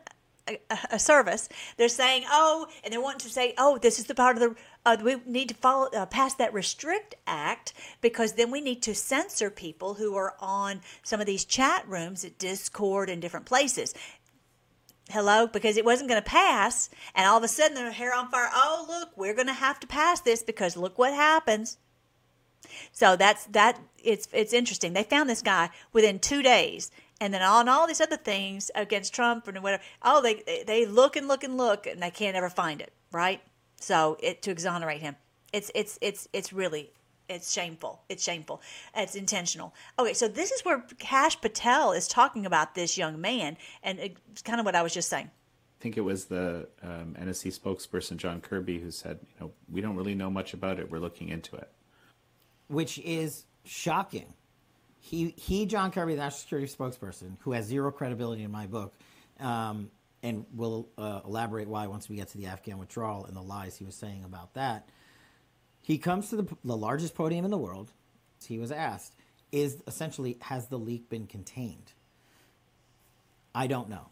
a, 0.48 0.58
a, 0.92 0.98
service. 0.98 1.48
They're 1.76 1.88
saying, 1.88 2.24
oh, 2.28 2.66
and 2.84 2.92
they're 2.92 3.00
wanting 3.00 3.20
to 3.20 3.30
say, 3.30 3.54
oh, 3.58 3.78
this 3.78 3.98
is 3.98 4.06
the 4.06 4.14
part 4.14 4.36
of 4.36 4.40
the 4.40 4.56
uh, 4.86 4.96
we 5.02 5.16
need 5.26 5.48
to 5.48 5.54
follow 5.54 5.88
uh, 5.94 6.06
pass 6.06 6.34
that 6.36 6.54
restrict 6.54 7.14
act 7.26 7.74
because 8.00 8.34
then 8.34 8.50
we 8.50 8.60
need 8.60 8.82
to 8.82 8.94
censor 8.94 9.50
people 9.50 9.94
who 9.94 10.16
are 10.16 10.34
on 10.40 10.80
some 11.02 11.20
of 11.20 11.26
these 11.26 11.44
chat 11.44 11.86
rooms 11.86 12.24
at 12.24 12.38
Discord 12.38 13.10
and 13.10 13.20
different 13.20 13.44
places. 13.44 13.94
Hello? 15.10 15.46
Because 15.46 15.76
it 15.76 15.84
wasn't 15.84 16.10
going 16.10 16.22
to 16.22 16.30
pass. 16.30 16.90
And 17.14 17.26
all 17.26 17.38
of 17.38 17.44
a 17.44 17.48
sudden, 17.48 17.74
their 17.74 17.90
hair 17.90 18.14
on 18.14 18.28
fire. 18.28 18.50
Oh, 18.52 18.86
look, 18.88 19.16
we're 19.16 19.34
going 19.34 19.46
to 19.46 19.54
have 19.54 19.80
to 19.80 19.86
pass 19.86 20.20
this 20.20 20.42
because 20.42 20.76
look 20.76 20.98
what 20.98 21.14
happens. 21.14 21.78
So 22.92 23.16
that's 23.16 23.46
that. 23.46 23.80
It's 24.02 24.28
it's 24.32 24.52
interesting. 24.52 24.92
They 24.92 25.04
found 25.04 25.30
this 25.30 25.42
guy 25.42 25.70
within 25.92 26.18
two 26.18 26.42
days, 26.42 26.90
and 27.20 27.32
then 27.32 27.42
on 27.42 27.68
all 27.68 27.86
these 27.86 28.00
other 28.00 28.16
things 28.16 28.70
against 28.74 29.14
Trump 29.14 29.48
and 29.48 29.62
whatever. 29.62 29.82
Oh, 30.02 30.20
they 30.20 30.64
they 30.66 30.84
look 30.84 31.16
and 31.16 31.28
look 31.28 31.44
and 31.44 31.56
look, 31.56 31.86
and 31.86 32.02
they 32.02 32.10
can't 32.10 32.36
ever 32.36 32.50
find 32.50 32.80
it. 32.80 32.92
Right? 33.12 33.40
So 33.80 34.18
it 34.20 34.42
to 34.42 34.50
exonerate 34.50 35.00
him. 35.00 35.16
It's 35.52 35.70
it's 35.74 35.98
it's 36.02 36.28
it's 36.32 36.52
really 36.52 36.90
it's 37.28 37.52
shameful. 37.52 38.02
It's 38.08 38.22
shameful. 38.22 38.62
It's 38.96 39.14
intentional. 39.14 39.74
Okay, 39.98 40.14
so 40.14 40.28
this 40.28 40.50
is 40.50 40.64
where 40.64 40.84
Kash 40.98 41.40
Patel 41.40 41.92
is 41.92 42.08
talking 42.08 42.46
about 42.46 42.74
this 42.74 42.96
young 42.96 43.20
man, 43.20 43.56
and 43.82 43.98
it's 43.98 44.42
kind 44.42 44.60
of 44.60 44.66
what 44.66 44.74
I 44.74 44.82
was 44.82 44.94
just 44.94 45.08
saying. 45.08 45.26
I 45.26 45.82
think 45.82 45.96
it 45.96 46.00
was 46.00 46.24
the 46.24 46.68
um, 46.82 47.16
NSC 47.20 47.56
spokesperson 47.56 48.16
John 48.16 48.40
Kirby 48.40 48.78
who 48.78 48.90
said, 48.90 49.18
"You 49.22 49.46
know, 49.46 49.52
we 49.70 49.80
don't 49.80 49.96
really 49.96 50.14
know 50.14 50.30
much 50.30 50.54
about 50.54 50.78
it. 50.80 50.90
We're 50.90 50.98
looking 50.98 51.28
into 51.28 51.56
it," 51.56 51.70
which 52.68 52.98
is 52.98 53.44
shocking. 53.64 54.34
He, 55.00 55.30
he, 55.36 55.66
John 55.66 55.90
Kirby, 55.92 56.14
the 56.14 56.22
national 56.22 56.40
security 56.40 56.72
spokesperson, 56.72 57.36
who 57.40 57.52
has 57.52 57.66
zero 57.66 57.92
credibility 57.92 58.42
in 58.42 58.50
my 58.50 58.66
book, 58.66 58.94
um, 59.38 59.90
and 60.22 60.44
will 60.52 60.88
uh, 60.98 61.20
elaborate 61.24 61.68
why 61.68 61.86
once 61.86 62.08
we 62.08 62.16
get 62.16 62.28
to 62.28 62.38
the 62.38 62.46
Afghan 62.46 62.78
withdrawal 62.78 63.24
and 63.26 63.36
the 63.36 63.42
lies 63.42 63.76
he 63.76 63.84
was 63.84 63.94
saying 63.94 64.24
about 64.24 64.54
that. 64.54 64.88
He 65.88 65.96
comes 65.96 66.28
to 66.28 66.36
the, 66.36 66.56
the 66.66 66.76
largest 66.76 67.14
podium 67.14 67.46
in 67.46 67.50
the 67.50 67.56
world. 67.56 67.92
He 68.46 68.58
was 68.58 68.70
asked, 68.70 69.14
"Is 69.50 69.82
essentially 69.86 70.36
has 70.42 70.66
the 70.66 70.78
leak 70.78 71.08
been 71.08 71.26
contained?" 71.26 71.92
I 73.54 73.68
don't 73.68 73.88
know. 73.88 74.10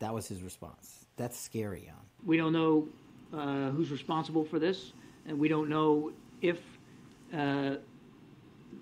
That 0.00 0.12
was 0.12 0.28
his 0.28 0.42
response. 0.42 1.06
That's 1.16 1.40
scary, 1.40 1.84
Jan. 1.86 1.94
We 2.26 2.36
don't 2.36 2.52
know 2.52 2.88
uh, 3.32 3.70
who's 3.70 3.90
responsible 3.90 4.44
for 4.44 4.58
this, 4.58 4.92
and 5.26 5.38
we 5.38 5.48
don't 5.48 5.70
know 5.70 6.12
if 6.42 6.58
uh, 7.32 7.76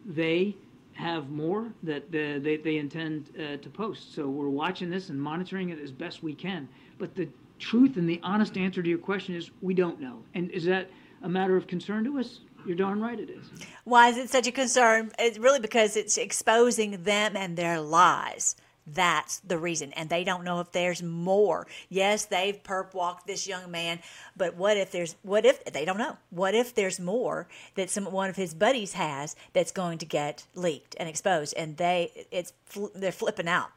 they 0.04 0.56
have 0.94 1.30
more 1.30 1.72
that 1.84 2.02
uh, 2.08 2.42
they, 2.42 2.60
they 2.62 2.76
intend 2.78 3.30
uh, 3.38 3.56
to 3.58 3.70
post. 3.70 4.16
So 4.16 4.28
we're 4.28 4.48
watching 4.48 4.90
this 4.90 5.10
and 5.10 5.22
monitoring 5.22 5.68
it 5.68 5.78
as 5.78 5.92
best 5.92 6.24
we 6.24 6.34
can. 6.34 6.68
But 6.98 7.14
the 7.14 7.28
truth 7.60 7.96
and 7.96 8.08
the 8.08 8.18
honest 8.24 8.58
answer 8.58 8.82
to 8.82 8.88
your 8.88 8.98
question 8.98 9.36
is 9.36 9.52
we 9.60 9.74
don't 9.74 10.00
know. 10.00 10.24
And 10.34 10.50
is 10.50 10.64
that 10.64 10.90
a 11.22 11.28
matter 11.28 11.56
of 11.56 11.66
concern 11.66 12.04
to 12.04 12.18
us? 12.18 12.40
You're 12.64 12.76
darn 12.76 13.00
right 13.00 13.18
it 13.18 13.30
is. 13.30 13.46
Why 13.84 14.08
is 14.08 14.16
it 14.16 14.30
such 14.30 14.46
a 14.46 14.52
concern? 14.52 15.10
It's 15.18 15.38
really 15.38 15.60
because 15.60 15.96
it's 15.96 16.16
exposing 16.16 17.02
them 17.02 17.36
and 17.36 17.56
their 17.56 17.80
lies. 17.80 18.54
That's 18.86 19.38
the 19.40 19.58
reason. 19.58 19.92
And 19.92 20.08
they 20.08 20.24
don't 20.24 20.44
know 20.44 20.60
if 20.60 20.72
there's 20.72 21.02
more. 21.02 21.66
Yes, 21.88 22.24
they've 22.24 22.60
perp 22.62 22.94
walked 22.94 23.26
this 23.26 23.46
young 23.46 23.70
man, 23.70 24.00
but 24.36 24.56
what 24.56 24.76
if 24.76 24.90
there's 24.90 25.14
what 25.22 25.46
if 25.46 25.64
they 25.64 25.84
don't 25.84 25.98
know? 25.98 26.16
What 26.30 26.54
if 26.54 26.74
there's 26.74 26.98
more 26.98 27.46
that 27.76 27.90
some 27.90 28.06
one 28.06 28.28
of 28.28 28.36
his 28.36 28.54
buddies 28.54 28.94
has 28.94 29.36
that's 29.52 29.70
going 29.70 29.98
to 29.98 30.06
get 30.06 30.46
leaked 30.54 30.96
and 30.98 31.08
exposed 31.08 31.54
and 31.56 31.76
they 31.76 32.26
it's 32.32 32.52
they're 32.94 33.12
flipping 33.12 33.48
out. 33.48 33.70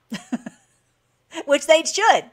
Which 1.46 1.68
they 1.68 1.84
should 1.84 2.26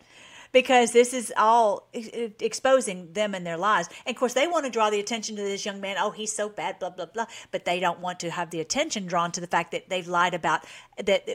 because 0.53 0.93
this 0.93 1.13
is 1.13 1.33
all 1.37 1.89
exposing 1.93 3.13
them 3.13 3.35
and 3.35 3.47
their 3.47 3.57
lies. 3.57 3.89
And 4.07 4.15
of 4.15 4.21
course, 4.21 4.35
they 4.35 4.47
want 4.47 4.65
to 4.67 4.71
draw 4.71 4.91
the 4.91 5.01
attention 5.01 5.37
to 5.37 5.43
this 5.43 5.65
young 5.65 5.81
man. 5.81 5.97
Oh, 5.99 6.11
he's 6.11 6.33
so 6.33 6.49
bad, 6.49 6.79
blah 6.79 6.91
blah 6.91 7.07
blah. 7.07 7.27
But 7.51 7.65
they 7.65 7.81
don't 7.81 8.01
want 8.01 8.21
to 8.21 8.31
have 8.31 8.51
the 8.51 8.61
attention 8.61 9.07
drawn 9.07 9.33
to 9.33 9.41
the 9.41 9.47
fact 9.47 9.73
that 9.73 9.89
they've 9.89 10.07
lied 10.07 10.35
about 10.35 10.65
that 11.03 11.29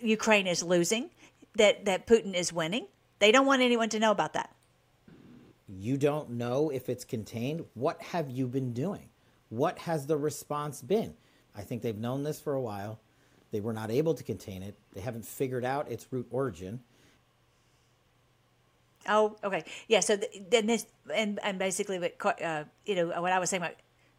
Ukraine 0.00 0.46
is 0.46 0.62
losing, 0.62 1.10
that 1.56 1.84
that 1.86 2.06
Putin 2.06 2.34
is 2.34 2.52
winning. 2.52 2.86
They 3.20 3.32
don't 3.32 3.46
want 3.46 3.62
anyone 3.62 3.88
to 3.90 3.98
know 3.98 4.10
about 4.10 4.34
that. 4.34 4.54
You 5.68 5.96
don't 5.96 6.30
know 6.30 6.70
if 6.70 6.88
it's 6.88 7.04
contained. 7.04 7.64
What 7.74 8.00
have 8.00 8.30
you 8.30 8.46
been 8.46 8.72
doing? 8.72 9.08
What 9.50 9.78
has 9.80 10.06
the 10.06 10.16
response 10.16 10.82
been? 10.82 11.14
I 11.54 11.62
think 11.62 11.82
they've 11.82 11.98
known 11.98 12.22
this 12.22 12.40
for 12.40 12.54
a 12.54 12.60
while. 12.60 13.00
They 13.50 13.60
were 13.60 13.72
not 13.72 13.90
able 13.90 14.14
to 14.14 14.22
contain 14.22 14.62
it. 14.62 14.76
They 14.92 15.00
haven't 15.00 15.24
figured 15.24 15.64
out 15.64 15.90
its 15.90 16.06
root 16.10 16.26
origin. 16.30 16.80
Oh, 19.08 19.36
okay. 19.42 19.64
Yeah. 19.88 20.00
So 20.00 20.16
th- 20.16 20.42
then 20.50 20.66
this, 20.66 20.86
and 21.12 21.40
and 21.42 21.58
basically, 21.58 21.98
what 21.98 22.42
uh, 22.42 22.64
you 22.86 22.94
know, 22.94 23.20
what 23.20 23.32
I 23.32 23.38
was 23.38 23.50
saying 23.50 23.62
about 23.62 23.76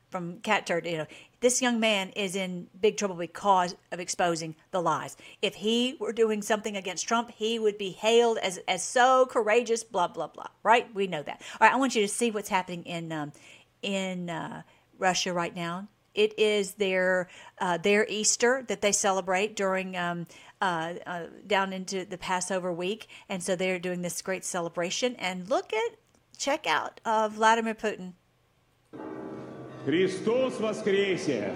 from 0.10 0.40
Cat 0.40 0.66
Turd, 0.66 0.86
you 0.86 0.98
know, 0.98 1.06
this 1.40 1.62
young 1.62 1.80
man 1.80 2.10
is 2.10 2.36
in 2.36 2.68
big 2.82 2.98
trouble 2.98 3.16
because 3.16 3.76
of 3.92 4.00
exposing 4.00 4.56
the 4.72 4.82
lies. 4.82 5.16
If 5.42 5.56
he 5.56 5.96
were 6.00 6.14
doing 6.14 6.42
something 6.42 6.76
against 6.76 7.08
Trump, 7.08 7.32
he 7.32 7.60
would 7.60 7.78
be 7.78 7.92
hailed 7.92 8.38
as 8.40 8.60
as 8.68 8.84
so 8.84 9.26
courageous. 9.28 9.84
Blah 9.84 10.08
blah 10.08 10.28
blah. 10.28 10.48
Right? 10.64 10.94
We 10.94 11.08
know 11.08 11.24
that. 11.24 11.42
All 11.60 11.68
right. 11.68 11.74
I 11.74 11.78
want 11.78 11.96
you 11.96 12.02
to 12.02 12.08
see 12.08 12.32
what's 12.32 12.50
happening 12.50 12.84
in 12.84 13.12
um, 13.12 13.32
in 13.82 14.30
uh, 14.30 14.64
Russia 14.98 15.34
right 15.34 15.56
now. 15.56 15.88
It 16.16 16.38
is 16.38 16.74
their 16.74 17.30
uh, 17.60 17.78
their 17.78 18.06
Easter 18.10 18.66
that 18.68 18.82
they 18.82 18.92
celebrate 18.92 19.56
during 19.56 19.96
um, 19.96 20.28
uh, 20.62 20.94
uh, 21.06 21.24
down 21.48 21.74
into 21.74 22.06
the 22.06 22.18
Passover 22.18 22.72
week, 22.72 23.08
and 23.28 23.42
so 23.42 23.56
they're 23.56 23.80
doing 23.80 24.02
this 24.02 24.22
great 24.22 24.44
celebration. 24.44 25.16
And 25.16 25.50
look 25.50 25.74
at 25.74 25.98
check 26.38 26.66
out 26.68 27.02
of 27.06 27.34
Vladimir 27.34 27.76
Putin. 27.76 28.14
Christos 29.86 30.56
воскресе! 30.56 31.56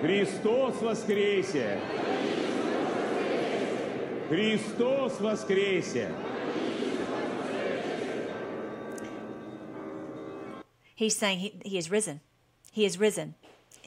Christos 0.00 0.76
воскресе! 0.80 1.80
Christos 4.28 5.12
воскресе! 5.18 6.12
He's 10.94 11.16
saying 11.16 11.40
he, 11.40 11.60
he 11.64 11.78
is 11.78 11.90
risen. 11.90 12.20
He 12.72 12.86
is 12.86 12.98
risen. 12.98 13.34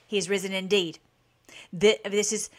He 0.06 0.18
is 0.18 0.30
risen 0.30 0.54
indeed. 0.54 1.00
This 1.72 2.32
is, 2.32 2.50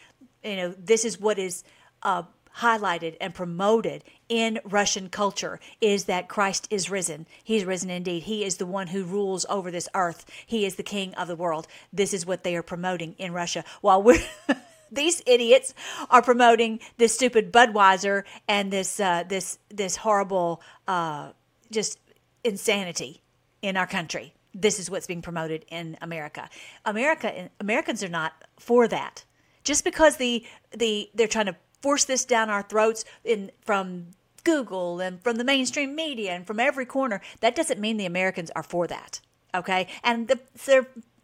you 0.43 0.55
know, 0.55 0.75
this 0.77 1.05
is 1.05 1.19
what 1.19 1.39
is 1.39 1.63
uh, 2.03 2.23
highlighted 2.57 3.15
and 3.21 3.33
promoted 3.33 4.03
in 4.29 4.59
Russian 4.63 5.09
culture 5.09 5.59
is 5.79 6.05
that 6.05 6.27
Christ 6.27 6.67
is 6.69 6.89
risen. 6.89 7.25
He's 7.43 7.65
risen 7.65 7.89
indeed. 7.89 8.23
He 8.23 8.43
is 8.43 8.57
the 8.57 8.65
one 8.65 8.87
who 8.87 9.03
rules 9.03 9.45
over 9.49 9.71
this 9.71 9.87
earth. 9.93 10.25
He 10.45 10.65
is 10.65 10.75
the 10.75 10.83
king 10.83 11.13
of 11.15 11.27
the 11.27 11.35
world. 11.35 11.67
This 11.93 12.13
is 12.13 12.25
what 12.25 12.43
they 12.43 12.55
are 12.55 12.63
promoting 12.63 13.15
in 13.17 13.33
Russia. 13.33 13.63
While 13.81 14.03
we're 14.03 14.21
these 14.91 15.21
idiots 15.25 15.73
are 16.09 16.21
promoting 16.21 16.79
this 16.97 17.13
stupid 17.13 17.51
Budweiser 17.51 18.23
and 18.47 18.71
this 18.71 18.99
uh, 18.99 19.23
this 19.27 19.57
this 19.69 19.97
horrible 19.97 20.61
uh, 20.87 21.31
just 21.71 21.99
insanity 22.43 23.21
in 23.61 23.77
our 23.77 23.87
country. 23.87 24.33
This 24.53 24.79
is 24.79 24.89
what's 24.89 25.07
being 25.07 25.21
promoted 25.21 25.65
in 25.69 25.97
America. 26.01 26.49
America 26.85 27.49
Americans 27.59 28.03
are 28.03 28.09
not 28.09 28.33
for 28.59 28.87
that. 28.87 29.23
Just 29.63 29.83
because 29.83 30.17
the 30.17 30.45
the 30.71 31.09
they're 31.13 31.27
trying 31.27 31.45
to 31.45 31.55
force 31.81 32.05
this 32.05 32.25
down 32.25 32.49
our 32.49 32.61
throats 32.63 33.05
in 33.23 33.51
from 33.61 34.07
Google 34.43 34.99
and 34.99 35.21
from 35.21 35.37
the 35.37 35.43
mainstream 35.43 35.95
media 35.95 36.31
and 36.31 36.45
from 36.47 36.59
every 36.59 36.85
corner, 36.85 37.21
that 37.41 37.55
doesn't 37.55 37.79
mean 37.79 37.97
the 37.97 38.05
Americans 38.05 38.51
are 38.55 38.63
for 38.63 38.87
that. 38.87 39.21
Okay, 39.53 39.87
and 40.03 40.27
the, 40.27 40.39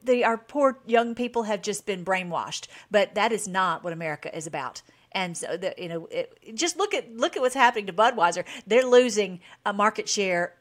the 0.04 0.24
our 0.24 0.38
poor 0.38 0.80
young 0.86 1.16
people 1.16 1.44
have 1.44 1.62
just 1.62 1.86
been 1.86 2.04
brainwashed, 2.04 2.68
but 2.92 3.16
that 3.16 3.32
is 3.32 3.48
not 3.48 3.84
what 3.84 3.94
America 3.94 4.36
is 4.36 4.48
about. 4.48 4.82
And 5.14 5.38
so, 5.38 5.58
the, 5.58 5.74
you 5.78 5.88
know, 5.88 6.08
it, 6.12 6.38
just 6.54 6.78
look 6.78 6.94
at 6.94 7.16
look 7.16 7.36
at 7.36 7.42
what's 7.42 7.56
happening 7.56 7.88
to 7.88 7.94
Budweiser. 7.94 8.44
They're 8.66 8.86
losing 8.86 9.40
a 9.66 9.74
market 9.74 10.10
share 10.10 10.54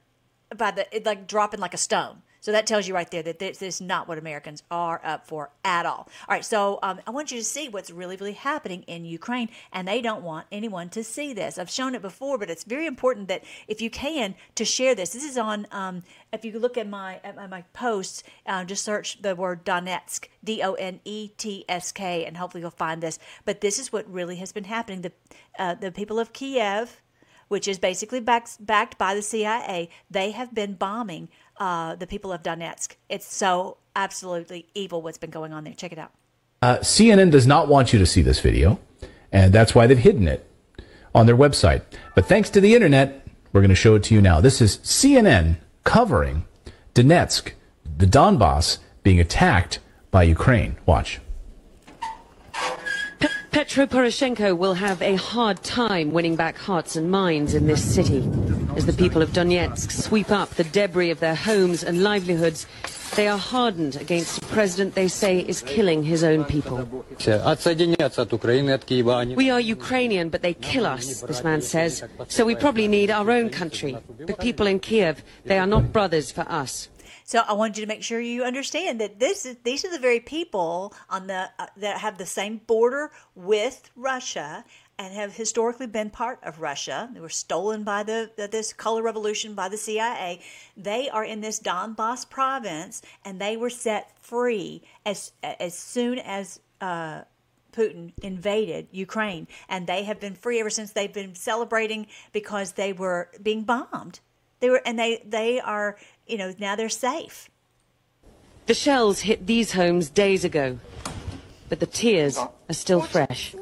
by 0.56 0.70
the 0.70 0.86
like 1.04 1.26
dropping 1.26 1.60
like 1.60 1.74
a 1.74 1.78
stone. 1.78 2.22
So 2.40 2.52
that 2.52 2.66
tells 2.66 2.86
you 2.86 2.94
right 2.94 3.10
there 3.10 3.22
that 3.22 3.38
this 3.38 3.62
is 3.62 3.80
not 3.80 4.08
what 4.08 4.18
Americans 4.18 4.62
are 4.70 5.00
up 5.04 5.26
for 5.26 5.50
at 5.64 5.86
all. 5.86 6.08
All 6.28 6.34
right, 6.34 6.44
so 6.44 6.78
um, 6.82 7.00
I 7.06 7.10
want 7.10 7.30
you 7.30 7.38
to 7.38 7.44
see 7.44 7.68
what's 7.68 7.90
really, 7.90 8.16
really 8.16 8.32
happening 8.32 8.82
in 8.82 9.04
Ukraine, 9.04 9.48
and 9.72 9.86
they 9.86 10.00
don't 10.00 10.22
want 10.22 10.46
anyone 10.52 10.88
to 10.90 11.02
see 11.02 11.32
this. 11.32 11.58
I've 11.58 11.70
shown 11.70 11.94
it 11.94 12.02
before, 12.02 12.38
but 12.38 12.50
it's 12.50 12.64
very 12.64 12.86
important 12.86 13.28
that 13.28 13.44
if 13.68 13.80
you 13.80 13.90
can 13.90 14.34
to 14.54 14.64
share 14.64 14.94
this. 14.94 15.10
This 15.10 15.24
is 15.24 15.38
on. 15.38 15.66
Um, 15.70 16.02
if 16.32 16.44
you 16.44 16.58
look 16.58 16.76
at 16.76 16.88
my 16.88 17.20
at 17.24 17.36
my, 17.36 17.46
my 17.46 17.62
posts, 17.72 18.22
uh, 18.46 18.64
just 18.64 18.84
search 18.84 19.22
the 19.22 19.34
word 19.34 19.64
Donetsk, 19.64 20.28
D 20.44 20.62
O 20.62 20.74
N 20.74 21.00
E 21.04 21.28
T 21.36 21.64
S 21.68 21.92
K, 21.92 22.24
and 22.24 22.36
hopefully 22.36 22.62
you'll 22.62 22.70
find 22.70 23.02
this. 23.02 23.18
But 23.44 23.60
this 23.60 23.78
is 23.78 23.92
what 23.92 24.10
really 24.10 24.36
has 24.36 24.52
been 24.52 24.64
happening. 24.64 25.02
The 25.02 25.12
uh, 25.58 25.74
the 25.74 25.90
people 25.90 26.18
of 26.18 26.32
Kiev 26.32 27.02
which 27.48 27.68
is 27.68 27.78
basically 27.78 28.20
backed, 28.20 28.64
backed 28.64 28.98
by 28.98 29.14
the 29.14 29.22
CIA, 29.22 29.88
they 30.10 30.32
have 30.32 30.54
been 30.54 30.74
bombing 30.74 31.28
uh, 31.58 31.94
the 31.96 32.06
people 32.06 32.32
of 32.32 32.42
Donetsk. 32.42 32.96
It's 33.08 33.26
so 33.26 33.78
absolutely 33.94 34.66
evil 34.74 35.02
what's 35.02 35.18
been 35.18 35.30
going 35.30 35.52
on 35.52 35.64
there. 35.64 35.74
Check 35.74 35.92
it 35.92 35.98
out. 35.98 36.12
Uh, 36.62 36.78
CNN 36.78 37.30
does 37.30 37.46
not 37.46 37.68
want 37.68 37.92
you 37.92 37.98
to 37.98 38.06
see 38.06 38.22
this 38.22 38.40
video, 38.40 38.78
and 39.32 39.52
that's 39.52 39.74
why 39.74 39.86
they've 39.86 39.98
hidden 39.98 40.26
it 40.26 40.48
on 41.14 41.26
their 41.26 41.36
website. 41.36 41.82
But 42.14 42.26
thanks 42.26 42.50
to 42.50 42.60
the 42.60 42.74
internet, 42.74 43.26
we're 43.52 43.60
going 43.60 43.68
to 43.70 43.74
show 43.74 43.94
it 43.94 44.02
to 44.04 44.14
you 44.14 44.20
now. 44.20 44.40
This 44.40 44.60
is 44.60 44.78
CNN 44.78 45.56
covering 45.84 46.44
Donetsk, 46.94 47.52
the 47.98 48.06
Donbass, 48.06 48.78
being 49.02 49.20
attacked 49.20 49.78
by 50.10 50.24
Ukraine. 50.24 50.76
Watch. 50.86 51.20
Petro 53.50 53.86
Poroshenko 53.86 54.54
will 54.54 54.74
have 54.74 55.00
a 55.00 55.16
hard 55.16 55.62
time 55.62 56.12
winning 56.12 56.36
back 56.36 56.58
hearts 56.58 56.96
and 56.96 57.10
minds 57.10 57.54
in 57.54 57.66
this 57.66 57.82
city. 57.82 58.20
As 58.76 58.84
the 58.84 58.92
people 58.92 59.22
of 59.22 59.30
Donetsk 59.30 59.90
sweep 59.90 60.30
up 60.30 60.50
the 60.50 60.64
debris 60.64 61.10
of 61.10 61.18
their 61.18 61.34
homes 61.34 61.82
and 61.82 62.02
livelihoods, 62.02 62.66
they 63.14 63.26
are 63.26 63.38
hardened 63.38 63.96
against 63.96 64.42
a 64.42 64.46
president 64.46 64.94
they 64.94 65.08
say 65.08 65.40
is 65.40 65.62
killing 65.62 66.02
his 66.02 66.22
own 66.22 66.44
people. 66.44 66.84
We 69.36 69.50
are 69.50 69.60
Ukrainian, 69.60 70.28
but 70.28 70.42
they 70.42 70.54
kill 70.54 70.84
us, 70.84 71.22
this 71.22 71.42
man 71.42 71.62
says. 71.62 72.04
So 72.28 72.44
we 72.44 72.54
probably 72.54 72.86
need 72.86 73.10
our 73.10 73.30
own 73.30 73.48
country. 73.48 73.96
But 74.26 74.40
people 74.40 74.66
in 74.66 74.80
Kiev, 74.80 75.24
they 75.44 75.58
are 75.58 75.66
not 75.66 75.90
brothers 75.92 76.30
for 76.30 76.42
us. 76.42 76.90
So 77.24 77.40
I 77.40 77.54
want 77.54 77.76
you 77.76 77.84
to 77.84 77.88
make 77.88 78.04
sure 78.04 78.20
you 78.20 78.44
understand 78.44 79.00
that 79.00 79.18
this 79.18 79.44
is 79.44 79.56
these 79.64 79.84
are 79.84 79.90
the 79.90 79.98
very 79.98 80.20
people 80.20 80.94
on 81.10 81.26
the 81.26 81.50
uh, 81.58 81.66
that 81.78 81.98
have 81.98 82.18
the 82.18 82.26
same 82.26 82.58
border 82.58 83.10
with 83.34 83.90
Russia 83.96 84.64
and 84.98 85.12
have 85.14 85.34
historically 85.34 85.86
been 85.86 86.10
part 86.10 86.38
of 86.42 86.60
Russia. 86.60 87.10
They 87.12 87.20
were 87.20 87.28
stolen 87.28 87.84
by 87.84 88.02
the 88.02 88.30
this 88.36 88.72
color 88.72 89.02
revolution 89.02 89.54
by 89.54 89.68
the 89.68 89.76
CIA. 89.76 90.40
They 90.76 91.08
are 91.10 91.24
in 91.24 91.40
this 91.40 91.60
Donbass 91.60 92.28
province, 92.28 93.02
and 93.24 93.40
they 93.40 93.56
were 93.56 93.70
set 93.70 94.18
free 94.20 94.82
as 95.04 95.32
as 95.42 95.74
soon 95.74 96.18
as. 96.18 96.60
Uh, 96.80 97.22
Putin 97.72 98.12
invaded 98.22 98.88
Ukraine, 98.90 99.46
and 99.68 99.86
they 99.86 100.04
have 100.04 100.18
been 100.18 100.34
free 100.34 100.60
ever 100.60 100.70
since. 100.70 100.92
They've 100.92 101.12
been 101.12 101.34
celebrating 101.34 102.06
because 102.32 102.72
they 102.72 102.94
were 102.94 103.28
being 103.42 103.64
bombed. 103.64 104.20
They 104.60 104.70
were, 104.70 104.80
and 104.86 104.98
they 104.98 105.22
they 105.26 105.60
are 105.60 105.98
you 106.26 106.36
know, 106.36 106.54
now 106.58 106.76
they're 106.76 106.88
safe. 106.88 107.48
The 108.66 108.74
shells 108.74 109.20
hit 109.20 109.46
these 109.46 109.72
homes 109.72 110.10
days 110.10 110.44
ago, 110.44 110.78
but 111.69 111.79
the 111.79 111.87
tears 111.87 112.37
are 112.37 112.51
still 112.71 113.01
fresh. 113.01 113.55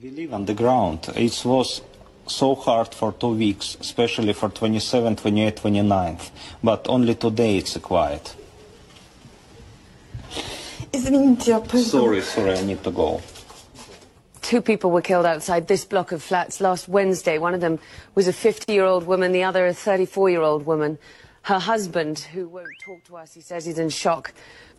We 0.00 0.10
live 0.10 0.32
on 0.32 0.44
the 0.44 0.54
ground. 0.54 1.08
It 1.16 1.44
was 1.44 1.82
so 2.28 2.54
hard 2.54 2.94
for 2.94 3.12
two 3.12 3.34
weeks, 3.34 3.76
especially 3.80 4.32
for 4.32 4.48
27, 4.48 5.16
28, 5.16 5.56
29th. 5.56 6.30
But 6.62 6.88
only 6.88 7.16
today 7.16 7.56
it's 7.56 7.76
quiet. 7.78 8.36
Извините, 10.92 11.60
Sorry, 11.78 12.22
sorry, 12.22 12.58
I 12.58 12.64
need 12.64 12.82
to 12.84 12.90
go. 12.90 13.20
Two 14.43 14.61
people 14.61 14.91
were 14.91 15.01
killed 15.01 15.25
outside 15.25 15.67
this 15.69 15.85
block 15.85 16.11
of 16.11 16.21
flats 16.21 16.59
last 16.59 16.89
Wednesday. 16.89 17.37
One 17.37 17.53
of 17.53 17.61
them 17.61 17.79
was 18.13 18.27
a 18.27 18.33
50-year-old 18.33 19.07
woman, 19.07 19.31
the 19.31 19.43
other 19.43 19.65
a 19.65 19.71
34-year-old 19.71 20.65
woman. 20.65 20.99
Her 21.43 21.59
husband, 21.59 22.19
who 22.19 22.49
won't 22.49 22.77
talk 22.83 23.05
to 23.05 23.15
us, 23.15 23.33
he 23.33 23.39
says 23.39 23.65
he's 23.65 23.79
in 23.79 23.87
shock, 23.87 24.33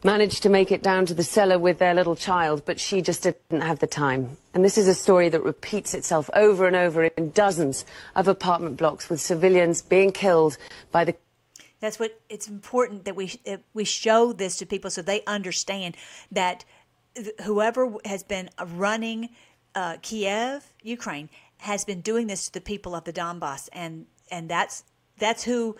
managed 0.04 0.42
to 0.42 0.50
make 0.50 0.70
it 0.70 0.82
down 0.82 1.06
to 1.06 1.14
the 1.14 1.22
cellar 1.22 1.58
with 1.58 1.78
their 1.78 1.94
little 1.94 2.14
child, 2.14 2.62
but 2.66 2.78
she 2.78 3.00
just 3.00 3.22
didn't 3.22 3.62
have 3.62 3.78
the 3.78 3.86
time. 3.86 4.36
And 4.52 4.62
this 4.62 4.76
is 4.76 4.86
a 4.86 4.94
story 4.94 5.30
that 5.30 5.42
repeats 5.42 5.94
itself 5.94 6.28
over 6.34 6.66
and 6.66 6.76
over 6.76 7.04
in 7.04 7.30
dozens 7.30 7.86
of 8.14 8.28
apartment 8.28 8.76
blocks 8.76 9.08
with 9.08 9.20
civilians 9.20 9.80
being 9.80 10.12
killed 10.12 10.58
by 10.92 11.04
the 11.04 11.16
that's 11.80 11.98
what 11.98 12.18
it's 12.30 12.48
important 12.48 13.04
that 13.04 13.14
we 13.14 13.30
we 13.74 13.84
show 13.84 14.32
this 14.32 14.56
to 14.56 14.64
people 14.64 14.90
so 14.90 15.02
they 15.02 15.22
understand 15.26 15.98
that 16.32 16.64
whoever 17.42 17.92
has 18.06 18.22
been 18.22 18.48
running 18.74 19.28
uh, 19.75 19.97
Kiev, 20.03 20.72
Ukraine, 20.83 21.29
has 21.59 21.85
been 21.85 22.01
doing 22.01 22.27
this 22.27 22.47
to 22.47 22.53
the 22.53 22.61
people 22.61 22.95
of 22.95 23.05
the 23.05 23.12
Donbass, 23.12 23.68
and 23.72 24.07
and 24.31 24.49
that's 24.49 24.85
that's 25.18 25.45
who 25.45 25.77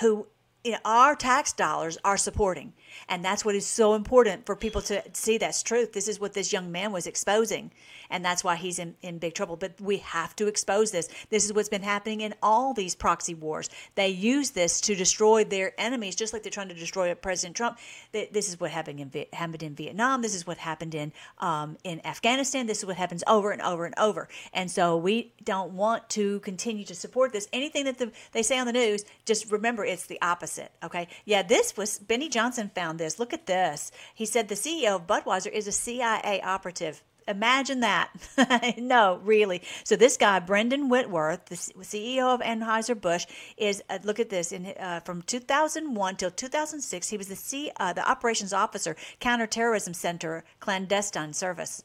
who 0.00 0.26
you 0.64 0.72
know, 0.72 0.78
our 0.84 1.16
tax 1.16 1.52
dollars 1.52 1.98
are 2.04 2.16
supporting. 2.16 2.72
And 3.08 3.24
that's 3.24 3.44
what 3.44 3.54
is 3.54 3.66
so 3.66 3.94
important 3.94 4.46
for 4.46 4.56
people 4.56 4.82
to 4.82 5.02
see 5.12 5.38
that's 5.38 5.62
truth. 5.62 5.92
This 5.92 6.08
is 6.08 6.20
what 6.20 6.34
this 6.34 6.52
young 6.52 6.70
man 6.70 6.92
was 6.92 7.06
exposing. 7.06 7.70
And 8.10 8.24
that's 8.24 8.42
why 8.42 8.56
he's 8.56 8.78
in, 8.78 8.96
in 9.02 9.18
big 9.18 9.34
trouble. 9.34 9.56
But 9.56 9.80
we 9.80 9.98
have 9.98 10.34
to 10.36 10.48
expose 10.48 10.90
this. 10.90 11.08
This 11.30 11.44
is 11.44 11.52
what's 11.52 11.68
been 11.68 11.82
happening 11.82 12.20
in 12.22 12.34
all 12.42 12.74
these 12.74 12.94
proxy 12.94 13.34
wars. 13.34 13.70
They 13.94 14.08
use 14.08 14.50
this 14.50 14.80
to 14.82 14.94
destroy 14.94 15.44
their 15.44 15.72
enemies, 15.78 16.16
just 16.16 16.32
like 16.32 16.42
they're 16.42 16.50
trying 16.50 16.68
to 16.68 16.74
destroy 16.74 17.14
President 17.14 17.56
Trump. 17.56 17.78
This 18.12 18.48
is 18.48 18.58
what 18.58 18.70
happened 18.70 19.00
in, 19.00 19.26
happened 19.32 19.62
in 19.62 19.74
Vietnam. 19.74 20.22
This 20.22 20.34
is 20.34 20.46
what 20.46 20.58
happened 20.58 20.94
in, 20.94 21.12
um, 21.38 21.76
in 21.84 22.04
Afghanistan. 22.04 22.66
This 22.66 22.78
is 22.78 22.86
what 22.86 22.96
happens 22.96 23.22
over 23.26 23.52
and 23.52 23.62
over 23.62 23.84
and 23.84 23.94
over. 23.96 24.28
And 24.52 24.70
so 24.70 24.96
we 24.96 25.32
don't 25.44 25.72
want 25.72 26.08
to 26.10 26.40
continue 26.40 26.84
to 26.86 26.94
support 26.94 27.32
this. 27.32 27.48
Anything 27.52 27.84
that 27.84 27.98
the, 27.98 28.10
they 28.32 28.42
say 28.42 28.58
on 28.58 28.66
the 28.66 28.72
news, 28.72 29.04
just 29.24 29.50
remember 29.52 29.84
it's 29.84 30.06
the 30.06 30.20
opposite. 30.20 30.72
Okay. 30.82 31.08
Yeah, 31.24 31.42
this 31.42 31.76
was 31.76 31.98
Benny 31.98 32.28
Johnson 32.28 32.70
found 32.80 32.98
this. 32.98 33.18
Look 33.18 33.34
at 33.34 33.44
this. 33.44 33.92
He 34.14 34.24
said 34.24 34.48
the 34.48 34.54
CEO 34.54 34.96
of 34.96 35.06
Budweiser 35.06 35.52
is 35.52 35.66
a 35.66 35.72
CIA 35.72 36.40
operative. 36.42 37.02
Imagine 37.28 37.80
that. 37.80 38.08
no, 38.78 39.20
really. 39.22 39.60
So 39.84 39.96
this 39.96 40.16
guy, 40.16 40.40
Brendan 40.40 40.88
Whitworth, 40.88 41.44
the 41.46 41.56
CEO 41.56 42.34
of 42.34 42.40
Anheuser-Busch, 42.40 43.26
is, 43.58 43.82
uh, 43.90 43.98
look 44.02 44.18
at 44.18 44.30
this, 44.30 44.50
in, 44.50 44.72
uh, 44.80 45.00
from 45.00 45.20
2001 45.20 46.16
till 46.16 46.30
2006, 46.30 47.08
he 47.10 47.18
was 47.18 47.28
the, 47.28 47.36
C, 47.36 47.70
uh, 47.78 47.92
the 47.92 48.10
operations 48.10 48.54
officer, 48.54 48.96
counterterrorism 49.20 49.92
center, 49.92 50.42
clandestine 50.58 51.34
service. 51.34 51.84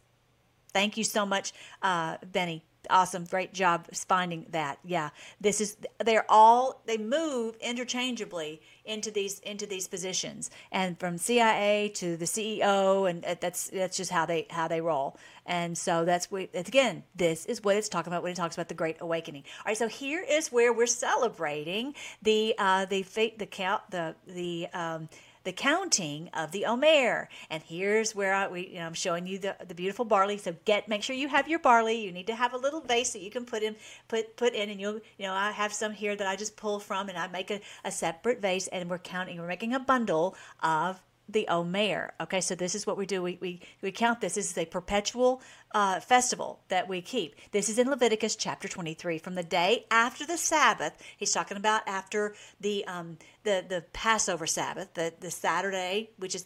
Thank 0.73 0.95
you 0.95 1.03
so 1.03 1.25
much, 1.25 1.51
uh, 1.81 2.17
Benny. 2.25 2.63
awesome, 2.89 3.25
great 3.25 3.53
job 3.53 3.87
finding 4.07 4.45
that. 4.49 4.77
Yeah, 4.85 5.09
this 5.41 5.59
is 5.59 5.75
they're 6.05 6.25
all 6.29 6.83
they 6.85 6.97
move 6.97 7.55
interchangeably 7.57 8.61
into 8.85 9.11
these 9.11 9.39
into 9.39 9.65
these 9.65 9.87
positions, 9.87 10.49
and 10.71 10.99
from 10.99 11.17
CIA 11.17 11.91
to 11.95 12.17
the 12.17 12.25
CEO, 12.25 13.09
and 13.09 13.23
that's 13.39 13.69
that's 13.69 13.97
just 13.97 14.11
how 14.11 14.25
they 14.25 14.47
how 14.49 14.67
they 14.67 14.81
roll. 14.81 15.17
And 15.45 15.77
so 15.77 16.05
that's 16.05 16.31
what 16.31 16.49
again, 16.53 17.03
this 17.15 17.45
is 17.45 17.63
what 17.63 17.75
it's 17.75 17.89
talking 17.89 18.11
about 18.11 18.23
when 18.23 18.31
it 18.31 18.35
talks 18.35 18.55
about 18.55 18.67
the 18.67 18.75
Great 18.75 18.97
Awakening. 18.99 19.43
All 19.59 19.63
right, 19.67 19.77
so 19.77 19.87
here 19.87 20.23
is 20.27 20.51
where 20.51 20.73
we're 20.73 20.87
celebrating 20.87 21.93
the 22.21 22.55
uh, 22.57 22.85
the 22.85 23.03
fate 23.03 23.39
the 23.39 23.45
count 23.45 23.81
the 23.91 24.15
the 24.27 24.67
um, 24.73 25.09
the 25.45 25.53
counting 25.53 26.29
of 26.33 26.51
the 26.51 26.65
Omer. 26.65 27.29
And 27.49 27.63
here's 27.63 28.13
where 28.13 28.33
I, 28.33 28.47
we, 28.47 28.67
you 28.67 28.79
know, 28.79 28.85
I'm 28.87 28.93
showing 28.93 29.25
you 29.25 29.39
the, 29.39 29.55
the 29.65 29.73
beautiful 29.73 30.03
barley. 30.03 30.37
So 30.37 30.55
get, 30.65 30.89
make 30.89 31.03
sure 31.03 31.15
you 31.15 31.29
have 31.29 31.47
your 31.47 31.59
barley. 31.59 32.03
You 32.03 32.11
need 32.11 32.27
to 32.27 32.35
have 32.35 32.53
a 32.53 32.57
little 32.57 32.81
vase 32.81 33.13
that 33.13 33.21
you 33.21 33.31
can 33.31 33.45
put 33.45 33.63
in, 33.63 33.75
put, 34.07 34.35
put 34.35 34.53
in, 34.53 34.69
and 34.69 34.81
you'll, 34.81 34.99
you 35.17 35.25
know, 35.25 35.33
I 35.33 35.51
have 35.51 35.71
some 35.71 35.93
here 35.93 36.15
that 36.15 36.27
I 36.27 36.35
just 36.35 36.57
pull 36.57 36.79
from, 36.79 37.07
and 37.07 37.17
I 37.17 37.27
make 37.27 37.51
a, 37.51 37.61
a 37.85 37.91
separate 37.91 38.41
vase, 38.41 38.67
and 38.67 38.89
we're 38.89 38.97
counting, 38.97 39.39
we're 39.39 39.47
making 39.47 39.73
a 39.73 39.79
bundle 39.79 40.35
of 40.61 41.01
the 41.27 41.47
Omer. 41.47 42.13
Okay, 42.21 42.41
so 42.41 42.55
this 42.55 42.75
is 42.75 42.85
what 42.85 42.97
we 42.97 43.05
do. 43.05 43.21
We, 43.21 43.37
we, 43.41 43.61
we 43.81 43.91
count 43.91 44.21
this. 44.21 44.35
This 44.35 44.51
is 44.51 44.57
a 44.57 44.65
perpetual 44.65 45.41
uh, 45.73 45.99
festival 45.99 46.59
that 46.69 46.87
we 46.87 47.01
keep. 47.01 47.35
This 47.51 47.69
is 47.69 47.79
in 47.79 47.89
Leviticus 47.89 48.35
chapter 48.35 48.67
23. 48.67 49.17
From 49.17 49.35
the 49.35 49.43
day 49.43 49.85
after 49.89 50.25
the 50.25 50.37
Sabbath, 50.37 50.93
he's 51.17 51.31
talking 51.31 51.57
about 51.57 51.87
after 51.87 52.35
the 52.59 52.85
um, 52.85 53.17
the 53.43 53.65
the 53.67 53.83
Passover 53.93 54.47
Sabbath, 54.47 54.93
the 54.93 55.13
the 55.19 55.31
Saturday, 55.31 56.11
which 56.17 56.35
is 56.35 56.45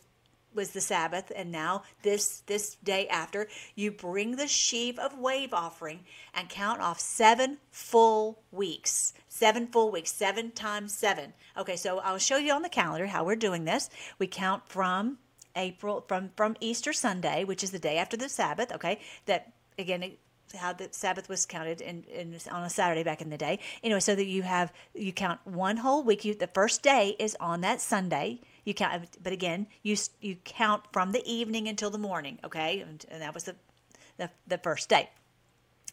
was 0.53 0.71
the 0.71 0.81
Sabbath, 0.81 1.31
and 1.35 1.51
now 1.51 1.83
this 2.03 2.41
this 2.47 2.75
day 2.83 3.07
after, 3.07 3.47
you 3.75 3.91
bring 3.91 4.35
the 4.35 4.47
sheaf 4.47 4.97
of 4.99 5.17
wave 5.17 5.53
offering 5.53 6.01
and 6.33 6.49
count 6.49 6.81
off 6.81 6.99
seven 6.99 7.57
full 7.71 8.43
weeks. 8.51 9.13
Seven 9.27 9.67
full 9.67 9.91
weeks, 9.91 10.11
seven 10.11 10.51
times 10.51 10.93
seven. 10.93 11.33
Okay, 11.57 11.75
so 11.75 11.99
I'll 11.99 12.17
show 12.17 12.37
you 12.37 12.53
on 12.53 12.61
the 12.61 12.69
calendar 12.69 13.07
how 13.07 13.23
we're 13.23 13.35
doing 13.35 13.65
this. 13.65 13.89
We 14.17 14.27
count 14.27 14.67
from 14.67 15.19
April 15.55 16.03
from 16.07 16.31
from 16.35 16.55
Easter 16.59 16.93
Sunday, 16.93 17.43
which 17.43 17.63
is 17.63 17.71
the 17.71 17.79
day 17.79 17.97
after 17.97 18.17
the 18.17 18.29
Sabbath. 18.29 18.71
Okay, 18.71 18.99
that 19.25 19.53
again 19.77 20.17
how 20.57 20.73
the 20.73 20.89
Sabbath 20.91 21.29
was 21.29 21.45
counted 21.45 21.81
in, 21.81 22.03
in, 22.03 22.35
on 22.51 22.63
a 22.63 22.69
Saturday 22.69 23.03
back 23.03 23.21
in 23.21 23.29
the 23.29 23.37
day. 23.37 23.59
Anyway, 23.83 23.99
so 23.99 24.15
that 24.15 24.25
you 24.25 24.41
have 24.41 24.73
you 24.93 25.13
count 25.13 25.39
one 25.45 25.77
whole 25.77 26.03
week. 26.03 26.25
You 26.25 26.33
the 26.33 26.47
first 26.47 26.81
day 26.81 27.15
is 27.19 27.37
on 27.39 27.61
that 27.61 27.81
Sunday. 27.81 28.41
You 28.69 28.75
count, 28.75 29.17
but 29.23 29.33
again, 29.33 29.65
you 29.81 29.95
you 30.21 30.35
count 30.45 30.83
from 30.93 31.11
the 31.11 31.23
evening 31.25 31.67
until 31.67 31.89
the 31.89 31.97
morning. 31.97 32.37
Okay, 32.43 32.81
and, 32.81 33.03
and 33.09 33.19
that 33.23 33.33
was 33.33 33.45
the, 33.45 33.55
the 34.17 34.29
the 34.47 34.59
first 34.59 34.89
day. 34.89 35.09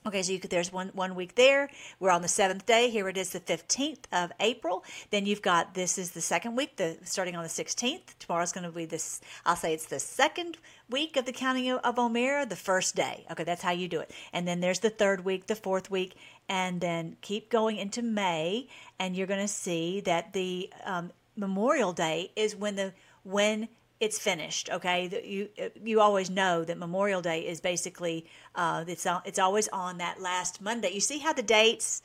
Okay, 0.07 0.23
so 0.23 0.33
you 0.33 0.39
could, 0.39 0.51
there's 0.51 0.71
one 0.71 0.91
one 0.95 1.15
week 1.15 1.35
there. 1.37 1.71
We're 1.99 2.11
on 2.11 2.21
the 2.21 2.29
seventh 2.29 2.67
day. 2.67 2.91
Here 2.91 3.09
it 3.09 3.17
is, 3.17 3.31
the 3.31 3.41
fifteenth 3.41 4.07
of 4.13 4.31
April. 4.41 4.85
Then 5.11 5.25
you've 5.25 5.41
got 5.41 5.73
this 5.73 5.97
is 5.97 6.11
the 6.11 6.21
second 6.21 6.55
week, 6.55 6.77
the 6.77 6.99
starting 7.05 7.35
on 7.35 7.43
the 7.43 7.49
sixteenth. 7.49 8.15
Tomorrow's 8.19 8.53
going 8.53 8.65
to 8.65 8.71
be 8.71 8.85
this. 8.85 9.23
I'll 9.47 9.57
say 9.57 9.73
it's 9.73 9.87
the 9.87 9.99
second 9.99 10.59
week 10.91 11.17
of 11.17 11.25
the 11.25 11.33
counting 11.33 11.73
of, 11.73 11.99
Omer, 11.99 12.45
the 12.45 12.57
first 12.57 12.95
day. 12.95 13.25
Okay, 13.31 13.45
that's 13.45 13.63
how 13.63 13.73
you 13.73 13.89
do 13.89 14.01
it. 14.01 14.11
And 14.35 14.47
then 14.47 14.61
there's 14.61 14.81
the 14.81 14.91
third 14.91 15.25
week, 15.25 15.47
the 15.47 15.57
fourth 15.57 15.91
week, 15.91 16.15
and 16.47 16.81
then 16.81 17.17
keep 17.23 17.49
going 17.49 17.79
into 17.79 18.03
May, 18.03 18.69
and 18.99 19.17
you're 19.17 19.27
going 19.27 19.49
to 19.49 19.55
see 19.67 20.03
that 20.03 20.35
the 20.35 20.71
um, 20.85 21.11
Memorial 21.37 21.93
Day 21.93 22.33
is 22.37 22.57
when 22.57 22.77
the 22.77 22.93
when 23.23 23.69
it's 24.01 24.19
finished. 24.19 24.69
Okay, 24.71 25.09
you 25.25 25.71
you 25.83 26.01
always 26.01 26.31
know 26.31 26.65
that 26.65 26.79
Memorial 26.79 27.23
Day 27.23 27.41
is 27.47 27.61
basically 27.61 28.27
uh, 28.55 28.85
it's 28.87 29.07
it's 29.25 29.39
always 29.39 29.69
on 29.69 29.99
that 29.99 30.21
last 30.21 30.61
Monday. 30.61 30.91
You 30.91 31.01
see 31.01 31.19
how 31.19 31.33
the 31.33 31.43
dates 31.43 32.03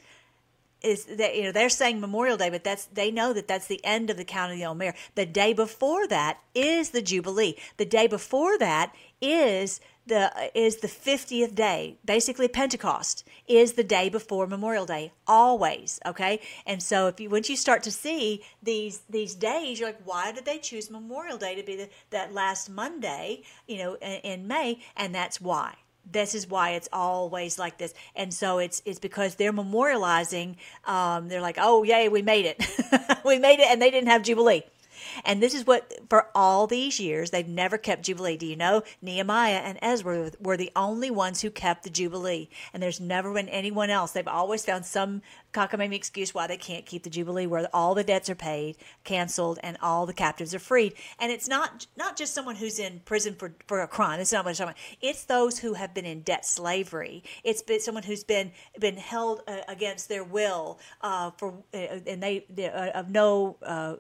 is 0.82 1.06
that 1.06 1.36
you 1.36 1.44
know 1.44 1.52
they're 1.52 1.70
saying 1.70 2.00
Memorial 2.00 2.38
Day, 2.38 2.50
but 2.50 2.64
that's 2.64 2.86
they 2.86 3.12
know 3.12 3.34
that 3.34 3.48
that's 3.48 3.68
the 3.68 3.84
end 3.84 4.10
of 4.10 4.18
the 4.18 4.26
count 4.26 4.52
of 4.52 4.58
the 4.58 4.66
Omer. 4.66 4.94
The 5.16 5.26
day 5.26 5.54
before 5.54 6.08
that 6.08 6.40
is 6.56 6.90
the 6.90 7.02
Jubilee. 7.02 7.58
The 7.78 7.86
day 7.86 8.08
before 8.08 8.58
that 8.58 8.94
is 9.22 9.80
the 10.08 10.52
is 10.56 10.78
the 10.78 10.88
50th 10.88 11.56
day. 11.56 11.98
Basically 12.04 12.48
pentecost 12.48 13.28
is 13.48 13.74
the 13.74 13.84
day 13.84 14.10
before 14.10 14.48
memorial 14.48 14.86
day 14.86 15.14
always 15.28 16.00
okay? 16.06 16.40
And 16.66 16.82
so 16.82 17.08
if 17.08 17.20
you 17.20 17.30
once 17.30 17.50
you 17.50 17.56
start 17.56 17.84
to 17.84 17.92
see 17.92 18.44
these 18.62 19.02
these 19.10 19.36
days 19.36 19.80
you're 19.80 19.90
like 19.90 20.02
why 20.06 20.32
did 20.32 20.46
they 20.46 20.58
choose 20.58 20.90
memorial 20.90 21.38
day 21.38 21.56
to 21.56 21.64
be 21.64 21.76
the, 21.76 21.90
that 22.10 22.34
last 22.34 22.70
monday 22.70 23.44
you 23.68 23.78
know 23.78 23.96
in, 23.96 24.20
in 24.22 24.48
may? 24.48 24.80
And 24.96 25.14
that's 25.14 25.40
why. 25.40 25.76
This 26.12 26.34
is 26.34 26.50
why 26.50 26.72
it's 26.72 26.90
always 26.92 27.60
like 27.60 27.78
this. 27.78 27.94
And 28.16 28.34
so 28.34 28.58
it's 28.58 28.82
it's 28.86 29.00
because 29.00 29.36
they're 29.36 29.54
memorializing 29.54 30.56
um, 30.86 31.28
they're 31.28 31.42
like 31.42 31.58
oh 31.60 31.84
yay 31.84 32.10
we 32.10 32.22
made 32.22 32.46
it. 32.46 32.64
We 33.24 33.38
made 33.38 33.60
it 33.60 33.68
and 33.70 33.80
they 33.80 33.92
didn't 33.92 34.10
have 34.10 34.24
jubilee 34.24 34.64
and 35.26 35.42
this 35.42 35.54
is 35.54 35.66
what, 35.66 35.94
for 36.10 36.28
all 36.34 36.68
these 36.68 37.00
years, 37.00 37.32
they've 37.32 37.48
never 37.48 37.78
kept 37.78 38.04
Jubilee. 38.04 38.38
Do 38.38 38.46
you 38.46 38.56
know? 38.56 38.84
Nehemiah 39.02 39.62
and 39.64 39.78
Ezra 39.82 40.32
were 40.40 40.58
the 40.58 40.72
only 40.76 41.12
ones 41.12 41.42
who 41.42 41.50
kept 41.50 41.84
the 41.84 41.90
Jubilee. 41.90 42.50
And 42.74 42.82
there's 42.82 43.00
never 43.00 43.34
been 43.34 43.50
anyone 43.50 43.90
else. 43.90 44.12
They've 44.12 44.28
always 44.28 44.66
found 44.66 44.86
some 44.86 45.22
cockamamie 45.54 45.94
excuse 45.94 46.34
why 46.34 46.48
they 46.48 46.58
can't 46.58 46.86
keep 46.86 47.04
the 47.04 47.10
Jubilee, 47.10 47.48
where 47.48 47.68
all 47.74 47.94
the 47.94 48.04
debts 48.04 48.30
are 48.30 48.36
paid, 48.36 48.78
canceled, 49.04 49.60
and 49.64 49.78
all 49.82 50.06
the 50.06 50.14
captives 50.14 50.56
are 50.56 50.60
freed. 50.60 50.94
And 51.20 51.32
it's 51.32 51.48
not 51.48 51.88
not 51.98 52.18
just 52.18 52.34
someone 52.34 52.56
who's 52.56 52.80
in 52.80 53.02
prison 53.06 53.36
for, 53.36 53.54
for 53.68 53.82
a 53.82 53.88
crime. 53.88 54.20
It's 54.20 54.32
not 54.32 54.46
what 54.46 54.52
I'm 54.52 54.68
talking 54.68 54.82
about. 54.82 55.10
It's 55.10 55.26
those 55.26 55.60
who 55.60 55.74
have 55.74 55.94
been 55.94 56.06
in 56.06 56.22
debt 56.22 56.46
slavery. 56.46 57.24
It's 57.44 57.62
been 57.62 57.80
someone 57.80 58.04
who's 58.04 58.24
been 58.24 58.52
been 58.80 58.98
held 58.98 59.42
uh, 59.48 59.58
against 59.68 60.10
their 60.10 60.24
will 60.24 60.80
uh, 61.02 61.32
for 61.32 61.54
uh, 61.74 61.78
and 61.78 62.22
they 62.24 62.46
uh, 62.58 62.98
of 63.00 63.10
no 63.10 63.58
uh, 63.64 63.96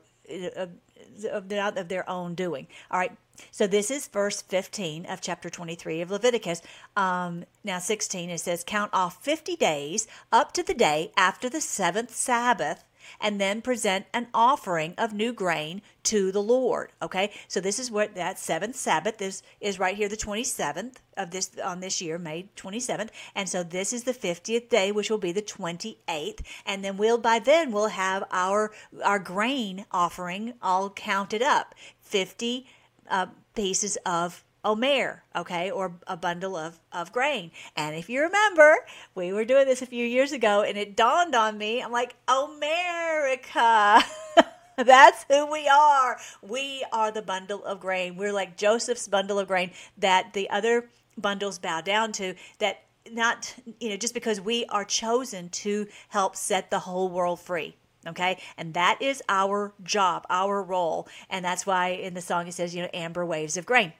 of 1.31 1.49
their, 1.49 1.67
of 1.67 1.87
their 1.87 2.09
own 2.09 2.35
doing. 2.35 2.67
All 2.89 2.99
right. 2.99 3.15
So 3.49 3.65
this 3.65 3.89
is 3.89 4.07
verse 4.07 4.41
15 4.41 5.05
of 5.05 5.21
chapter 5.21 5.49
23 5.49 6.01
of 6.01 6.11
Leviticus. 6.11 6.61
Um, 6.95 7.45
now 7.63 7.79
16, 7.79 8.29
it 8.29 8.39
says, 8.39 8.63
Count 8.65 8.91
off 8.93 9.23
50 9.23 9.55
days 9.55 10.07
up 10.31 10.51
to 10.53 10.63
the 10.63 10.73
day 10.73 11.11
after 11.17 11.49
the 11.49 11.61
seventh 11.61 12.13
Sabbath 12.13 12.83
and 13.19 13.39
then 13.39 13.61
present 13.61 14.05
an 14.13 14.27
offering 14.33 14.93
of 14.97 15.13
new 15.13 15.33
grain 15.33 15.81
to 16.03 16.31
the 16.31 16.41
Lord. 16.41 16.91
Okay, 17.01 17.31
so 17.47 17.59
this 17.59 17.79
is 17.79 17.91
what 17.91 18.15
that 18.15 18.39
seventh 18.39 18.75
Sabbath 18.75 19.21
is 19.21 19.43
is 19.59 19.79
right 19.79 19.95
here, 19.95 20.09
the 20.09 20.17
twenty 20.17 20.43
seventh 20.43 21.01
of 21.17 21.31
this 21.31 21.51
on 21.63 21.79
this 21.79 22.01
year, 22.01 22.17
May 22.17 22.49
twenty 22.55 22.79
seventh, 22.79 23.11
and 23.35 23.47
so 23.47 23.63
this 23.63 23.93
is 23.93 24.03
the 24.03 24.13
fiftieth 24.13 24.69
day, 24.69 24.91
which 24.91 25.09
will 25.09 25.17
be 25.17 25.31
the 25.31 25.41
twenty 25.41 25.99
eighth, 26.07 26.41
and 26.65 26.83
then 26.83 26.97
we'll 26.97 27.17
by 27.17 27.39
then 27.39 27.71
we'll 27.71 27.87
have 27.87 28.23
our 28.31 28.71
our 29.03 29.19
grain 29.19 29.85
offering 29.91 30.53
all 30.61 30.89
counted 30.89 31.41
up, 31.41 31.75
fifty 31.99 32.65
uh, 33.09 33.27
pieces 33.53 33.97
of 34.05 34.43
omer, 34.63 35.23
okay, 35.35 35.71
or 35.71 35.93
a 36.07 36.17
bundle 36.17 36.55
of, 36.55 36.79
of 36.91 37.11
grain. 37.11 37.51
And 37.75 37.95
if 37.95 38.09
you 38.09 38.21
remember, 38.21 38.77
we 39.15 39.33
were 39.33 39.45
doing 39.45 39.65
this 39.65 39.81
a 39.81 39.85
few 39.85 40.05
years 40.05 40.31
ago 40.31 40.61
and 40.61 40.77
it 40.77 40.95
dawned 40.95 41.35
on 41.35 41.57
me, 41.57 41.81
I'm 41.81 41.91
like, 41.91 42.15
America. 42.27 44.03
That's 44.77 45.25
who 45.29 45.51
we 45.51 45.67
are. 45.67 46.17
We 46.41 46.85
are 46.91 47.11
the 47.11 47.21
bundle 47.21 47.63
of 47.65 47.79
grain. 47.79 48.15
We're 48.15 48.33
like 48.33 48.57
Joseph's 48.57 49.07
bundle 49.07 49.39
of 49.39 49.47
grain 49.47 49.71
that 49.97 50.33
the 50.33 50.49
other 50.49 50.89
bundles 51.17 51.59
bow 51.59 51.81
down 51.81 52.11
to, 52.13 52.35
that 52.59 52.83
not, 53.11 53.55
you 53.79 53.89
know, 53.89 53.97
just 53.97 54.13
because 54.13 54.39
we 54.39 54.65
are 54.65 54.85
chosen 54.85 55.49
to 55.49 55.87
help 56.09 56.35
set 56.35 56.69
the 56.69 56.79
whole 56.79 57.09
world 57.09 57.39
free. 57.39 57.75
Okay. 58.07 58.39
And 58.57 58.73
that 58.73 58.99
is 58.99 59.21
our 59.29 59.73
job, 59.83 60.25
our 60.29 60.63
role. 60.63 61.07
And 61.29 61.45
that's 61.45 61.65
why 61.65 61.89
in 61.89 62.15
the 62.15 62.21
song 62.21 62.47
it 62.47 62.53
says, 62.53 62.73
you 62.73 62.81
know, 62.81 62.89
amber 62.93 63.25
waves 63.25 63.57
of 63.57 63.65
grain. 63.65 63.93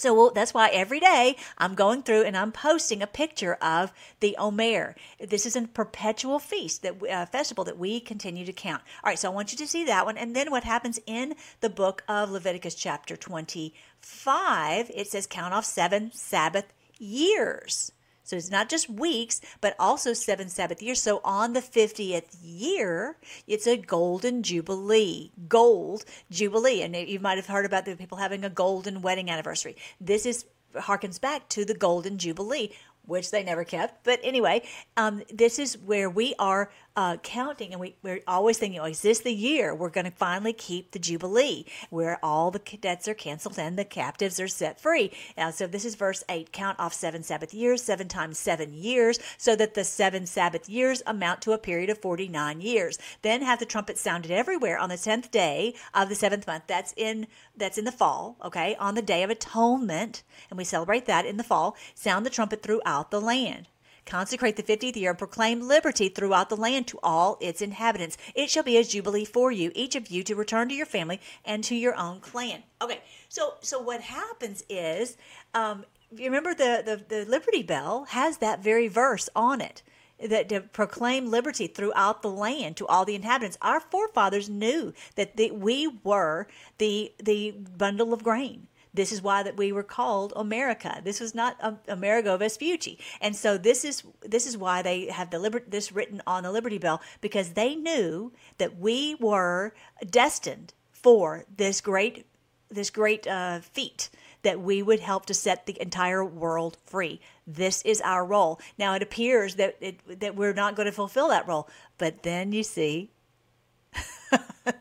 So 0.00 0.14
well, 0.14 0.30
that's 0.34 0.54
why 0.54 0.70
every 0.70 0.98
day 0.98 1.36
I'm 1.58 1.74
going 1.74 2.02
through 2.02 2.22
and 2.22 2.34
I'm 2.34 2.52
posting 2.52 3.02
a 3.02 3.06
picture 3.06 3.54
of 3.60 3.92
the 4.20 4.34
Omer. 4.38 4.96
This 5.20 5.44
is 5.44 5.56
a 5.56 5.62
perpetual 5.68 6.38
feast 6.38 6.82
that 6.82 7.02
uh, 7.02 7.26
festival 7.26 7.64
that 7.64 7.78
we 7.78 8.00
continue 8.00 8.46
to 8.46 8.52
count. 8.52 8.82
All 9.04 9.10
right, 9.10 9.18
so 9.18 9.30
I 9.30 9.34
want 9.34 9.52
you 9.52 9.58
to 9.58 9.66
see 9.66 9.84
that 9.84 10.06
one, 10.06 10.16
and 10.16 10.34
then 10.34 10.50
what 10.50 10.64
happens 10.64 10.98
in 11.06 11.34
the 11.60 11.68
book 11.68 12.02
of 12.08 12.30
Leviticus, 12.30 12.74
chapter 12.74 13.14
25? 13.14 14.90
It 14.94 15.06
says 15.06 15.26
count 15.26 15.52
off 15.52 15.66
seven 15.66 16.10
Sabbath 16.12 16.72
years. 16.98 17.92
So 18.30 18.36
it's 18.36 18.48
not 18.48 18.68
just 18.68 18.88
weeks, 18.88 19.40
but 19.60 19.74
also 19.80 20.12
seven 20.12 20.48
Sabbath 20.48 20.80
years. 20.80 21.02
So 21.02 21.20
on 21.24 21.52
the 21.52 21.60
50th 21.60 22.36
year, 22.40 23.16
it's 23.48 23.66
a 23.66 23.76
golden 23.76 24.44
jubilee. 24.44 25.32
Gold 25.48 26.04
jubilee. 26.30 26.82
And 26.82 26.94
you 26.94 27.18
might 27.18 27.38
have 27.38 27.48
heard 27.48 27.66
about 27.66 27.86
the 27.86 27.96
people 27.96 28.18
having 28.18 28.44
a 28.44 28.48
golden 28.48 29.02
wedding 29.02 29.30
anniversary. 29.30 29.74
This 30.00 30.26
is 30.26 30.44
harkens 30.76 31.20
back 31.20 31.48
to 31.48 31.64
the 31.64 31.74
golden 31.74 32.18
jubilee 32.18 32.70
which 33.06 33.32
they 33.32 33.42
never 33.42 33.64
kept. 33.64 34.04
But 34.04 34.20
anyway, 34.22 34.62
um, 34.96 35.22
this 35.32 35.58
is 35.58 35.76
where 35.78 36.08
we 36.08 36.34
are 36.38 36.70
uh, 37.00 37.16
counting, 37.22 37.72
and 37.72 37.80
we, 37.80 37.94
we're 38.02 38.20
always 38.26 38.58
thinking, 38.58 38.78
oh, 38.78 38.84
is 38.84 39.00
this 39.00 39.20
the 39.20 39.32
year 39.32 39.74
we're 39.74 39.88
going 39.88 40.04
to 40.04 40.10
finally 40.10 40.52
keep 40.52 40.90
the 40.90 40.98
Jubilee, 40.98 41.64
where 41.88 42.18
all 42.22 42.50
the 42.50 42.58
debts 42.58 43.08
are 43.08 43.14
canceled 43.14 43.58
and 43.58 43.78
the 43.78 43.86
captives 43.86 44.38
are 44.38 44.46
set 44.46 44.78
free? 44.78 45.10
Now, 45.34 45.50
so 45.50 45.66
this 45.66 45.86
is 45.86 45.94
verse 45.94 46.22
8 46.28 46.52
count 46.52 46.78
off 46.78 46.92
seven 46.92 47.22
Sabbath 47.22 47.54
years, 47.54 47.82
seven 47.82 48.06
times 48.06 48.38
seven 48.38 48.74
years, 48.74 49.18
so 49.38 49.56
that 49.56 49.72
the 49.72 49.82
seven 49.82 50.26
Sabbath 50.26 50.68
years 50.68 51.02
amount 51.06 51.40
to 51.40 51.52
a 51.52 51.58
period 51.58 51.88
of 51.88 51.96
49 51.96 52.60
years. 52.60 52.98
Then 53.22 53.40
have 53.40 53.60
the 53.60 53.64
trumpet 53.64 53.96
sounded 53.96 54.30
everywhere 54.30 54.78
on 54.78 54.90
the 54.90 54.96
10th 54.96 55.30
day 55.30 55.72
of 55.94 56.10
the 56.10 56.14
seventh 56.14 56.46
month. 56.46 56.64
That's 56.66 56.92
in 56.98 57.28
that's 57.56 57.78
in 57.78 57.86
the 57.86 57.92
fall, 57.92 58.36
okay? 58.44 58.76
On 58.78 58.94
the 58.94 59.00
day 59.00 59.22
of 59.22 59.30
atonement, 59.30 60.22
and 60.50 60.58
we 60.58 60.64
celebrate 60.64 61.06
that 61.06 61.24
in 61.24 61.38
the 61.38 61.44
fall. 61.44 61.76
Sound 61.94 62.26
the 62.26 62.30
trumpet 62.30 62.62
throughout 62.62 63.10
the 63.10 63.22
land. 63.22 63.68
Consecrate 64.10 64.56
the 64.56 64.64
fiftieth 64.64 64.96
year 64.96 65.10
and 65.10 65.18
proclaim 65.18 65.60
liberty 65.60 66.08
throughout 66.08 66.48
the 66.48 66.56
land 66.56 66.88
to 66.88 66.98
all 67.00 67.38
its 67.40 67.62
inhabitants. 67.62 68.18
It 68.34 68.50
shall 68.50 68.64
be 68.64 68.76
a 68.76 68.82
jubilee 68.82 69.24
for 69.24 69.52
you, 69.52 69.70
each 69.72 69.94
of 69.94 70.10
you 70.10 70.24
to 70.24 70.34
return 70.34 70.68
to 70.68 70.74
your 70.74 70.84
family 70.84 71.20
and 71.44 71.62
to 71.62 71.76
your 71.76 71.94
own 71.94 72.18
clan. 72.18 72.64
Okay, 72.82 73.02
so 73.28 73.54
so 73.60 73.78
what 73.78 74.00
happens 74.00 74.64
is, 74.68 75.16
um, 75.54 75.84
you 76.10 76.24
remember 76.24 76.54
the, 76.54 76.82
the 76.84 77.04
the 77.08 77.24
Liberty 77.24 77.62
Bell 77.62 78.06
has 78.08 78.38
that 78.38 78.64
very 78.64 78.88
verse 78.88 79.28
on 79.36 79.60
it 79.60 79.84
that 80.28 80.48
to 80.48 80.60
proclaim 80.60 81.30
liberty 81.30 81.68
throughout 81.68 82.20
the 82.20 82.28
land 82.28 82.76
to 82.76 82.86
all 82.88 83.04
the 83.04 83.14
inhabitants. 83.14 83.56
Our 83.62 83.78
forefathers 83.78 84.50
knew 84.50 84.92
that 85.14 85.36
the, 85.36 85.52
we 85.52 85.86
were 86.02 86.48
the 86.78 87.12
the 87.22 87.52
bundle 87.52 88.12
of 88.12 88.24
grain. 88.24 88.66
This 88.92 89.12
is 89.12 89.22
why 89.22 89.42
that 89.42 89.56
we 89.56 89.72
were 89.72 89.82
called 89.82 90.32
America. 90.34 91.00
This 91.04 91.20
was 91.20 91.34
not 91.34 91.56
um, 91.60 91.78
Amerigo 91.86 92.36
Vespucci, 92.36 92.98
and 93.20 93.36
so 93.36 93.56
this 93.56 93.84
is 93.84 94.02
this 94.22 94.46
is 94.46 94.56
why 94.56 94.82
they 94.82 95.06
have 95.06 95.30
the 95.30 95.38
liber- 95.38 95.64
this 95.66 95.92
written 95.92 96.20
on 96.26 96.42
the 96.42 96.52
Liberty 96.52 96.78
Bell 96.78 97.00
because 97.20 97.50
they 97.50 97.74
knew 97.74 98.32
that 98.58 98.78
we 98.78 99.14
were 99.16 99.74
destined 100.08 100.74
for 100.92 101.44
this 101.56 101.80
great 101.80 102.26
this 102.68 102.90
great 102.90 103.26
uh, 103.26 103.60
feat 103.60 104.10
that 104.42 104.60
we 104.60 104.82
would 104.82 105.00
help 105.00 105.26
to 105.26 105.34
set 105.34 105.66
the 105.66 105.80
entire 105.80 106.24
world 106.24 106.78
free. 106.86 107.20
This 107.46 107.82
is 107.82 108.00
our 108.00 108.24
role. 108.24 108.60
Now 108.78 108.94
it 108.94 109.02
appears 109.02 109.56
that 109.56 109.76
it, 109.80 110.20
that 110.20 110.36
we're 110.36 110.54
not 110.54 110.76
going 110.76 110.86
to 110.86 110.92
fulfill 110.92 111.28
that 111.28 111.46
role, 111.46 111.68
but 111.98 112.22
then 112.22 112.52
you 112.52 112.62
see 112.62 113.10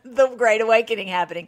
the 0.04 0.28
great 0.38 0.62
awakening 0.62 1.08
happening. 1.08 1.48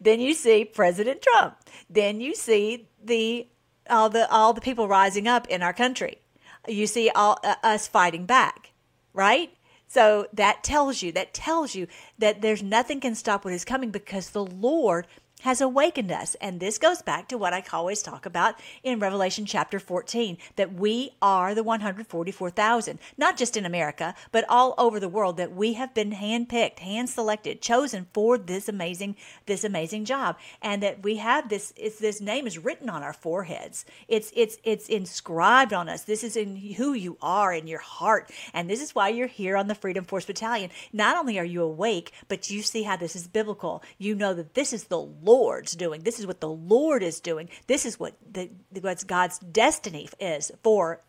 Then 0.00 0.20
you 0.20 0.34
see 0.34 0.64
President 0.64 1.22
Trump. 1.22 1.56
Then 1.88 2.20
you 2.20 2.34
see 2.34 2.88
the 3.02 3.48
all 3.88 4.10
the 4.10 4.30
all 4.30 4.52
the 4.52 4.60
people 4.60 4.88
rising 4.88 5.26
up 5.26 5.46
in 5.48 5.62
our 5.62 5.72
country. 5.72 6.18
You 6.66 6.86
see 6.86 7.10
all 7.10 7.38
uh, 7.42 7.54
us 7.62 7.88
fighting 7.88 8.26
back, 8.26 8.72
right? 9.12 9.54
So 9.86 10.26
that 10.34 10.62
tells 10.62 11.02
you 11.02 11.12
that 11.12 11.32
tells 11.32 11.74
you 11.74 11.86
that 12.18 12.42
there's 12.42 12.62
nothing 12.62 13.00
can 13.00 13.14
stop 13.14 13.44
what 13.44 13.54
is 13.54 13.64
coming 13.64 13.90
because 13.90 14.30
the 14.30 14.44
Lord 14.44 15.06
has 15.42 15.60
awakened 15.60 16.10
us. 16.10 16.34
And 16.40 16.60
this 16.60 16.78
goes 16.78 17.02
back 17.02 17.28
to 17.28 17.38
what 17.38 17.52
I 17.52 17.62
always 17.72 18.02
talk 18.02 18.26
about 18.26 18.56
in 18.82 18.98
Revelation 18.98 19.46
chapter 19.46 19.78
14 19.78 20.36
that 20.56 20.74
we 20.74 21.10
are 21.22 21.54
the 21.54 21.62
144,000, 21.62 22.98
not 23.16 23.36
just 23.36 23.56
in 23.56 23.64
America, 23.64 24.14
but 24.32 24.44
all 24.48 24.74
over 24.78 24.98
the 24.98 25.08
world, 25.08 25.36
that 25.36 25.54
we 25.54 25.74
have 25.74 25.94
been 25.94 26.12
handpicked, 26.12 26.80
hand 26.80 27.08
selected, 27.08 27.62
chosen 27.62 28.06
for 28.12 28.36
this 28.38 28.68
amazing, 28.68 29.16
this 29.46 29.64
amazing 29.64 30.04
job. 30.04 30.36
And 30.62 30.82
that 30.82 31.02
we 31.02 31.16
have 31.16 31.48
this, 31.48 31.72
it's, 31.76 31.98
this 31.98 32.20
name 32.20 32.46
is 32.46 32.58
written 32.58 32.88
on 32.88 33.02
our 33.02 33.12
foreheads. 33.12 33.84
It's, 34.08 34.32
it's, 34.34 34.58
it's 34.64 34.88
inscribed 34.88 35.72
on 35.72 35.88
us. 35.88 36.04
This 36.04 36.24
is 36.24 36.36
in 36.36 36.56
who 36.56 36.92
you 36.94 37.16
are 37.22 37.52
in 37.52 37.66
your 37.66 37.80
heart. 37.80 38.30
And 38.52 38.68
this 38.68 38.82
is 38.82 38.94
why 38.94 39.08
you're 39.08 39.26
here 39.26 39.56
on 39.56 39.68
the 39.68 39.74
Freedom 39.74 40.04
Force 40.04 40.24
Battalion. 40.24 40.70
Not 40.92 41.16
only 41.16 41.38
are 41.38 41.44
you 41.44 41.62
awake, 41.62 42.12
but 42.28 42.50
you 42.50 42.62
see 42.62 42.82
how 42.82 42.96
this 42.96 43.14
is 43.14 43.28
biblical. 43.28 43.82
You 43.98 44.14
know 44.14 44.34
that 44.34 44.54
this 44.54 44.72
is 44.72 44.84
the 44.84 45.00
Lord's 45.28 45.76
doing. 45.76 46.02
This 46.04 46.18
is 46.18 46.26
what 46.26 46.40
the 46.40 46.48
Lord 46.48 47.02
is 47.02 47.20
doing. 47.20 47.50
This 47.66 47.84
is 47.84 48.00
what 48.00 48.14
the 48.32 48.48
what's 48.80 49.04
God's 49.04 49.38
destiny 49.38 50.08
is 50.18 50.50
for 50.62 51.02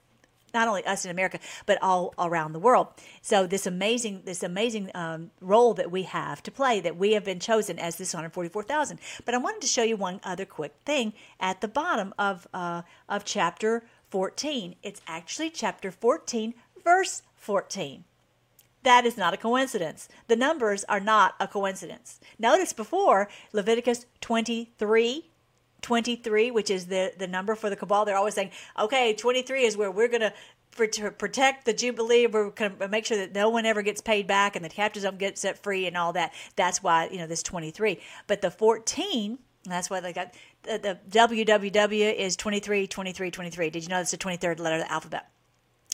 not 0.53 0.67
only 0.67 0.83
us 0.85 1.05
in 1.05 1.11
America, 1.11 1.39
but 1.65 1.77
all 1.81 2.13
around 2.17 2.53
the 2.53 2.59
world. 2.59 2.87
So 3.21 3.47
this 3.47 3.65
amazing, 3.65 4.23
this 4.25 4.43
amazing 4.43 4.91
um, 4.93 5.31
role 5.39 5.73
that 5.75 5.89
we 5.89 6.03
have 6.03 6.43
to 6.43 6.51
play, 6.51 6.79
that 6.81 6.97
we 6.97 7.13
have 7.13 7.23
been 7.23 7.39
chosen 7.39 7.79
as 7.79 7.95
this 7.95 8.13
144,000. 8.13 8.99
But 9.25 9.35
I 9.35 9.37
wanted 9.37 9.61
to 9.61 9.67
show 9.67 9.83
you 9.83 9.95
one 9.95 10.19
other 10.23 10.45
quick 10.45 10.73
thing 10.85 11.13
at 11.39 11.61
the 11.61 11.67
bottom 11.67 12.13
of 12.19 12.45
uh, 12.53 12.81
of 13.07 13.23
chapter 13.23 13.83
14. 14.09 14.75
It's 14.83 15.01
actually 15.07 15.49
chapter 15.49 15.91
14, 15.91 16.53
verse 16.83 17.21
14. 17.37 18.03
That 18.83 19.05
is 19.05 19.17
not 19.17 19.33
a 19.33 19.37
coincidence. 19.37 20.07
The 20.27 20.35
numbers 20.35 20.83
are 20.85 20.99
not 20.99 21.35
a 21.39 21.47
coincidence. 21.47 22.19
Notice 22.37 22.73
before 22.73 23.29
Leviticus 23.51 24.05
23, 24.21 25.29
23, 25.81 26.51
which 26.51 26.69
is 26.69 26.85
the, 26.85 27.13
the 27.17 27.27
number 27.27 27.55
for 27.55 27.69
the 27.69 27.75
cabal, 27.75 28.05
they're 28.05 28.17
always 28.17 28.35
saying, 28.35 28.51
okay, 28.79 29.13
23 29.13 29.63
is 29.63 29.77
where 29.77 29.91
we're 29.91 30.07
going 30.07 30.21
to 30.21 30.33
protect 30.71 31.65
the 31.65 31.73
Jubilee. 31.73 32.27
We're 32.27 32.51
going 32.51 32.77
to 32.77 32.87
make 32.87 33.05
sure 33.05 33.17
that 33.17 33.33
no 33.33 33.49
one 33.49 33.65
ever 33.65 33.81
gets 33.81 34.01
paid 34.01 34.27
back 34.27 34.55
and 34.55 34.63
the 34.63 34.69
captives 34.69 35.03
don't 35.03 35.17
get 35.17 35.37
set 35.37 35.61
free 35.61 35.87
and 35.87 35.97
all 35.97 36.13
that. 36.13 36.33
That's 36.55 36.81
why, 36.81 37.09
you 37.11 37.17
know, 37.17 37.27
this 37.27 37.43
23. 37.43 37.99
But 38.27 38.41
the 38.41 38.51
14, 38.51 39.39
that's 39.65 39.89
why 39.89 39.99
they 39.99 40.13
got 40.13 40.33
the, 40.63 40.77
the 41.11 41.17
WWW 41.17 42.15
is 42.15 42.35
23, 42.35 42.87
23, 42.87 43.31
23. 43.31 43.69
Did 43.69 43.83
you 43.83 43.89
know 43.89 43.97
that's 43.97 44.11
the 44.11 44.17
23rd 44.17 44.59
letter 44.59 44.77
of 44.77 44.81
the 44.83 44.91
alphabet? 44.91 45.29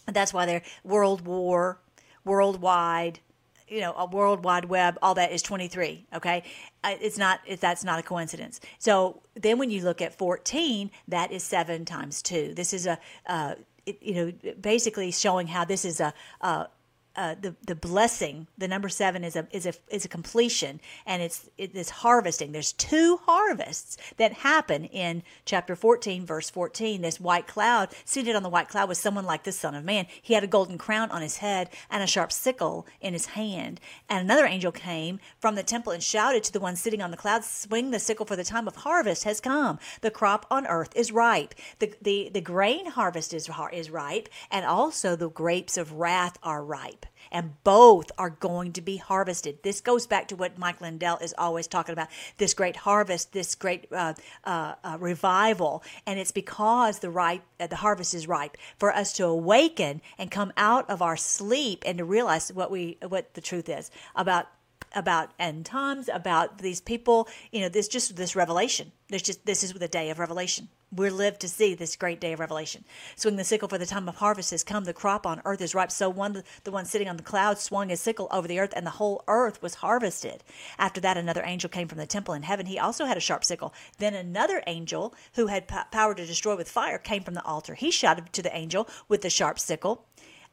That's 0.08 0.34
why 0.34 0.46
they're 0.46 0.62
World 0.84 1.26
War 1.26 1.80
worldwide 2.26 3.20
you 3.68 3.80
know 3.82 3.94
a 3.98 4.06
world 4.06 4.44
wide 4.44 4.66
web 4.66 4.98
all 5.02 5.16
that 5.16 5.32
is 5.32 5.42
23 5.42 6.06
okay? 6.14 6.44
Uh, 6.84 6.96
it's 7.02 7.18
not 7.18 7.40
it, 7.46 7.60
that's 7.60 7.84
not 7.84 8.00
a 8.00 8.04
coincidence. 8.04 8.60
So 8.80 9.22
then 9.36 9.58
when 9.58 9.72
you 9.72 9.84
look 9.84 10.02
at 10.02 10.18
14 10.18 10.92
that 11.08 11.32
is 11.32 11.44
7 11.44 11.86
times 11.86 12.22
2 12.22 12.54
this 12.56 12.74
is 12.74 12.86
a 12.86 13.00
uh, 13.28 13.56
it, 13.86 14.02
you 14.02 14.14
know 14.14 14.54
basically 14.60 15.12
showing 15.12 15.48
how 15.48 15.66
this 15.66 15.86
is 15.86 16.00
a, 16.00 16.14
a 16.42 16.68
uh, 17.16 17.36
the 17.40 17.56
the 17.66 17.76
blessing, 17.76 18.48
the 18.58 18.68
number 18.68 18.90
seven 18.90 19.24
is 19.24 19.36
a 19.36 19.48
is 19.52 19.66
a 19.66 19.74
is 19.90 20.04
a 20.04 20.10
completion, 20.10 20.82
and 21.06 21.22
it's 21.22 21.50
it's 21.58 21.90
harvesting. 21.90 22.52
There's 22.52 22.74
two 22.74 23.20
harvests 23.26 23.98
that 24.18 24.34
happen 24.34 24.86
in 24.86 25.24
chapter 25.46 25.76
14, 25.76 26.26
verse 26.26 26.50
14. 26.50 27.02
This 27.02 27.20
white 27.20 27.48
cloud, 27.48 27.90
seated 28.04 28.36
on 28.36 28.44
the 28.44 28.50
white 28.50 28.68
cloud, 28.68 28.90
was 28.90 28.98
someone 28.98 29.26
like 29.26 29.44
the 29.44 29.54
Son 29.54 29.76
of 29.76 29.86
Man. 29.86 30.08
He 30.22 30.34
had 30.34 30.44
a 30.44 30.48
golden 30.48 30.78
crown 30.78 31.10
on 31.12 31.22
his 31.22 31.38
head 31.38 31.70
and 31.90 32.04
a 32.04 32.08
sharp 32.08 32.32
sickle 32.32 32.86
in 33.00 33.14
his 33.14 33.28
hand. 33.28 33.80
And 34.10 34.20
another 34.22 34.46
angel 34.46 34.74
came 34.74 35.20
from 35.40 35.56
the 35.56 35.64
temple 35.64 35.94
and 35.94 36.04
shouted 36.04 36.44
to 36.44 36.54
the 36.54 36.60
one 36.60 36.76
sitting 36.76 37.02
on 37.02 37.12
the 37.12 37.18
cloud, 37.18 37.46
"Swing 37.46 37.92
the 37.92 38.00
sickle, 38.00 38.26
for 38.26 38.36
the 38.36 38.44
time 38.44 38.68
of 38.68 38.78
harvest 38.78 39.24
has 39.24 39.40
come. 39.40 39.80
The 40.02 40.12
crop 40.12 40.46
on 40.52 40.68
earth 40.68 40.92
is 40.96 41.12
ripe. 41.14 41.56
the 41.80 41.94
the 42.02 42.30
The 42.34 42.42
grain 42.42 42.88
harvest 42.88 43.34
is 43.34 43.50
is 43.72 43.90
ripe, 43.90 44.28
and 44.52 44.66
also 44.66 45.16
the 45.16 45.30
grapes 45.30 45.78
of 45.78 45.94
wrath 45.94 46.38
are 46.44 46.64
ripe." 46.64 47.05
And 47.32 47.62
both 47.64 48.12
are 48.18 48.30
going 48.30 48.74
to 48.74 48.82
be 48.82 48.98
harvested. 48.98 49.64
This 49.64 49.82
goes 49.82 50.08
back 50.08 50.28
to 50.30 50.36
what 50.36 50.58
Mike 50.58 50.82
Lindell 50.82 51.18
is 51.18 51.34
always 51.38 51.68
talking 51.68 51.94
about 51.94 52.08
this 52.38 52.54
great 52.54 52.76
harvest, 52.78 53.34
this 53.34 53.56
great 53.56 53.88
uh, 53.92 54.14
uh, 54.44 54.76
uh, 54.84 54.98
revival. 55.00 55.84
And 56.06 56.20
it's 56.20 56.32
because 56.32 57.00
the, 57.00 57.10
ripe, 57.10 57.44
uh, 57.60 57.68
the 57.68 57.78
harvest 57.78 58.14
is 58.14 58.28
ripe 58.28 58.58
for 58.78 58.94
us 58.94 59.14
to 59.14 59.26
awaken 59.26 60.02
and 60.18 60.32
come 60.32 60.54
out 60.58 60.90
of 60.90 61.02
our 61.02 61.18
sleep 61.18 61.84
and 61.86 61.98
to 61.98 62.06
realize 62.06 62.52
what, 62.52 62.72
we, 62.72 62.98
what 63.08 63.34
the 63.34 63.42
truth 63.42 63.70
is 63.70 63.92
about 64.16 64.48
about 64.94 65.32
end 65.38 65.66
times, 65.66 66.10
about 66.12 66.60
these 66.60 66.80
people. 66.80 67.28
You 67.52 67.62
know, 67.62 67.70
this 67.70 67.88
just 67.88 68.16
this 68.16 68.36
revelation. 68.36 68.94
There's 69.10 69.22
just 69.22 69.46
this 69.46 69.62
is 69.62 69.74
the 69.74 69.88
day 69.88 70.10
of 70.10 70.20
revelation. 70.20 70.70
We're 70.96 71.12
lived 71.12 71.42
to 71.42 71.50
see 71.50 71.74
this 71.74 71.98
great 71.98 72.22
day 72.22 72.32
of 72.32 72.40
revelation. 72.40 72.86
Swing 73.18 73.36
the 73.36 73.44
sickle 73.44 73.68
for 73.68 73.78
the 73.78 73.86
time 73.86 74.08
of 74.08 74.16
harvest 74.16 74.52
has 74.52 74.64
come. 74.64 74.86
The 74.86 74.94
crop 74.94 75.28
on 75.28 75.42
earth 75.44 75.60
is 75.60 75.76
ripe. 75.76 75.92
So 75.92 76.10
one, 76.10 76.44
the 76.64 76.72
one 76.72 76.86
sitting 76.86 77.10
on 77.10 77.18
the 77.18 77.24
cloud, 77.24 77.60
swung 77.60 77.90
his 77.90 78.00
sickle 78.00 78.30
over 78.32 78.48
the 78.48 78.60
earth, 78.60 78.72
and 78.76 78.86
the 78.86 78.92
whole 78.92 79.24
earth 79.28 79.62
was 79.62 79.76
harvested. 79.76 80.44
After 80.78 81.02
that, 81.02 81.18
another 81.18 81.44
angel 81.44 81.70
came 81.70 81.90
from 81.90 81.98
the 81.98 82.06
temple 82.06 82.34
in 82.34 82.44
heaven. 82.44 82.66
He 82.66 82.80
also 82.80 83.04
had 83.06 83.18
a 83.18 83.22
sharp 83.22 83.44
sickle. 83.44 83.74
Then 83.98 84.14
another 84.14 84.64
angel 84.68 85.14
who 85.34 85.48
had 85.48 85.68
power 85.68 86.16
to 86.16 86.26
destroy 86.26 86.56
with 86.56 86.70
fire 86.70 86.98
came 86.98 87.24
from 87.24 87.34
the 87.34 87.44
altar. 87.44 87.74
He 87.74 87.92
shouted 87.92 88.32
to 88.32 88.42
the 88.42 88.56
angel 88.56 88.88
with 89.10 89.22
the 89.22 89.30
sharp 89.30 89.60
sickle. 89.60 90.06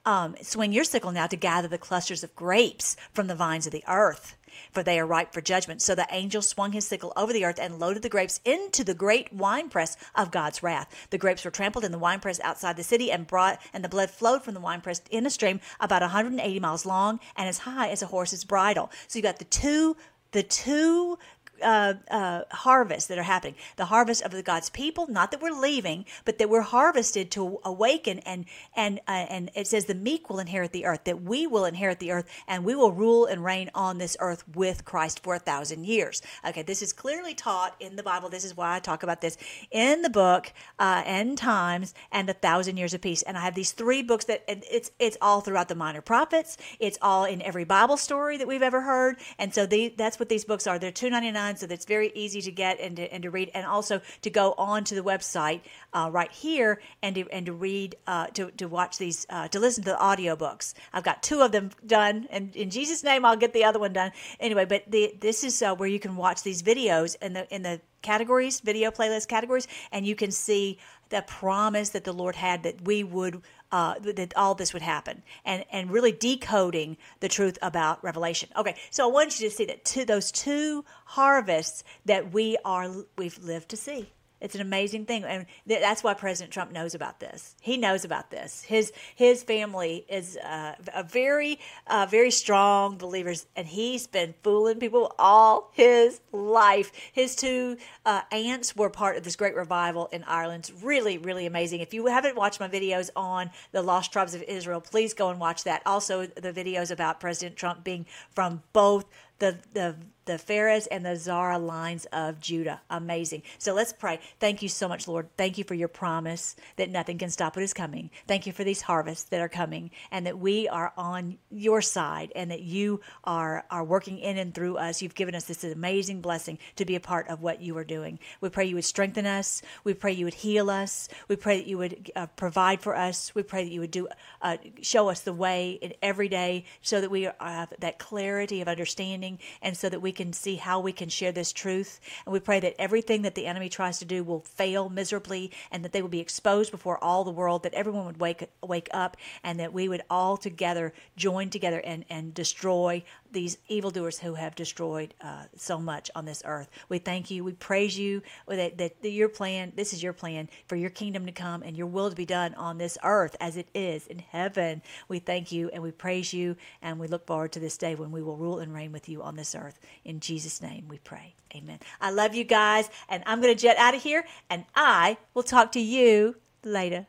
Um, 0.05 0.37
swing 0.43 0.73
your 0.73 0.85
sickle 0.85 1.13
now 1.13 1.27
to 1.29 1.37
gather 1.37 1.69
the 1.69 1.79
clusters 1.79 2.25
of 2.25 2.35
grapes 2.35 2.97
from 3.13 3.29
the 3.29 3.35
vines 3.35 3.67
of 3.67 3.73
the 3.73 3.85
earth 3.87 4.37
for 4.71 4.83
they 4.83 4.99
are 4.99 5.07
ripe 5.07 5.33
for 5.33 5.41
judgment. 5.41 5.83
So 5.83 5.95
the 5.95 6.07
angel 6.11 6.43
swung 6.43 6.73
his 6.73 6.87
sickle 6.87 7.13
over 7.17 7.33
the 7.33 7.45
earth 7.45 7.59
and 7.61 7.79
loaded 7.79 8.03
the 8.03 8.09
grapes 8.09 8.41
into 8.45 8.85
the 8.85 8.95
great 8.95 9.33
winepress 9.33 9.97
of 10.15 10.31
God's 10.31 10.63
wrath. 10.63 11.09
The 11.11 11.19
grapes 11.19 11.45
were 11.45 11.51
trampled 11.51 11.85
in 11.85 11.93
the 11.93 11.99
winepress 11.99 12.41
outside 12.41 12.77
the 12.77 12.83
city 12.83 13.11
and 13.11 13.27
brought, 13.27 13.61
and 13.73 13.85
the 13.85 13.89
blood 13.89 14.11
flowed 14.11 14.43
from 14.43 14.55
the 14.55 14.61
winepress 14.61 15.03
in 15.11 15.27
a 15.27 15.31
stream 15.31 15.61
about 15.81 16.03
180 16.03 16.61
miles 16.61 16.87
long 16.87 17.21
and 17.37 17.49
as 17.49 17.59
high 17.59 17.89
as 17.89 18.03
a 18.03 18.07
horse's 18.07 18.45
bridle. 18.45 18.91
So 19.09 19.19
you 19.19 19.23
got 19.23 19.39
the 19.39 19.45
two, 19.45 19.97
the 20.33 20.43
two 20.43 21.19
uh, 21.63 21.95
uh, 22.11 22.43
harvests 22.51 23.09
that 23.09 23.19
are 23.19 23.23
happening. 23.23 23.55
The 23.77 23.87
harvest 23.87 24.23
of 24.23 24.33
the 24.33 24.43
God's 24.43 24.71
people, 24.71 25.07
not 25.09 25.31
that 25.31 25.41
we're 25.41 25.51
leaving, 25.51 26.05
but 26.25 26.39
that 26.39 26.51
we're 26.51 26.63
harvested 26.63 27.31
to 27.33 27.61
awaken 27.65 28.19
and 28.21 28.45
and 28.75 29.01
uh, 29.09 29.27
and 29.29 29.51
it 29.55 29.67
says 29.67 29.87
the 29.87 29.95
meek 29.95 30.29
will 30.29 30.39
inherit 30.39 30.73
the 30.73 30.85
earth. 30.85 31.05
That 31.05 31.23
we 31.23 31.47
will 31.47 31.65
inherit 31.65 31.99
the 31.99 32.13
earth 32.13 32.29
and 32.47 32.65
we 32.65 32.75
will 32.75 32.93
rule 32.93 33.27
and 33.27 33.45
reign 33.45 33.71
on 33.75 33.99
this 33.99 34.17
earth 34.21 34.45
with 34.55 34.85
Christ 34.85 35.23
for 35.23 35.35
a 35.35 35.39
thousand 35.39 35.85
years. 35.85 36.23
Okay, 36.47 36.63
this 36.63 36.83
is 36.83 36.93
clearly 36.93 37.35
taught 37.35 37.75
in 37.81 37.97
the 37.97 38.03
Bible. 38.03 38.29
This 38.29 38.45
is 38.45 38.57
why 38.57 38.77
I 38.77 38.81
talk 38.81 39.03
about 39.03 39.21
this 39.21 39.37
in 39.71 40.03
the 40.03 40.11
book 40.11 40.53
uh, 40.79 41.03
End 41.07 41.39
Times 41.39 41.95
and 42.11 42.29
a 42.29 42.33
Thousand 42.33 42.77
Years 42.77 42.95
of 42.95 43.01
Peace. 43.01 43.23
And 43.23 43.37
I 43.37 43.41
have 43.43 43.55
these 43.55 43.73
three 43.73 44.03
books 44.03 44.25
that 44.27 44.45
it's 44.49 44.91
it's 44.99 45.17
all 45.21 45.41
throughout 45.41 45.69
the 45.69 45.75
Minor 45.75 46.01
Prophets. 46.01 46.57
It's 46.81 46.99
all 47.01 47.25
in 47.25 47.43
every 47.43 47.65
Bible 47.65 47.97
story 47.97 48.37
that 48.37 48.49
we've 48.49 48.63
ever 48.63 48.81
heard. 48.83 49.17
And 49.39 49.55
so 49.55 49.67
the, 49.67 49.95
that's 49.97 50.19
what 50.19 50.29
these 50.29 50.45
books 50.45 50.67
are. 50.67 50.79
They're 50.79 50.91
two 50.93 51.11
ninety 51.11 51.31
nine, 51.31 51.52
so 51.59 51.67
that's 51.67 51.85
very 51.85 52.13
easy 52.15 52.41
to 52.43 52.51
get 52.51 52.81
and 52.81 52.97
to, 52.97 53.13
and 53.13 53.23
to 53.23 53.31
read, 53.31 53.51
and 53.55 53.67
also 53.67 54.01
to 54.23 54.31
go 54.31 54.55
on 54.59 54.85
to 54.85 54.95
the 54.95 55.03
website 55.03 55.61
uh, 55.93 56.09
right 56.13 56.31
here 56.33 56.81
and 57.03 57.15
to, 57.17 57.29
and 57.31 57.47
to 57.47 57.53
read 57.53 57.97
uh, 58.07 58.27
to 58.29 58.51
to 58.53 58.69
watch 58.69 58.99
these 58.99 59.27
uh, 59.31 59.49
to 59.49 59.59
listen 59.59 59.85
to 59.85 59.91
the 59.91 59.97
audiobooks. 59.97 60.75
I've 60.93 61.05
got 61.05 61.23
two 61.23 61.41
of 61.41 61.53
them 61.53 61.71
done, 61.87 62.27
and 62.31 62.55
in 62.57 62.71
Jesus' 62.71 63.05
name, 63.05 63.25
I'll 63.25 63.37
get 63.37 63.53
the 63.53 63.65
other 63.65 63.79
one 63.79 63.93
done 63.93 64.13
anyway. 64.41 64.65
But 64.65 64.85
the, 64.91 65.15
this 65.21 65.45
is 65.45 65.63
uh, 65.63 65.75
where 65.75 65.89
you 65.89 66.01
can 66.01 66.17
watch 66.17 66.43
these 66.43 66.63
videos 66.63 67.17
in 67.23 67.33
the 67.33 67.53
in 67.55 67.63
the 67.63 67.81
categories, 68.03 68.61
video 68.61 68.91
playlist 68.91 69.29
categories, 69.29 69.69
and 69.93 70.07
you 70.07 70.15
can 70.15 70.31
see 70.31 70.79
the 71.09 71.23
promise 71.23 71.91
that 71.91 72.05
the 72.05 72.13
Lord 72.13 72.35
had 72.35 72.63
that 72.65 72.83
we 72.83 73.05
would 73.05 73.43
uh, 73.73 73.95
that 74.01 74.37
all 74.37 74.55
this 74.55 74.73
would 74.73 74.83
happen, 74.83 75.23
and 75.45 75.65
and 75.73 75.91
really 75.91 76.13
decoding 76.13 76.97
the 77.21 77.29
truth 77.29 77.59
about 77.63 78.03
Revelation. 78.05 78.51
Okay, 78.57 78.77
so 78.91 79.09
I 79.09 79.13
want 79.13 79.41
you 79.41 79.49
to 79.49 79.55
see 79.55 79.65
that 79.65 79.85
two, 79.85 80.05
those 80.05 80.31
two 80.31 80.85
harvests 81.07 81.83
that 82.05 82.33
we 82.33 82.57
are 82.65 82.89
we've 83.17 83.39
lived 83.43 83.71
to 83.71 83.77
see. 83.77 84.13
It's 84.43 84.57
an 84.57 84.61
amazing 84.61 85.07
thing, 85.07 85.23
and 85.23 85.47
th- 85.69 85.81
that's 85.81 86.03
why 86.03 86.15
President 86.15 86.53
Trump 86.53 86.73
knows 86.73 86.97
about 86.97 87.21
this. 87.21 87.55
He 87.61 87.77
knows 87.77 88.05
about 88.05 88.31
this. 88.31 88.63
His 88.63 88.93
his 89.15 89.45
family 89.45 90.05
is 90.09 90.37
uh, 90.37 90.75
a 90.93 91.05
very 91.05 91.61
uh, 91.87 92.07
very 92.11 92.33
strong 92.33 92.99
believers, 92.99 93.47
and 93.55 93.69
he's 93.69 94.09
been 94.09 94.35
fooling 94.43 94.81
people 94.81 95.15
all 95.17 95.71
his 95.73 96.21
life. 96.33 96.91
His 97.13 97.37
two 97.37 97.77
uh, 98.05 98.23
aunts 98.33 98.75
were 98.75 98.91
part 98.91 99.17
of 99.17 99.23
this 99.23 99.37
great 99.37 99.55
revival 99.55 100.09
in 100.13 100.25
Ireland. 100.25 100.69
It's 100.69 100.83
really 100.83 101.19
really 101.19 101.47
amazing. 101.47 101.81
If 101.81 101.95
you 101.95 102.07
haven't 102.07 102.37
watched 102.37 102.59
my 102.59 102.69
videos 102.69 103.11
on 103.15 103.51
the 103.71 103.81
lost 103.81 104.13
tribes 104.13 104.35
of 104.35 104.43
Israel, 104.43 104.81
please 104.81 105.15
go 105.15 105.31
and 105.31 105.39
watch 105.39 105.63
that. 105.65 105.83
Also, 105.87 106.27
the 106.27 106.53
videos 106.53 106.91
about 106.91 107.21
President 107.21 107.57
Trump 107.57 107.85
being 107.85 108.07
from 108.35 108.65
both 108.73 109.05
the 109.43 109.59
the 109.73 109.97
the 110.25 110.39
Phares 110.39 110.87
and 110.87 111.05
the 111.05 111.17
Zara 111.17 111.59
lines 111.59 112.07
of 112.13 112.41
Judah. 112.41 112.81
Amazing. 112.89 113.43
So 113.59 113.75
let's 113.75 113.93
pray. 113.93 114.21
Thank 114.39 114.63
you 114.63 114.69
so 114.69 114.87
much, 114.87 115.09
Lord. 115.09 115.29
Thank 115.37 115.59
you 115.59 115.65
for 115.65 115.75
your 115.75 115.89
promise 115.89 116.55
that 116.77 116.91
nothing 116.91 117.19
can 117.19 117.31
stop 117.31 117.57
what 117.57 117.65
is 117.65 117.75
coming. 117.75 118.11
Thank 118.29 118.47
you 118.47 118.53
for 118.53 118.63
these 118.63 118.83
harvests 118.83 119.25
that 119.31 119.41
are 119.41 119.49
coming 119.49 119.91
and 120.13 120.25
that 120.27 120.39
we 120.39 120.69
are 120.69 120.93
on 120.97 121.39
your 121.51 121.83
side 121.83 122.31
and 122.37 122.53
that 122.53 122.63
you 122.63 123.01
are 123.25 123.65
are 123.69 123.83
working 123.83 124.19
in 124.19 124.39
and 124.39 124.55
through 124.55 124.77
us. 124.77 125.03
You've 125.03 125.17
given 125.17 125.35
us 125.35 125.45
this 125.45 125.65
amazing 125.65 126.21
blessing 126.21 126.59
to 126.77 126.85
be 126.85 126.95
a 126.95 127.01
part 127.01 127.27
of 127.29 127.43
what 127.43 127.61
you 127.61 127.77
are 127.77 127.85
doing. 127.85 128.21
We 128.41 128.49
pray 128.49 128.67
you 128.67 128.77
would 128.77 128.85
strengthen 128.85 129.27
us. 129.27 129.61
We 129.83 129.95
pray 129.95 130.13
you 130.13 130.27
would 130.27 130.35
heal 130.35 130.71
us. 130.71 131.09
We 131.27 131.35
pray 131.35 131.59
that 131.59 131.67
you 131.67 131.79
would 131.79 132.13
uh, 132.15 132.27
provide 132.37 132.81
for 132.81 132.97
us. 132.97 133.35
We 133.35 133.43
pray 133.43 133.65
that 133.65 133.73
you 133.73 133.81
would 133.81 133.91
do 133.91 134.07
uh, 134.41 134.59
show 134.83 135.09
us 135.09 135.21
the 135.21 135.33
way 135.33 135.81
in 135.83 135.95
every 136.01 136.29
day 136.29 136.65
so 136.81 137.01
that 137.01 137.11
we 137.11 137.23
have 137.41 137.73
that 137.81 137.99
clarity 137.99 138.61
of 138.61 138.69
understanding 138.69 139.32
and 139.61 139.77
so 139.77 139.89
that 139.89 140.01
we 140.01 140.13
can 140.13 140.33
see 140.33 140.57
how 140.57 140.81
we 140.81 140.93
can 140.93 141.09
share 141.09 141.33
this 141.33 141.53
truth. 141.53 142.01
And 142.27 142.33
we 142.33 142.41
pray 142.41 142.61
that 142.61 142.75
everything 142.81 143.23
that 143.23 143.35
the 143.35 143.47
enemy 143.47 143.69
tries 143.69 143.99
to 143.99 144.05
do 144.05 144.25
will 144.25 144.41
fail 144.41 144.89
miserably 144.89 145.51
and 145.71 145.85
that 145.85 145.93
they 145.93 146.03
will 146.03 146.09
be 146.09 146.21
exposed 146.21 146.71
before 146.71 147.03
all 147.03 147.25
the 147.25 147.31
world, 147.31 147.63
that 147.63 147.75
everyone 147.75 148.07
would 148.07 148.21
wake 148.21 148.49
wake 148.63 148.89
up 148.93 149.17
and 149.43 149.59
that 149.61 149.73
we 149.73 149.89
would 149.89 150.03
all 150.11 150.37
together 150.37 150.93
join 151.17 151.51
together 151.51 151.81
and, 151.85 152.05
and 152.11 152.35
destroy 152.35 153.03
these 153.33 153.59
evildoers 153.69 154.19
who 154.19 154.35
have 154.35 154.55
destroyed 154.55 155.15
uh, 155.21 155.45
so 155.57 155.79
much 155.79 156.11
on 156.15 156.25
this 156.25 156.43
earth. 156.45 156.69
We 156.89 156.99
thank 156.99 157.31
you. 157.31 157.45
We 157.45 157.53
praise 157.53 157.99
you 157.99 158.23
that, 158.47 158.79
that 158.79 159.11
your 159.11 159.29
plan, 159.29 159.73
this 159.75 159.93
is 159.93 160.03
your 160.03 160.13
plan 160.13 160.49
for 160.67 160.77
your 160.77 160.91
kingdom 160.91 161.27
to 161.27 161.33
come 161.33 161.63
and 161.63 161.77
your 161.77 161.87
will 161.87 162.11
to 162.11 162.17
be 162.17 162.27
done 162.27 162.55
on 162.55 162.79
this 162.79 162.99
earth 163.03 163.37
as 163.41 163.57
it 163.57 163.69
is 163.75 164.07
in 164.07 164.19
heaven. 164.19 164.83
We 165.09 165.19
thank 165.19 165.53
you 165.53 165.71
and 165.73 165.83
we 165.83 165.91
praise 165.91 166.33
you 166.33 166.57
and 166.83 166.99
we 166.99 167.09
look 167.09 167.27
forward 167.27 167.53
to 167.53 167.61
this 167.61 167.77
day 167.77 167.95
when 167.95 168.13
we 168.13 168.23
will 168.23 168.37
rule 168.37 168.59
and 168.59 168.75
reign 168.75 168.93
with 168.93 169.09
you 169.09 169.23
on 169.23 169.37
this 169.37 169.55
earth. 169.55 169.79
In 170.05 170.21
Jesus' 170.21 170.61
name 170.63 170.87
we 170.89 170.99
pray. 170.99 171.35
Amen. 171.55 171.79
I 172.01 172.11
love 172.11 172.35
you 172.35 172.45
guys 172.45 172.89
and 173.09 173.23
I'm 173.27 173.41
going 173.41 173.55
to 173.55 173.61
jet 173.61 173.77
out 173.77 173.95
of 173.95 174.03
here 174.03 174.25
and 174.51 174.65
I 174.75 175.19
will 175.35 175.43
talk 175.43 175.73
to 175.73 175.81
you 175.81 176.37
later. 176.65 177.07